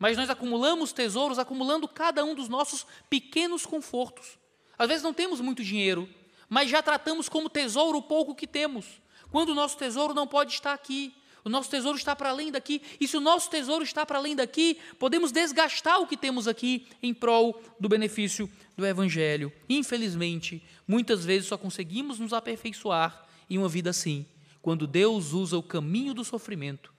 mas 0.00 0.16
nós 0.16 0.30
acumulamos 0.30 0.92
tesouros, 0.92 1.38
acumulando 1.38 1.86
cada 1.86 2.24
um 2.24 2.34
dos 2.34 2.48
nossos 2.48 2.86
pequenos 3.10 3.66
confortos. 3.66 4.38
Às 4.78 4.88
vezes 4.88 5.02
não 5.02 5.12
temos 5.12 5.42
muito 5.42 5.62
dinheiro, 5.62 6.08
mas 6.48 6.70
já 6.70 6.82
tratamos 6.82 7.28
como 7.28 7.50
tesouro 7.50 7.98
o 7.98 8.02
pouco 8.02 8.34
que 8.34 8.46
temos, 8.46 8.86
quando 9.30 9.50
o 9.50 9.54
nosso 9.54 9.76
tesouro 9.76 10.14
não 10.14 10.26
pode 10.26 10.54
estar 10.54 10.72
aqui. 10.72 11.14
O 11.44 11.48
nosso 11.48 11.70
tesouro 11.70 11.96
está 11.96 12.16
para 12.16 12.30
além 12.30 12.50
daqui, 12.50 12.82
e 12.98 13.06
se 13.06 13.16
o 13.16 13.20
nosso 13.20 13.48
tesouro 13.50 13.84
está 13.84 14.04
para 14.04 14.18
além 14.18 14.36
daqui, 14.36 14.78
podemos 14.98 15.32
desgastar 15.32 16.00
o 16.00 16.06
que 16.06 16.16
temos 16.16 16.48
aqui 16.48 16.86
em 17.02 17.14
prol 17.14 17.62
do 17.78 17.88
benefício 17.88 18.50
do 18.76 18.86
Evangelho. 18.86 19.52
Infelizmente, 19.68 20.62
muitas 20.86 21.24
vezes 21.24 21.48
só 21.48 21.56
conseguimos 21.56 22.18
nos 22.18 22.32
aperfeiçoar 22.32 23.26
em 23.48 23.56
uma 23.56 23.68
vida 23.68 23.88
assim, 23.88 24.26
quando 24.60 24.86
Deus 24.86 25.32
usa 25.32 25.56
o 25.56 25.62
caminho 25.62 26.12
do 26.12 26.24
sofrimento 26.24 26.89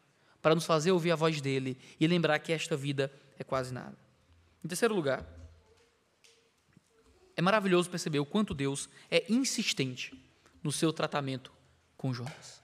para 0.42 0.56
nos 0.56 0.66
fazer 0.66 0.92
ouvir 0.92 1.12
a 1.12 1.16
voz 1.16 1.40
dele 1.40 1.78
e 2.00 2.08
lembrar 2.08 2.40
que 2.40 2.52
esta 2.52 2.76
vida 2.76 3.12
é 3.38 3.44
quase 3.44 3.74
nada. 3.74 3.96
Em 4.64 4.68
terceiro 4.68 4.94
lugar, 4.94 5.26
é 7.36 7.42
maravilhoso 7.42 7.90
perceber 7.90 8.20
o 8.20 8.26
quanto 8.26 8.54
Deus 8.54 8.90
é 9.10 9.26
insistente 9.30 10.14
no 10.64 10.72
seu 10.72 10.92
tratamento 10.92 11.52
com 11.98 12.14
Jonas. 12.14 12.62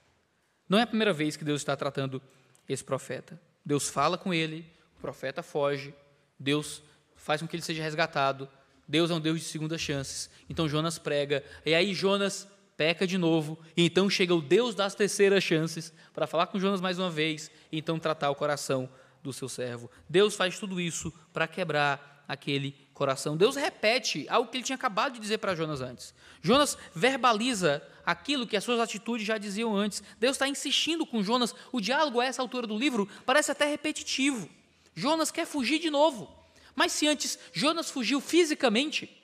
Não 0.67 0.77
é 0.77 0.83
a 0.83 0.87
primeira 0.87 1.13
vez 1.13 1.37
que 1.37 1.45
Deus 1.45 1.61
está 1.61 1.75
tratando 1.75 2.21
esse 2.67 2.83
profeta. 2.83 3.39
Deus 3.65 3.89
fala 3.89 4.17
com 4.17 4.33
ele, 4.33 4.65
o 4.97 5.01
profeta 5.01 5.41
foge, 5.41 5.93
Deus 6.39 6.83
faz 7.15 7.41
com 7.41 7.47
que 7.47 7.55
ele 7.55 7.63
seja 7.63 7.81
resgatado. 7.81 8.49
Deus 8.87 9.11
é 9.11 9.13
um 9.13 9.19
Deus 9.19 9.39
de 9.39 9.45
segundas 9.45 9.81
chances. 9.81 10.29
Então 10.49 10.67
Jonas 10.67 10.97
prega, 10.97 11.43
e 11.65 11.73
aí 11.73 11.93
Jonas 11.93 12.47
peca 12.77 13.07
de 13.07 13.17
novo, 13.17 13.59
e 13.75 13.85
então 13.85 14.07
chega 14.07 14.35
o 14.35 14.41
Deus 14.41 14.75
das 14.75 14.93
terceiras 14.93 15.43
chances 15.43 15.91
para 16.13 16.27
falar 16.27 16.47
com 16.47 16.59
Jonas 16.59 16.79
mais 16.79 16.99
uma 16.99 17.09
vez, 17.09 17.51
e 17.71 17.79
então 17.79 17.97
tratar 17.97 18.29
o 18.29 18.35
coração 18.35 18.87
do 19.23 19.33
seu 19.33 19.49
servo. 19.49 19.89
Deus 20.07 20.35
faz 20.35 20.59
tudo 20.59 20.79
isso 20.79 21.11
para 21.33 21.47
quebrar 21.47 22.23
naquele 22.27 22.75
coração. 22.93 23.35
Deus 23.35 23.55
repete 23.55 24.27
algo 24.29 24.49
que 24.49 24.57
ele 24.57 24.63
tinha 24.63 24.75
acabado 24.75 25.13
de 25.13 25.19
dizer 25.19 25.39
para 25.39 25.55
Jonas 25.55 25.81
antes. 25.81 26.13
Jonas 26.41 26.77
verbaliza 26.93 27.81
aquilo 28.05 28.45
que 28.45 28.55
as 28.55 28.63
suas 28.63 28.79
atitudes 28.79 29.25
já 29.25 29.37
diziam 29.37 29.75
antes. 29.75 30.03
Deus 30.19 30.35
está 30.35 30.47
insistindo 30.47 31.05
com 31.05 31.23
Jonas. 31.23 31.55
O 31.71 31.81
diálogo 31.81 32.19
a 32.19 32.25
essa 32.25 32.41
altura 32.41 32.67
do 32.67 32.77
livro 32.77 33.07
parece 33.25 33.51
até 33.51 33.65
repetitivo. 33.65 34.49
Jonas 34.93 35.31
quer 35.31 35.45
fugir 35.45 35.79
de 35.79 35.89
novo. 35.89 36.33
Mas 36.75 36.91
se 36.91 37.07
antes 37.07 37.39
Jonas 37.53 37.89
fugiu 37.89 38.21
fisicamente, 38.21 39.16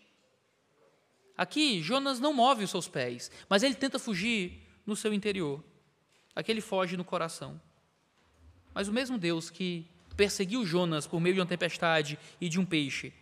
aqui 1.37 1.81
Jonas 1.81 2.19
não 2.19 2.33
move 2.33 2.63
os 2.63 2.71
seus 2.71 2.87
pés, 2.87 3.31
mas 3.49 3.63
ele 3.63 3.75
tenta 3.75 3.99
fugir 3.99 4.61
no 4.85 4.95
seu 4.95 5.13
interior. 5.13 5.63
Aqui 6.35 6.51
ele 6.51 6.61
foge 6.61 6.97
no 6.97 7.03
coração. 7.03 7.59
Mas 8.73 8.87
o 8.87 8.93
mesmo 8.93 9.17
Deus 9.17 9.49
que 9.49 9.85
perseguiu 10.15 10.65
Jonas 10.65 11.07
por 11.07 11.19
meio 11.19 11.35
de 11.35 11.41
uma 11.41 11.47
tempestade 11.47 12.17
e 12.39 12.49
de 12.49 12.59
um 12.59 12.65
peixe, 12.65 13.13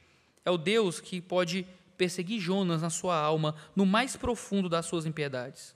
é 0.46 0.52
o 0.52 0.58
Deus 0.58 1.00
que 1.00 1.22
pode 1.22 1.66
perseguir 1.98 2.40
Jonas 2.40 2.82
na 2.82 2.90
sua 2.90 3.16
alma, 3.16 3.56
no 3.76 3.86
mais 3.86 4.16
profundo 4.16 4.68
das 4.68 4.86
suas 4.86 5.06
impiedades. 5.06 5.76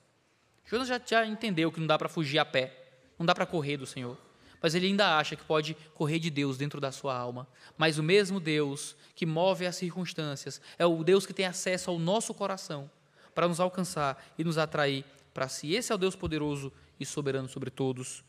Jonas 0.66 0.88
já, 0.88 1.00
já 1.06 1.26
entendeu 1.26 1.72
que 1.72 1.80
não 1.80 1.88
dá 1.88 1.98
para 1.98 2.10
fugir 2.10 2.40
a 2.40 2.46
pé, 2.46 2.76
não 3.20 3.26
dá 3.26 3.36
para 3.36 3.46
correr 3.46 3.78
do 3.78 3.86
Senhor, 3.86 4.18
mas 4.66 4.74
ele 4.74 4.88
ainda 4.88 5.16
acha 5.16 5.36
que 5.36 5.44
pode 5.44 5.78
correr 5.94 6.18
de 6.18 6.32
Deus 6.32 6.58
dentro 6.58 6.82
da 6.82 6.92
sua 6.92 7.16
alma. 7.16 7.48
Mas 7.78 8.00
o 8.00 8.04
mesmo 8.04 8.40
Deus 8.40 8.96
que 9.14 9.24
move 9.24 9.64
as 9.64 9.76
circunstâncias 9.76 10.60
é 10.80 10.84
o 10.84 11.04
Deus 11.04 11.24
que 11.24 11.36
tem 11.36 11.46
acesso 11.46 11.92
ao 11.92 12.00
nosso 12.00 12.34
coração 12.34 12.90
para 13.36 13.48
nos 13.48 13.60
alcançar 13.60 14.26
e 14.40 14.44
nos 14.44 14.58
atrair 14.58 15.06
para 15.36 15.48
si. 15.48 15.76
Esse 15.76 15.92
é 15.92 15.96
o 15.96 16.00
Deus 16.00 16.16
poderoso 16.16 16.74
e 17.00 17.06
soberano 17.06 17.48
sobre 17.48 17.70
todos. 17.70 18.24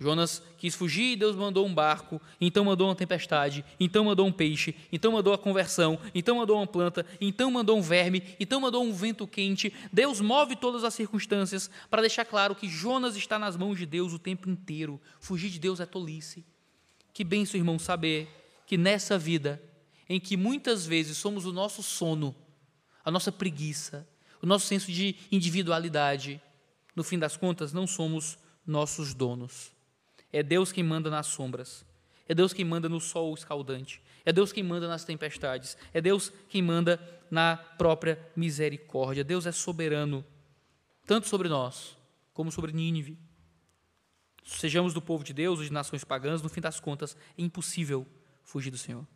Jonas 0.00 0.42
quis 0.56 0.74
fugir 0.74 1.12
e 1.12 1.16
Deus 1.16 1.34
mandou 1.34 1.66
um 1.66 1.74
barco, 1.74 2.20
então 2.40 2.64
mandou 2.64 2.88
uma 2.88 2.94
tempestade, 2.94 3.64
então 3.80 4.04
mandou 4.04 4.26
um 4.26 4.32
peixe, 4.32 4.74
então 4.92 5.12
mandou 5.12 5.32
a 5.32 5.38
conversão, 5.38 5.98
então 6.14 6.36
mandou 6.36 6.56
uma 6.56 6.66
planta, 6.66 7.04
então 7.20 7.50
mandou 7.50 7.76
um 7.76 7.82
verme, 7.82 8.22
então 8.38 8.60
mandou 8.60 8.84
um 8.84 8.92
vento 8.92 9.26
quente. 9.26 9.72
Deus 9.92 10.20
move 10.20 10.54
todas 10.56 10.84
as 10.84 10.94
circunstâncias 10.94 11.68
para 11.90 12.02
deixar 12.02 12.24
claro 12.24 12.54
que 12.54 12.68
Jonas 12.68 13.16
está 13.16 13.38
nas 13.38 13.56
mãos 13.56 13.76
de 13.76 13.86
Deus 13.86 14.12
o 14.12 14.18
tempo 14.18 14.48
inteiro. 14.48 15.00
Fugir 15.20 15.50
de 15.50 15.58
Deus 15.58 15.80
é 15.80 15.86
tolice. 15.86 16.44
Que 17.12 17.24
benção, 17.24 17.58
irmão, 17.58 17.78
saber 17.78 18.28
que 18.66 18.76
nessa 18.76 19.18
vida, 19.18 19.60
em 20.08 20.20
que 20.20 20.36
muitas 20.36 20.86
vezes 20.86 21.18
somos 21.18 21.44
o 21.44 21.52
nosso 21.52 21.82
sono, 21.82 22.34
a 23.04 23.10
nossa 23.10 23.32
preguiça, 23.32 24.06
o 24.40 24.46
nosso 24.46 24.66
senso 24.66 24.92
de 24.92 25.16
individualidade, 25.32 26.40
no 26.94 27.02
fim 27.02 27.18
das 27.18 27.36
contas, 27.36 27.72
não 27.72 27.86
somos 27.86 28.38
nossos 28.64 29.12
donos. 29.14 29.72
É 30.32 30.42
Deus 30.42 30.72
quem 30.72 30.84
manda 30.84 31.10
nas 31.10 31.26
sombras. 31.26 31.84
É 32.28 32.34
Deus 32.34 32.52
quem 32.52 32.64
manda 32.64 32.88
no 32.88 33.00
sol 33.00 33.32
escaldante. 33.34 34.02
É 34.24 34.32
Deus 34.32 34.52
quem 34.52 34.62
manda 34.62 34.86
nas 34.86 35.04
tempestades. 35.04 35.76
É 35.92 36.00
Deus 36.00 36.30
quem 36.48 36.62
manda 36.62 37.00
na 37.30 37.56
própria 37.56 38.18
misericórdia. 38.36 39.24
Deus 39.24 39.46
é 39.46 39.52
soberano, 39.52 40.24
tanto 41.06 41.28
sobre 41.28 41.48
nós, 41.48 41.96
como 42.34 42.52
sobre 42.52 42.72
Nínive. 42.72 43.18
Sejamos 44.44 44.94
do 44.94 45.02
povo 45.02 45.24
de 45.24 45.32
Deus 45.32 45.58
ou 45.58 45.64
de 45.64 45.72
nações 45.72 46.04
pagãs, 46.04 46.42
no 46.42 46.48
fim 46.48 46.60
das 46.60 46.80
contas, 46.80 47.16
é 47.36 47.42
impossível 47.42 48.06
fugir 48.44 48.70
do 48.70 48.78
Senhor. 48.78 49.06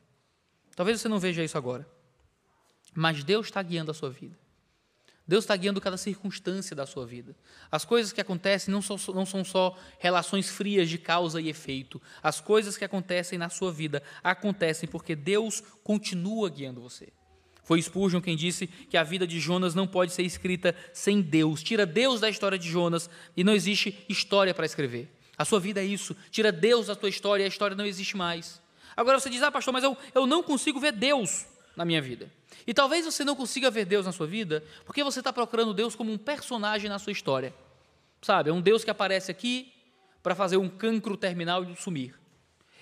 Talvez 0.77 1.01
você 1.01 1.09
não 1.09 1.19
veja 1.19 1.43
isso 1.43 1.57
agora, 1.57 1.87
mas 2.95 3.25
Deus 3.25 3.47
está 3.47 3.63
guiando 3.63 3.91
a 3.91 3.95
sua 3.95 4.11
vida. 4.11 4.39
Deus 5.27 5.45
está 5.45 5.55
guiando 5.55 5.81
cada 5.81 5.97
circunstância 5.97 6.75
da 6.75 6.85
sua 6.85 7.07
vida. 7.07 7.37
As 7.71 7.85
coisas 7.85 8.13
que 8.13 8.21
acontecem 8.21 8.73
não 8.73 8.83
são, 8.83 8.97
não 9.15 9.25
são 9.25 9.45
só 9.45 9.79
relações 9.99 10.49
frias 10.49 10.89
de 10.89 10.99
causa 10.99 11.41
e 11.41 11.49
efeito. 11.49 12.03
As 12.23 12.41
coisas 12.41 12.77
que 12.77 12.85
acontecem 12.85 13.39
na 13.39 13.49
sua 13.49 13.73
vida 13.73 14.03
acontecem 14.23 14.89
porque 14.89 15.15
Deus 15.15 15.63
continua 15.85 16.51
guiando 16.51 16.81
você. 16.81 17.13
Foi 17.63 17.81
Spurgeon 17.81 18.21
quem 18.21 18.37
disse 18.37 18.67
que 18.67 18.97
a 18.97 19.05
vida 19.05 19.25
de 19.25 19.39
Jonas 19.39 19.75
não 19.75 19.87
pode 19.87 20.13
ser 20.13 20.25
escrita 20.25 20.75
sem 20.93 21.21
Deus. 21.21 21.63
Tira 21.63 21.87
Deus 21.87 22.21
da 22.21 22.29
história 22.29 22.59
de 22.59 22.69
Jonas 22.69 23.09
e 23.37 23.45
não 23.45 23.55
existe 23.55 24.05
história 24.09 24.53
para 24.53 24.67
escrever. 24.67 25.09
A 25.39 25.45
sua 25.45 25.61
vida 25.61 25.81
é 25.81 25.85
isso. 25.85 26.17
Tira 26.31 26.51
Deus 26.51 26.89
da 26.89 26.97
tua 26.97 27.09
história 27.09 27.45
e 27.45 27.45
a 27.45 27.49
história 27.49 27.77
não 27.77 27.87
existe 27.87 28.17
mais. 28.17 28.61
Agora 28.97 29.21
você 29.21 29.31
diz, 29.31 29.41
ah, 29.43 29.53
pastor, 29.53 29.73
mas 29.73 29.85
eu, 29.85 29.97
eu 30.15 30.27
não 30.27 30.43
consigo 30.43 30.81
ver 30.81 30.93
Deus 30.93 31.47
na 31.77 31.85
minha 31.85 32.01
vida. 32.01 32.31
E 32.67 32.75
talvez 32.75 33.05
você 33.05 33.25
não 33.25 33.35
consiga 33.35 33.71
ver 33.71 33.85
Deus 33.85 34.07
na 34.07 34.13
sua 34.13 34.27
vida 34.27 34.63
porque 34.85 35.03
você 35.03 35.21
está 35.21 35.33
procurando 35.33 35.75
Deus 35.75 35.95
como 35.95 36.13
um 36.13 36.19
personagem 36.19 36.89
na 36.89 36.99
sua 36.99 37.13
história. 37.13 37.55
Sabe, 38.21 38.51
é 38.51 38.53
um 38.53 38.61
Deus 38.61 38.85
que 38.85 38.91
aparece 38.91 39.31
aqui 39.31 39.73
para 40.23 40.35
fazer 40.35 40.57
um 40.57 40.69
cancro 40.69 41.17
terminal 41.17 41.65
e 41.65 41.75
sumir. 41.77 42.15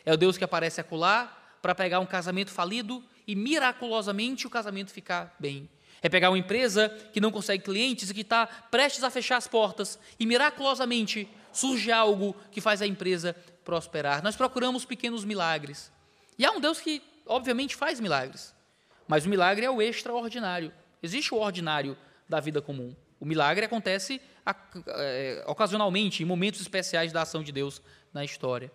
É 0.04 0.12
o 0.12 0.16
Deus 0.16 0.36
que 0.36 0.44
aparece 0.44 0.80
acolá 0.80 1.36
para 1.62 1.74
pegar 1.74 2.00
um 2.00 2.06
casamento 2.06 2.50
falido 2.50 3.02
e 3.26 3.34
miraculosamente 3.34 4.46
o 4.46 4.50
casamento 4.50 4.92
ficar 4.92 5.34
bem. 5.38 5.68
É 6.02 6.08
pegar 6.08 6.30
uma 6.30 6.38
empresa 6.38 6.88
que 7.12 7.20
não 7.20 7.30
consegue 7.30 7.62
clientes 7.62 8.10
e 8.10 8.14
que 8.14 8.22
está 8.22 8.46
prestes 8.46 9.04
a 9.04 9.10
fechar 9.10 9.36
as 9.36 9.46
portas 9.46 9.98
e 10.18 10.26
miraculosamente 10.26 11.28
surge 11.52 11.92
algo 11.92 12.34
que 12.50 12.60
faz 12.60 12.80
a 12.80 12.86
empresa 12.86 13.34
prosperar. 13.64 14.22
Nós 14.22 14.36
procuramos 14.36 14.84
pequenos 14.84 15.24
milagres. 15.24 15.92
E 16.38 16.44
há 16.44 16.52
um 16.52 16.60
Deus 16.60 16.80
que, 16.80 17.02
obviamente, 17.26 17.76
faz 17.76 18.00
milagres. 18.00 18.54
Mas 19.10 19.26
o 19.26 19.28
milagre 19.28 19.66
é 19.66 19.70
o 19.70 19.82
extraordinário. 19.82 20.72
Existe 21.02 21.34
o 21.34 21.38
ordinário 21.38 21.98
da 22.28 22.38
vida 22.38 22.62
comum. 22.62 22.94
O 23.18 23.26
milagre 23.26 23.64
acontece 23.64 24.20
é, 24.86 25.42
ocasionalmente, 25.48 26.22
em 26.22 26.26
momentos 26.26 26.60
especiais 26.60 27.10
da 27.10 27.22
ação 27.22 27.42
de 27.42 27.50
Deus 27.50 27.82
na 28.14 28.24
história. 28.24 28.70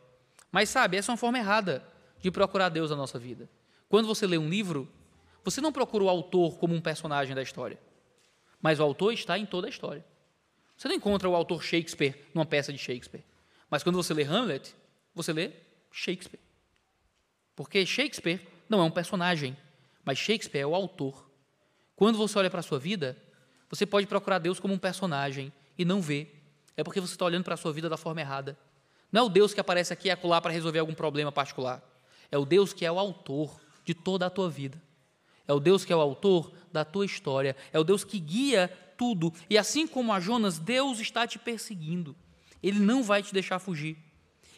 Mas 0.52 0.68
sabe, 0.68 0.98
essa 0.98 1.10
é 1.10 1.14
uma 1.14 1.18
forma 1.18 1.38
errada 1.38 1.88
de 2.20 2.30
procurar 2.30 2.68
Deus 2.68 2.90
na 2.90 2.98
nossa 2.98 3.18
vida. 3.18 3.50
Quando 3.88 4.10
você 4.10 4.28
lê 4.28 4.38
um 4.38 4.50
livro, 4.50 4.92
você 5.42 5.62
não 5.62 5.72
procura 5.72 6.04
o 6.04 6.10
autor 6.10 6.58
como 6.58 6.76
um 6.76 6.82
personagem 6.82 7.34
da 7.34 7.42
história, 7.42 7.80
mas 8.62 8.82
o 8.82 8.84
autor 8.84 9.14
está 9.14 9.40
em 9.40 9.46
toda 9.46 9.68
a 9.68 9.70
história. 9.70 10.04
Você 10.76 10.90
não 10.90 10.96
encontra 10.96 11.30
o 11.30 11.36
autor 11.36 11.64
Shakespeare 11.64 12.14
numa 12.34 12.46
peça 12.46 12.74
de 12.74 12.78
Shakespeare, 12.78 13.24
mas 13.70 13.84
quando 13.84 13.96
você 13.96 14.14
lê 14.14 14.24
Hamlet, 14.24 14.76
você 15.14 15.32
lê 15.32 15.54
Shakespeare. 15.94 16.42
Porque 17.56 17.86
Shakespeare 17.86 18.46
não 18.68 18.82
é 18.82 18.84
um 18.84 18.92
personagem, 18.92 19.56
mas 20.06 20.18
Shakespeare 20.18 20.62
é 20.62 20.68
o 20.68 20.76
autor. 20.76 21.30
Quando 21.96 22.18
você 22.18 22.38
olha 22.38 22.50
para 22.50 22.60
a 22.60 22.64
sua 22.64 22.78
vida, 22.78 23.18
você 23.70 23.86
pode 23.86 24.06
procurar 24.06 24.40
Deus 24.40 24.60
como 24.60 24.74
um 24.74 24.78
personagem 24.78 25.52
e 25.78 25.84
não 25.84 26.02
vê. 26.02 26.28
É 26.78 26.84
porque 26.84 27.02
você 27.02 27.14
está 27.14 27.26
olhando 27.26 27.44
para 27.44 27.56
a 27.56 27.58
sua 27.58 27.74
vida 27.74 27.90
da 27.90 27.98
forma 27.98 28.22
errada. 28.22 28.58
Não 29.12 29.22
é 29.22 29.24
o 29.26 29.30
Deus 29.30 29.54
que 29.54 29.60
aparece 29.60 29.92
aqui 29.92 30.08
e 30.08 30.12
acolá 30.12 30.40
para 30.40 30.52
resolver 30.52 30.80
algum 30.80 30.94
problema 30.94 31.32
particular. 31.32 31.84
É 32.32 32.38
o 32.38 32.46
Deus 32.46 32.74
que 32.74 32.86
é 32.86 32.92
o 32.92 33.00
autor 33.00 33.60
de 33.84 33.94
toda 33.94 34.26
a 34.26 34.30
tua 34.30 34.50
vida. 34.50 34.82
É 35.48 35.54
o 35.54 35.60
Deus 35.60 35.86
que 35.86 35.94
é 35.94 35.96
o 35.96 36.02
autor 36.02 36.52
da 36.72 36.84
tua 36.84 37.06
história. 37.06 37.56
É 37.72 37.80
o 37.80 37.84
Deus 37.84 38.04
que 38.04 38.20
guia 38.20 38.68
tudo. 38.98 39.34
E 39.50 39.58
assim 39.58 39.88
como 39.88 40.12
a 40.12 40.20
Jonas, 40.20 40.60
Deus 40.60 41.00
está 41.00 41.26
te 41.26 41.40
perseguindo. 41.40 42.16
Ele 42.62 42.80
não 42.80 43.04
vai 43.04 43.24
te 43.24 43.34
deixar 43.34 43.60
fugir. 43.60 43.98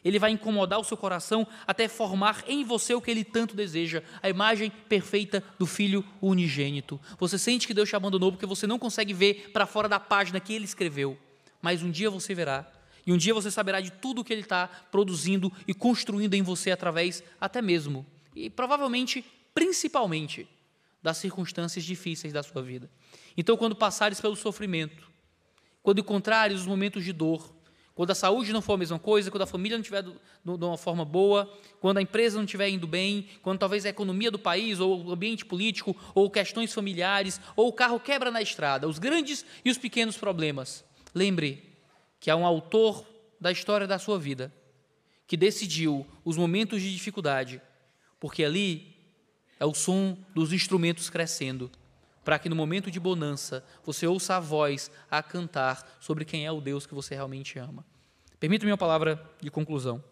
Ele 0.04 0.20
vai 0.20 0.32
incomodar 0.32 0.80
o 0.80 0.84
seu 0.84 0.98
coração 0.98 1.48
até 1.66 1.88
formar 1.88 2.44
em 2.48 2.64
você 2.64 2.94
o 2.94 3.02
que 3.02 3.12
ele 3.12 3.24
tanto 3.24 3.56
deseja, 3.56 4.04
a 4.22 4.30
imagem 4.30 4.72
perfeita 4.90 5.44
do 5.58 5.66
Filho 5.66 6.06
unigênito. 6.22 7.00
Você 7.20 7.38
sente 7.38 7.68
que 7.68 7.74
Deus 7.74 7.90
te 7.90 7.96
abandonou 7.96 8.32
porque 8.32 8.46
você 8.46 8.68
não 8.68 8.80
consegue 8.80 9.14
ver 9.14 9.52
para 9.52 9.66
fora 9.66 9.90
da 9.90 10.00
página 10.00 10.40
que 10.40 10.54
ele 10.54 10.66
escreveu, 10.66 11.18
mas 11.62 11.84
um 11.84 11.92
dia 11.92 12.10
você 12.10 12.34
verá. 12.34 12.72
E 13.06 13.14
um 13.14 13.18
dia 13.18 13.34
você 13.34 13.50
saberá 13.50 13.80
de 13.80 13.90
tudo 13.90 14.24
que 14.24 14.34
ele 14.34 14.42
está 14.42 14.68
produzindo 14.68 15.52
e 15.66 15.74
construindo 15.74 16.34
em 16.34 16.42
você 16.42 16.72
através, 16.72 17.24
até 17.40 17.62
mesmo, 17.62 18.06
e 18.36 18.50
provavelmente, 18.50 19.24
principalmente, 19.54 20.48
das 21.02 21.18
circunstâncias 21.18 21.86
difíceis 21.86 22.34
da 22.34 22.44
sua 22.44 22.62
vida. 22.62 22.90
Então, 23.38 23.56
quando 23.56 23.76
passares 23.76 24.20
pelo 24.20 24.36
sofrimento, 24.36 25.10
quando 25.82 26.00
encontrares 26.00 26.60
os 26.60 26.68
momentos 26.68 27.06
de 27.06 27.14
dor, 27.14 27.56
quando 27.98 28.12
a 28.12 28.16
saúde 28.16 28.54
não 28.54 28.62
for 28.62 28.74
a 28.74 28.78
mesma 28.78 29.00
coisa, 29.00 29.32
quando 29.32 29.42
a 29.42 29.48
família 29.48 29.76
não 29.76 29.82
estiver 29.82 30.04
de 30.04 30.12
uma 30.46 30.78
forma 30.78 31.04
boa, 31.04 31.52
quando 31.80 31.98
a 31.98 32.02
empresa 32.04 32.38
não 32.38 32.46
estiver 32.46 32.70
indo 32.70 32.86
bem, 32.86 33.28
quando 33.42 33.58
talvez 33.58 33.88
a 33.88 33.90
economia 33.90 34.30
do 34.30 34.38
país, 34.38 34.80
ou 34.80 35.04
o 35.04 35.12
ambiente 35.12 35.44
político, 35.44 35.98
ou 36.14 36.30
questões 36.30 36.72
familiares, 36.72 37.42
ou 37.56 37.70
o 37.70 37.74
carro 37.74 38.00
quebra 38.00 38.30
na 38.30 38.40
estrada, 38.40 38.88
os 38.88 39.00
grandes 39.00 39.44
e 39.66 39.72
os 39.72 39.80
pequenos 39.80 40.16
problemas. 40.16 40.86
Lembre 41.12 41.76
que 42.20 42.30
há 42.30 42.36
um 42.36 42.46
autor 42.46 43.04
da 43.42 43.52
história 43.52 43.88
da 43.88 43.98
sua 43.98 44.20
vida 44.20 44.54
que 45.26 45.36
decidiu 45.36 46.06
os 46.24 46.38
momentos 46.38 46.84
de 46.84 46.94
dificuldade, 46.94 47.60
porque 48.20 48.44
ali 48.44 48.96
é 49.60 49.66
o 49.66 49.74
som 49.74 50.16
dos 50.36 50.54
instrumentos 50.54 51.10
crescendo 51.10 51.72
para 52.28 52.38
que 52.38 52.50
no 52.50 52.58
momento 52.58 52.92
de 52.92 53.00
bonança 53.00 53.64
você 53.86 54.06
ouça 54.06 54.36
a 54.36 54.40
voz 54.42 54.92
a 55.10 55.24
cantar 55.24 55.96
sobre 55.98 56.26
quem 56.26 56.46
é 56.46 56.52
o 56.52 56.60
Deus 56.60 56.86
que 56.86 56.94
você 56.94 57.16
realmente 57.16 57.58
ama. 57.58 57.86
Permita-me 58.38 58.70
uma 58.70 58.78
palavra 58.78 59.26
de 59.40 59.50
conclusão. 59.50 60.04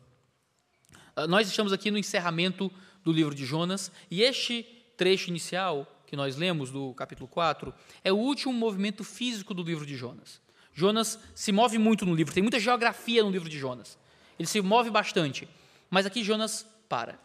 Ah, 1.13 1.27
nós 1.27 1.45
estamos 1.49 1.73
aqui 1.73 1.91
no 1.91 1.97
encerramento 1.97 2.71
do 3.03 3.11
livro 3.11 3.35
de 3.35 3.45
Jonas 3.45 3.91
e 4.09 4.21
este 4.21 4.63
trecho 4.95 5.29
inicial 5.29 5.85
que 6.07 6.15
nós 6.15 6.37
lemos 6.37 6.71
do 6.71 6.93
capítulo 6.93 7.27
4 7.27 7.73
é 8.01 8.13
o 8.13 8.17
último 8.17 8.53
movimento 8.53 9.03
físico 9.03 9.53
do 9.53 9.61
livro 9.61 9.85
de 9.85 9.97
Jonas. 9.97 10.41
Jonas 10.73 11.19
se 11.35 11.51
move 11.51 11.77
muito 11.77 12.05
no 12.05 12.15
livro, 12.15 12.33
tem 12.33 12.41
muita 12.41 12.61
geografia 12.61 13.25
no 13.25 13.29
livro 13.29 13.49
de 13.49 13.59
Jonas. 13.59 13.97
Ele 14.39 14.47
se 14.47 14.61
move 14.61 14.89
bastante, 14.89 15.49
mas 15.89 16.05
aqui 16.05 16.23
Jonas 16.23 16.65
para. 16.87 17.24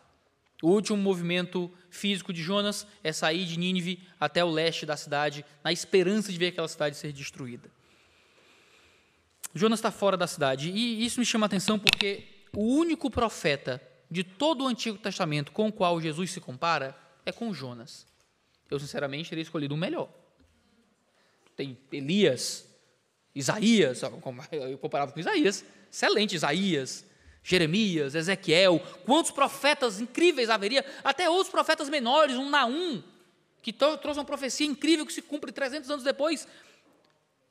O 0.62 0.68
último 0.68 0.98
movimento 0.98 1.72
físico 1.88 2.32
de 2.32 2.42
Jonas 2.42 2.86
é 3.02 3.12
sair 3.12 3.46
de 3.46 3.58
Nínive 3.58 4.06
até 4.18 4.44
o 4.44 4.50
leste 4.50 4.84
da 4.84 4.96
cidade, 4.96 5.44
na 5.64 5.72
esperança 5.72 6.30
de 6.30 6.38
ver 6.38 6.48
aquela 6.48 6.68
cidade 6.68 6.96
ser 6.96 7.12
destruída. 7.12 7.70
Jonas 9.54 9.78
está 9.78 9.90
fora 9.90 10.16
da 10.16 10.26
cidade, 10.26 10.70
e 10.70 11.04
isso 11.04 11.18
me 11.18 11.26
chama 11.26 11.46
a 11.46 11.48
atenção 11.48 11.78
porque 11.78 12.24
o 12.52 12.62
único 12.62 13.10
profeta 13.10 13.82
de 14.10 14.22
todo 14.22 14.64
o 14.64 14.66
Antigo 14.68 14.98
Testamento 14.98 15.52
com 15.52 15.68
o 15.68 15.72
qual 15.72 16.00
Jesus 16.00 16.30
se 16.30 16.40
compara 16.40 16.96
é 17.24 17.32
com 17.32 17.52
Jonas. 17.54 18.06
Eu, 18.70 18.78
sinceramente, 18.78 19.30
teria 19.30 19.42
escolhido 19.42 19.74
o 19.74 19.78
melhor. 19.78 20.08
Tem 21.56 21.76
Elias, 21.90 22.66
Isaías, 23.34 24.02
eu 24.02 24.78
comparava 24.78 25.12
com 25.12 25.20
Isaías, 25.20 25.64
excelente 25.90 26.34
Isaías, 26.34 27.04
Jeremias, 27.42 28.14
Ezequiel, 28.14 28.80
quantos 29.04 29.30
profetas 29.30 30.00
incríveis 30.00 30.50
haveria, 30.50 30.84
até 31.02 31.28
outros 31.28 31.50
profetas 31.50 31.88
menores, 31.88 32.36
um 32.36 32.48
Naum, 32.48 33.02
que 33.62 33.72
trouxe 33.72 34.18
uma 34.18 34.24
profecia 34.24 34.66
incrível 34.66 35.06
que 35.06 35.12
se 35.12 35.22
cumpre 35.22 35.52
300 35.52 35.90
anos 35.90 36.04
depois. 36.04 36.46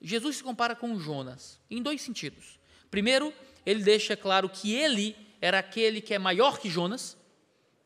Jesus 0.02 0.38
se 0.38 0.44
compara 0.44 0.76
com 0.76 0.98
Jonas, 1.00 1.60
em 1.70 1.82
dois 1.82 2.02
sentidos. 2.02 2.60
Primeiro, 2.90 3.34
ele 3.66 3.84
deixa 3.84 4.16
claro 4.16 4.50
que 4.50 4.74
ele 4.74 5.16
era 5.42 5.60
aquele 5.60 6.02
que 6.02 6.14
é 6.14 6.20
maior 6.20 6.60
que 6.60 6.70
Jonas, 6.70 7.18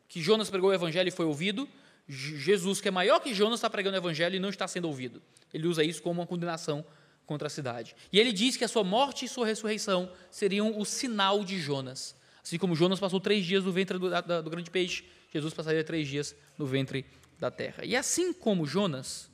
que 0.08 0.20
Jonas 0.22 0.48
pregou 0.48 0.70
o 0.70 0.74
evangelho 0.74 1.08
e 1.08 1.12
foi 1.12 1.26
ouvido. 1.26 1.68
Jesus, 2.06 2.80
que 2.80 2.88
é 2.88 2.90
maior 2.90 3.18
que 3.20 3.34
Jonas, 3.34 3.58
está 3.58 3.70
pregando 3.70 3.96
o 3.96 4.00
evangelho 4.00 4.36
e 4.36 4.38
não 4.38 4.50
está 4.50 4.68
sendo 4.68 4.86
ouvido. 4.86 5.22
Ele 5.52 5.66
usa 5.66 5.82
isso 5.82 6.02
como 6.02 6.20
uma 6.20 6.26
condenação 6.26 6.84
contra 7.26 7.46
a 7.46 7.50
cidade. 7.50 7.94
E 8.12 8.18
ele 8.18 8.32
diz 8.32 8.56
que 8.56 8.64
a 8.64 8.68
sua 8.68 8.84
morte 8.84 9.24
e 9.24 9.28
sua 9.28 9.46
ressurreição 9.46 10.10
seriam 10.30 10.78
o 10.78 10.84
sinal 10.84 11.44
de 11.44 11.58
Jonas. 11.58 12.14
Assim 12.42 12.58
como 12.58 12.74
Jonas 12.76 13.00
passou 13.00 13.20
três 13.20 13.44
dias 13.44 13.64
no 13.64 13.72
ventre 13.72 13.98
do, 13.98 14.10
da, 14.10 14.40
do 14.40 14.50
grande 14.50 14.70
peixe, 14.70 15.04
Jesus 15.32 15.54
passaria 15.54 15.82
três 15.82 16.06
dias 16.06 16.36
no 16.58 16.66
ventre 16.66 17.06
da 17.38 17.50
terra. 17.50 17.84
E 17.84 17.96
assim 17.96 18.32
como 18.32 18.66
Jonas, 18.66 19.30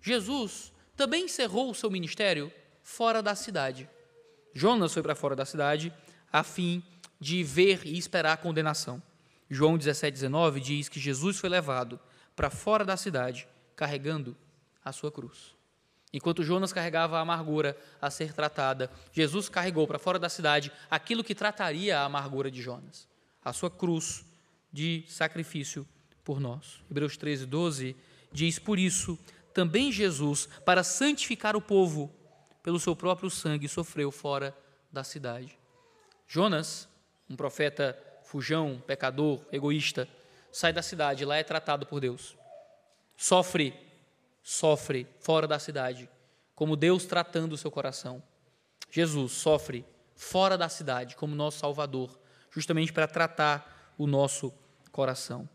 Jesus 0.00 0.72
também 0.96 1.24
encerrou 1.24 1.70
o 1.70 1.74
seu 1.74 1.90
ministério 1.90 2.52
fora 2.82 3.22
da 3.22 3.34
cidade. 3.34 3.88
Jonas 4.52 4.92
foi 4.92 5.02
para 5.02 5.14
fora 5.14 5.36
da 5.36 5.46
cidade 5.46 5.92
a 6.32 6.42
fim 6.42 6.82
de 7.20 7.42
ver 7.44 7.86
e 7.86 7.96
esperar 7.96 8.32
a 8.32 8.36
condenação. 8.36 9.02
João 9.48 9.78
17, 9.78 10.12
19 10.12 10.60
diz 10.60 10.88
que 10.88 10.98
Jesus 10.98 11.38
foi 11.38 11.48
levado 11.48 12.00
para 12.34 12.50
fora 12.50 12.84
da 12.84 12.96
cidade 12.96 13.46
carregando 13.76 14.36
a 14.84 14.92
sua 14.92 15.12
cruz. 15.12 15.54
Enquanto 16.12 16.42
Jonas 16.42 16.72
carregava 16.72 17.16
a 17.16 17.20
amargura 17.20 17.76
a 18.00 18.10
ser 18.10 18.34
tratada, 18.34 18.90
Jesus 19.12 19.48
carregou 19.48 19.86
para 19.86 19.98
fora 19.98 20.18
da 20.18 20.28
cidade 20.28 20.70
aquilo 20.90 21.24
que 21.24 21.34
trataria 21.34 21.98
a 21.98 22.04
amargura 22.04 22.50
de 22.50 22.60
Jonas, 22.60 23.08
a 23.42 23.52
sua 23.52 23.70
cruz 23.70 24.24
de 24.70 25.04
sacrifício 25.08 25.88
por 26.22 26.38
nós. 26.38 26.80
Hebreus 26.90 27.16
13, 27.16 27.46
12 27.46 27.96
diz: 28.30 28.58
Por 28.58 28.78
isso, 28.78 29.18
também 29.54 29.90
Jesus, 29.90 30.46
para 30.64 30.82
santificar 30.82 31.56
o 31.56 31.62
povo, 31.62 32.14
pelo 32.62 32.78
seu 32.78 32.94
próprio 32.94 33.30
sangue, 33.30 33.68
sofreu 33.68 34.10
fora 34.10 34.56
da 34.92 35.02
cidade. 35.02 35.58
Jonas, 36.28 36.88
um 37.28 37.36
profeta 37.36 37.98
fujão, 38.24 38.82
pecador, 38.86 39.44
egoísta, 39.50 40.08
sai 40.50 40.72
da 40.72 40.82
cidade, 40.82 41.24
lá 41.24 41.36
é 41.36 41.42
tratado 41.42 41.86
por 41.86 42.00
Deus. 42.00 42.36
Sofre 43.16 43.74
sofre 44.42 45.06
fora 45.20 45.46
da 45.46 45.58
cidade, 45.58 46.10
como 46.54 46.76
Deus 46.76 47.06
tratando 47.06 47.52
o 47.52 47.58
seu 47.58 47.70
coração. 47.70 48.22
Jesus 48.90 49.32
sofre 49.32 49.84
fora 50.14 50.58
da 50.58 50.68
cidade, 50.68 51.16
como 51.16 51.34
nosso 51.34 51.58
Salvador, 51.58 52.18
justamente 52.50 52.92
para 52.92 53.06
tratar 53.06 53.94
o 53.96 54.06
nosso 54.06 54.52
coração. 54.90 55.48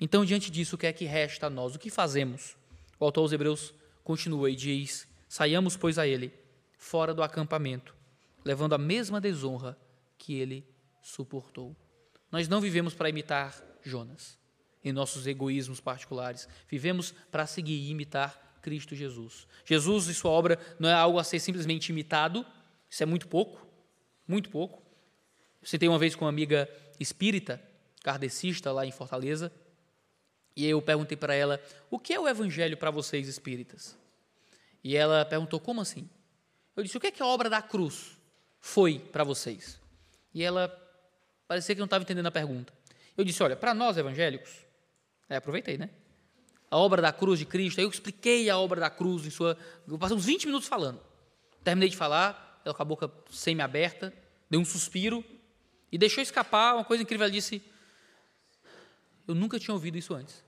Então, 0.00 0.24
diante 0.24 0.50
disso, 0.50 0.74
o 0.74 0.78
que 0.78 0.86
é 0.86 0.92
que 0.92 1.04
resta 1.04 1.46
a 1.46 1.50
nós? 1.50 1.74
O 1.74 1.78
que 1.78 1.88
fazemos? 1.88 2.56
O 2.98 3.04
autor 3.04 3.22
aos 3.22 3.32
Hebreus 3.32 3.72
continua 4.02 4.50
e 4.50 4.56
diz: 4.56 5.08
Saiamos, 5.28 5.76
pois, 5.76 5.98
a 5.98 6.06
ele, 6.06 6.34
fora 6.76 7.14
do 7.14 7.22
acampamento, 7.22 7.94
levando 8.44 8.74
a 8.74 8.78
mesma 8.78 9.20
desonra 9.20 9.78
que 10.18 10.34
ele 10.34 10.66
suportou. 11.00 11.74
Nós 12.30 12.48
não 12.48 12.60
vivemos 12.60 12.94
para 12.94 13.08
imitar 13.08 13.54
Jonas 13.82 14.41
em 14.84 14.92
nossos 14.92 15.26
egoísmos 15.26 15.80
particulares. 15.80 16.48
Vivemos 16.68 17.14
para 17.30 17.46
seguir 17.46 17.74
e 17.74 17.90
imitar 17.90 18.58
Cristo 18.62 18.94
Jesus. 18.94 19.46
Jesus 19.64 20.06
e 20.06 20.14
sua 20.14 20.30
obra 20.30 20.58
não 20.78 20.88
é 20.88 20.94
algo 20.94 21.18
a 21.18 21.24
ser 21.24 21.40
simplesmente 21.40 21.90
imitado, 21.90 22.46
isso 22.88 23.02
é 23.02 23.06
muito 23.06 23.26
pouco, 23.28 23.66
muito 24.26 24.48
pouco. 24.48 24.82
Você 25.62 25.78
tem 25.78 25.88
uma 25.88 25.98
vez 25.98 26.14
com 26.14 26.24
uma 26.24 26.30
amiga 26.30 26.68
espírita, 26.98 27.62
kardecista 28.02 28.72
lá 28.72 28.86
em 28.86 28.92
Fortaleza, 28.92 29.52
e 30.54 30.66
eu 30.66 30.80
perguntei 30.80 31.16
para 31.16 31.34
ela: 31.34 31.60
"O 31.90 31.98
que 31.98 32.12
é 32.12 32.20
o 32.20 32.28
evangelho 32.28 32.76
para 32.76 32.90
vocês 32.90 33.28
espíritas?" 33.28 33.96
E 34.82 34.96
ela 34.96 35.24
perguntou: 35.24 35.58
"Como 35.60 35.80
assim?" 35.80 36.08
Eu 36.76 36.82
disse: 36.82 36.96
"O 36.96 37.00
que 37.00 37.08
é 37.08 37.10
que 37.10 37.22
a 37.22 37.26
obra 37.26 37.50
da 37.50 37.60
cruz 37.60 38.18
foi 38.60 38.98
para 38.98 39.24
vocês?" 39.24 39.80
E 40.34 40.42
ela 40.42 40.68
parecia 41.46 41.74
que 41.74 41.80
não 41.80 41.86
estava 41.86 42.02
entendendo 42.02 42.26
a 42.26 42.32
pergunta. 42.32 42.72
Eu 43.16 43.24
disse: 43.24 43.42
"Olha, 43.42 43.56
para 43.56 43.74
nós 43.74 43.96
evangélicos, 43.96 44.64
Aí 45.28 45.36
aproveitei, 45.36 45.78
né? 45.78 45.90
A 46.70 46.76
obra 46.76 47.02
da 47.02 47.12
cruz 47.12 47.38
de 47.38 47.44
Cristo, 47.44 47.78
aí 47.78 47.84
eu 47.84 47.90
expliquei 47.90 48.48
a 48.48 48.56
obra 48.56 48.80
da 48.80 48.90
cruz 48.90 49.26
em 49.26 49.30
sua. 49.30 49.56
Eu 49.86 49.98
passei 49.98 50.16
uns 50.16 50.24
20 50.24 50.46
minutos 50.46 50.68
falando. 50.68 51.00
Terminei 51.62 51.88
de 51.88 51.96
falar, 51.96 52.60
ela 52.64 52.74
com 52.74 52.82
a 52.82 52.84
boca 52.84 53.10
semi-aberta, 53.30 54.12
deu 54.48 54.60
um 54.60 54.64
suspiro 54.64 55.24
e 55.90 55.98
deixou 55.98 56.22
escapar 56.22 56.74
uma 56.74 56.84
coisa 56.84 57.02
incrível. 57.02 57.24
Ela 57.24 57.32
disse: 57.32 57.62
Eu 59.28 59.34
nunca 59.34 59.58
tinha 59.58 59.74
ouvido 59.74 59.98
isso 59.98 60.14
antes. 60.14 60.42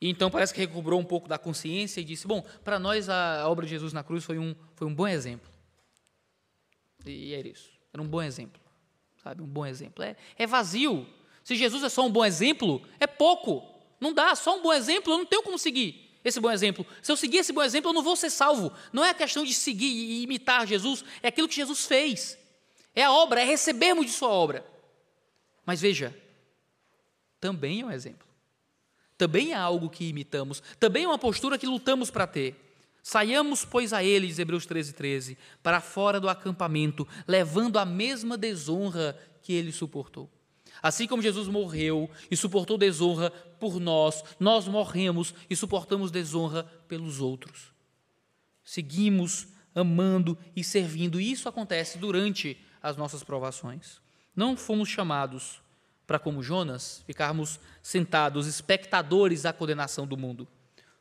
E 0.00 0.08
então 0.08 0.30
parece 0.30 0.52
que 0.52 0.60
recobrou 0.60 1.00
um 1.00 1.04
pouco 1.04 1.28
da 1.28 1.38
consciência 1.38 2.00
e 2.00 2.04
disse: 2.04 2.26
Bom, 2.26 2.42
para 2.64 2.78
nós 2.78 3.08
a 3.08 3.48
obra 3.48 3.64
de 3.64 3.70
Jesus 3.70 3.92
na 3.92 4.02
cruz 4.02 4.24
foi 4.24 4.38
um, 4.38 4.54
foi 4.74 4.86
um 4.86 4.94
bom 4.94 5.06
exemplo. 5.06 5.50
E 7.04 7.34
era 7.34 7.46
isso. 7.46 7.70
Era 7.92 8.02
um 8.02 8.08
bom 8.08 8.22
exemplo. 8.22 8.60
Sabe? 9.22 9.42
Um 9.42 9.46
bom 9.46 9.64
exemplo. 9.64 10.02
É, 10.02 10.16
é 10.36 10.46
vazio 10.46 11.06
se 11.46 11.54
Jesus 11.54 11.84
é 11.84 11.88
só 11.88 12.04
um 12.04 12.10
bom 12.10 12.24
exemplo, 12.24 12.82
é 12.98 13.06
pouco. 13.06 13.62
Não 14.00 14.12
dá, 14.12 14.34
só 14.34 14.58
um 14.58 14.62
bom 14.62 14.72
exemplo, 14.72 15.12
eu 15.12 15.18
não 15.18 15.24
tenho 15.24 15.44
como 15.44 15.56
seguir 15.56 16.18
esse 16.24 16.40
bom 16.40 16.50
exemplo. 16.50 16.84
Se 17.00 17.12
eu 17.12 17.16
seguir 17.16 17.36
esse 17.36 17.52
bom 17.52 17.62
exemplo, 17.62 17.90
eu 17.90 17.94
não 17.94 18.02
vou 18.02 18.16
ser 18.16 18.30
salvo. 18.30 18.72
Não 18.92 19.04
é 19.04 19.10
a 19.10 19.14
questão 19.14 19.44
de 19.44 19.54
seguir 19.54 19.86
e 19.86 20.24
imitar 20.24 20.66
Jesus, 20.66 21.04
é 21.22 21.28
aquilo 21.28 21.46
que 21.46 21.54
Jesus 21.54 21.86
fez. 21.86 22.36
É 22.92 23.04
a 23.04 23.12
obra, 23.12 23.40
é 23.40 23.44
recebermos 23.44 24.06
de 24.06 24.10
Sua 24.10 24.28
obra. 24.28 24.66
Mas 25.64 25.80
veja, 25.80 26.12
também 27.40 27.82
é 27.82 27.86
um 27.86 27.92
exemplo. 27.92 28.26
Também 29.16 29.52
é 29.52 29.54
algo 29.54 29.88
que 29.88 30.08
imitamos. 30.08 30.60
Também 30.80 31.04
é 31.04 31.06
uma 31.06 31.16
postura 31.16 31.56
que 31.56 31.64
lutamos 31.64 32.10
para 32.10 32.26
ter. 32.26 32.56
Saiamos, 33.04 33.64
pois, 33.64 33.92
a 33.92 34.02
ele, 34.02 34.26
diz 34.26 34.40
Hebreus 34.40 34.66
13, 34.66 34.94
13, 34.94 35.38
para 35.62 35.80
fora 35.80 36.18
do 36.18 36.28
acampamento, 36.28 37.06
levando 37.24 37.78
a 37.78 37.84
mesma 37.84 38.36
desonra 38.36 39.16
que 39.42 39.52
ele 39.52 39.70
suportou. 39.70 40.28
Assim 40.86 41.08
como 41.08 41.20
Jesus 41.20 41.48
morreu 41.48 42.08
e 42.30 42.36
suportou 42.36 42.78
desonra 42.78 43.32
por 43.58 43.80
nós, 43.80 44.22
nós 44.38 44.68
morremos 44.68 45.34
e 45.50 45.56
suportamos 45.56 46.12
desonra 46.12 46.62
pelos 46.86 47.20
outros. 47.20 47.74
Seguimos 48.62 49.48
amando 49.74 50.38
e 50.54 50.62
servindo, 50.62 51.20
e 51.20 51.32
isso 51.32 51.48
acontece 51.48 51.98
durante 51.98 52.56
as 52.80 52.96
nossas 52.96 53.24
provações. 53.24 54.00
Não 54.34 54.56
fomos 54.56 54.88
chamados 54.88 55.60
para, 56.06 56.20
como 56.20 56.40
Jonas, 56.40 57.02
ficarmos 57.04 57.58
sentados, 57.82 58.46
espectadores 58.46 59.42
da 59.42 59.52
condenação 59.52 60.06
do 60.06 60.16
mundo. 60.16 60.46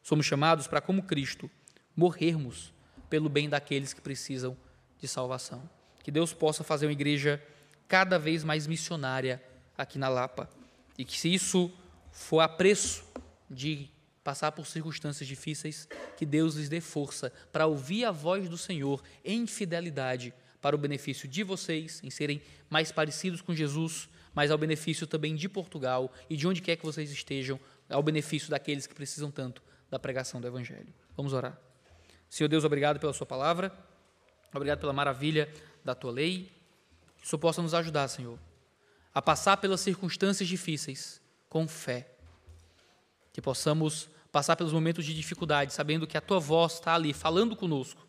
Somos 0.02 0.26
chamados 0.26 0.66
para, 0.66 0.82
como 0.82 1.04
Cristo, 1.04 1.48
morrermos 1.96 2.74
pelo 3.08 3.30
bem 3.30 3.48
daqueles 3.48 3.94
que 3.94 4.02
precisam 4.02 4.58
de 4.98 5.08
salvação. 5.08 5.70
Que 6.04 6.10
Deus 6.10 6.34
possa 6.34 6.64
fazer 6.64 6.88
uma 6.88 6.92
igreja 6.92 7.40
cada 7.88 8.18
vez 8.18 8.44
mais 8.44 8.66
missionária 8.66 9.40
aqui 9.78 9.97
na 9.97 10.09
Lapa. 10.09 10.49
E 10.97 11.03
que 11.03 11.19
se 11.19 11.34
isso 11.34 11.71
for 12.11 12.39
a 12.39 12.47
preço 12.47 13.03
de 13.49 13.89
passar 14.23 14.51
por 14.51 14.65
circunstâncias 14.65 15.28
difíceis, 15.28 15.88
que 16.17 16.26
Deus 16.26 16.55
lhes 16.55 16.67
dê 16.67 16.82
força 16.82 17.32
para 17.51 17.67
ouvir 17.67 18.05
a 18.05 18.11
voz 18.11 18.49
do 18.49 18.57
Senhor 18.57 19.03
em 19.23 19.45
fidelidade, 19.45 20.34
para 20.59 20.76
o 20.76 20.80
benefício 20.80 21.28
de 21.28 21.43
vocês, 21.43 22.01
em 22.03 22.09
serem 22.09 22.41
mais 22.67 22.91
parecidos 22.91 23.39
com 23.39 23.53
Jesus, 23.53 24.09
mas 24.34 24.49
ao 24.49 24.57
benefício 24.57 25.05
também 25.05 25.36
de 25.36 25.47
Portugal 25.47 26.11
e 26.28 26.36
de 26.36 26.47
onde 26.47 26.59
quer 26.59 26.76
que 26.76 26.84
vocês 26.84 27.11
estejam, 27.11 27.59
ao 27.88 28.01
benefício 28.01 28.49
daqueles 28.49 28.88
que 28.88 28.95
precisam 28.95 29.30
tanto 29.30 29.61
da 29.91 29.99
pregação 29.99 30.41
do 30.41 30.47
Evangelho. 30.47 30.91
Vamos 31.15 31.34
orar. 31.34 31.55
Senhor 32.28 32.47
Deus, 32.47 32.63
obrigado 32.63 32.99
pela 32.99 33.13
Sua 33.13 33.28
palavra, 33.28 33.71
obrigado 34.51 34.80
pela 34.80 34.91
maravilha 34.91 35.47
da 35.84 35.93
Tua 35.93 36.11
lei, 36.11 36.51
que 37.19 37.26
o 37.26 37.30
Senhor 37.30 37.39
possa 37.39 37.61
nos 37.61 37.76
ajudar, 37.76 38.07
Senhor, 38.07 38.39
a 39.16 39.22
passar 39.22 39.55
pelas 39.55 39.80
circunstâncias 39.80 40.47
difíceis 40.47 41.22
com 41.47 41.66
fé. 41.70 42.11
Que 43.32 43.41
possamos 43.41 44.09
passar 44.30 44.57
pelos 44.57 44.74
momentos 44.74 45.05
de 45.05 45.13
dificuldade, 45.13 45.72
sabendo 45.72 46.05
que 46.05 46.18
a 46.18 46.22
tua 46.22 46.38
voz 46.38 46.74
está 46.74 46.93
ali 46.93 47.13
falando 47.13 47.55
conosco. 47.55 48.05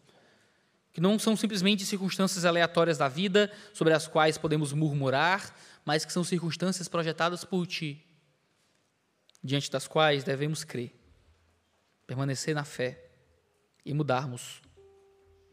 Que 0.92 1.00
não 1.00 1.16
são 1.16 1.36
simplesmente 1.36 1.86
circunstâncias 1.86 2.44
aleatórias 2.44 2.98
da 2.98 3.07
vida 3.07 3.52
sobre 3.72 3.92
as 3.92 4.09
quais 4.09 4.36
podemos 4.36 4.72
murmurar, 4.72 5.54
mas 5.84 6.04
que 6.04 6.12
são 6.12 6.24
circunstâncias 6.24 6.88
projetadas 6.88 7.44
por 7.44 7.64
ti 7.68 8.04
diante 9.44 9.70
das 9.70 9.86
quais 9.86 10.24
devemos 10.24 10.64
crer, 10.64 10.92
permanecer 12.04 12.52
na 12.52 12.64
fé 12.64 13.11
e 13.84 13.94
mudarmos 13.94 14.61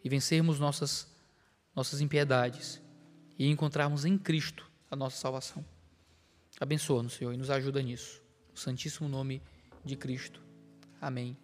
e 0.03 0.09
vencermos 0.09 0.59
nossas 0.59 1.13
nossas 1.75 2.01
impiedades 2.01 2.81
e 3.37 3.47
encontrarmos 3.47 4.05
em 4.05 4.17
Cristo 4.17 4.72
a 4.93 4.95
nossa 4.95 5.17
salvação. 5.17 5.65
Abençoa-nos, 6.59 7.13
Senhor, 7.13 7.33
e 7.33 7.37
nos 7.37 7.49
ajuda 7.49 7.81
nisso. 7.81 8.21
No 8.51 8.57
Santíssimo 8.57 9.09
nome 9.09 9.41
de 9.83 9.95
Cristo. 9.95 10.41
Amém. 11.01 11.35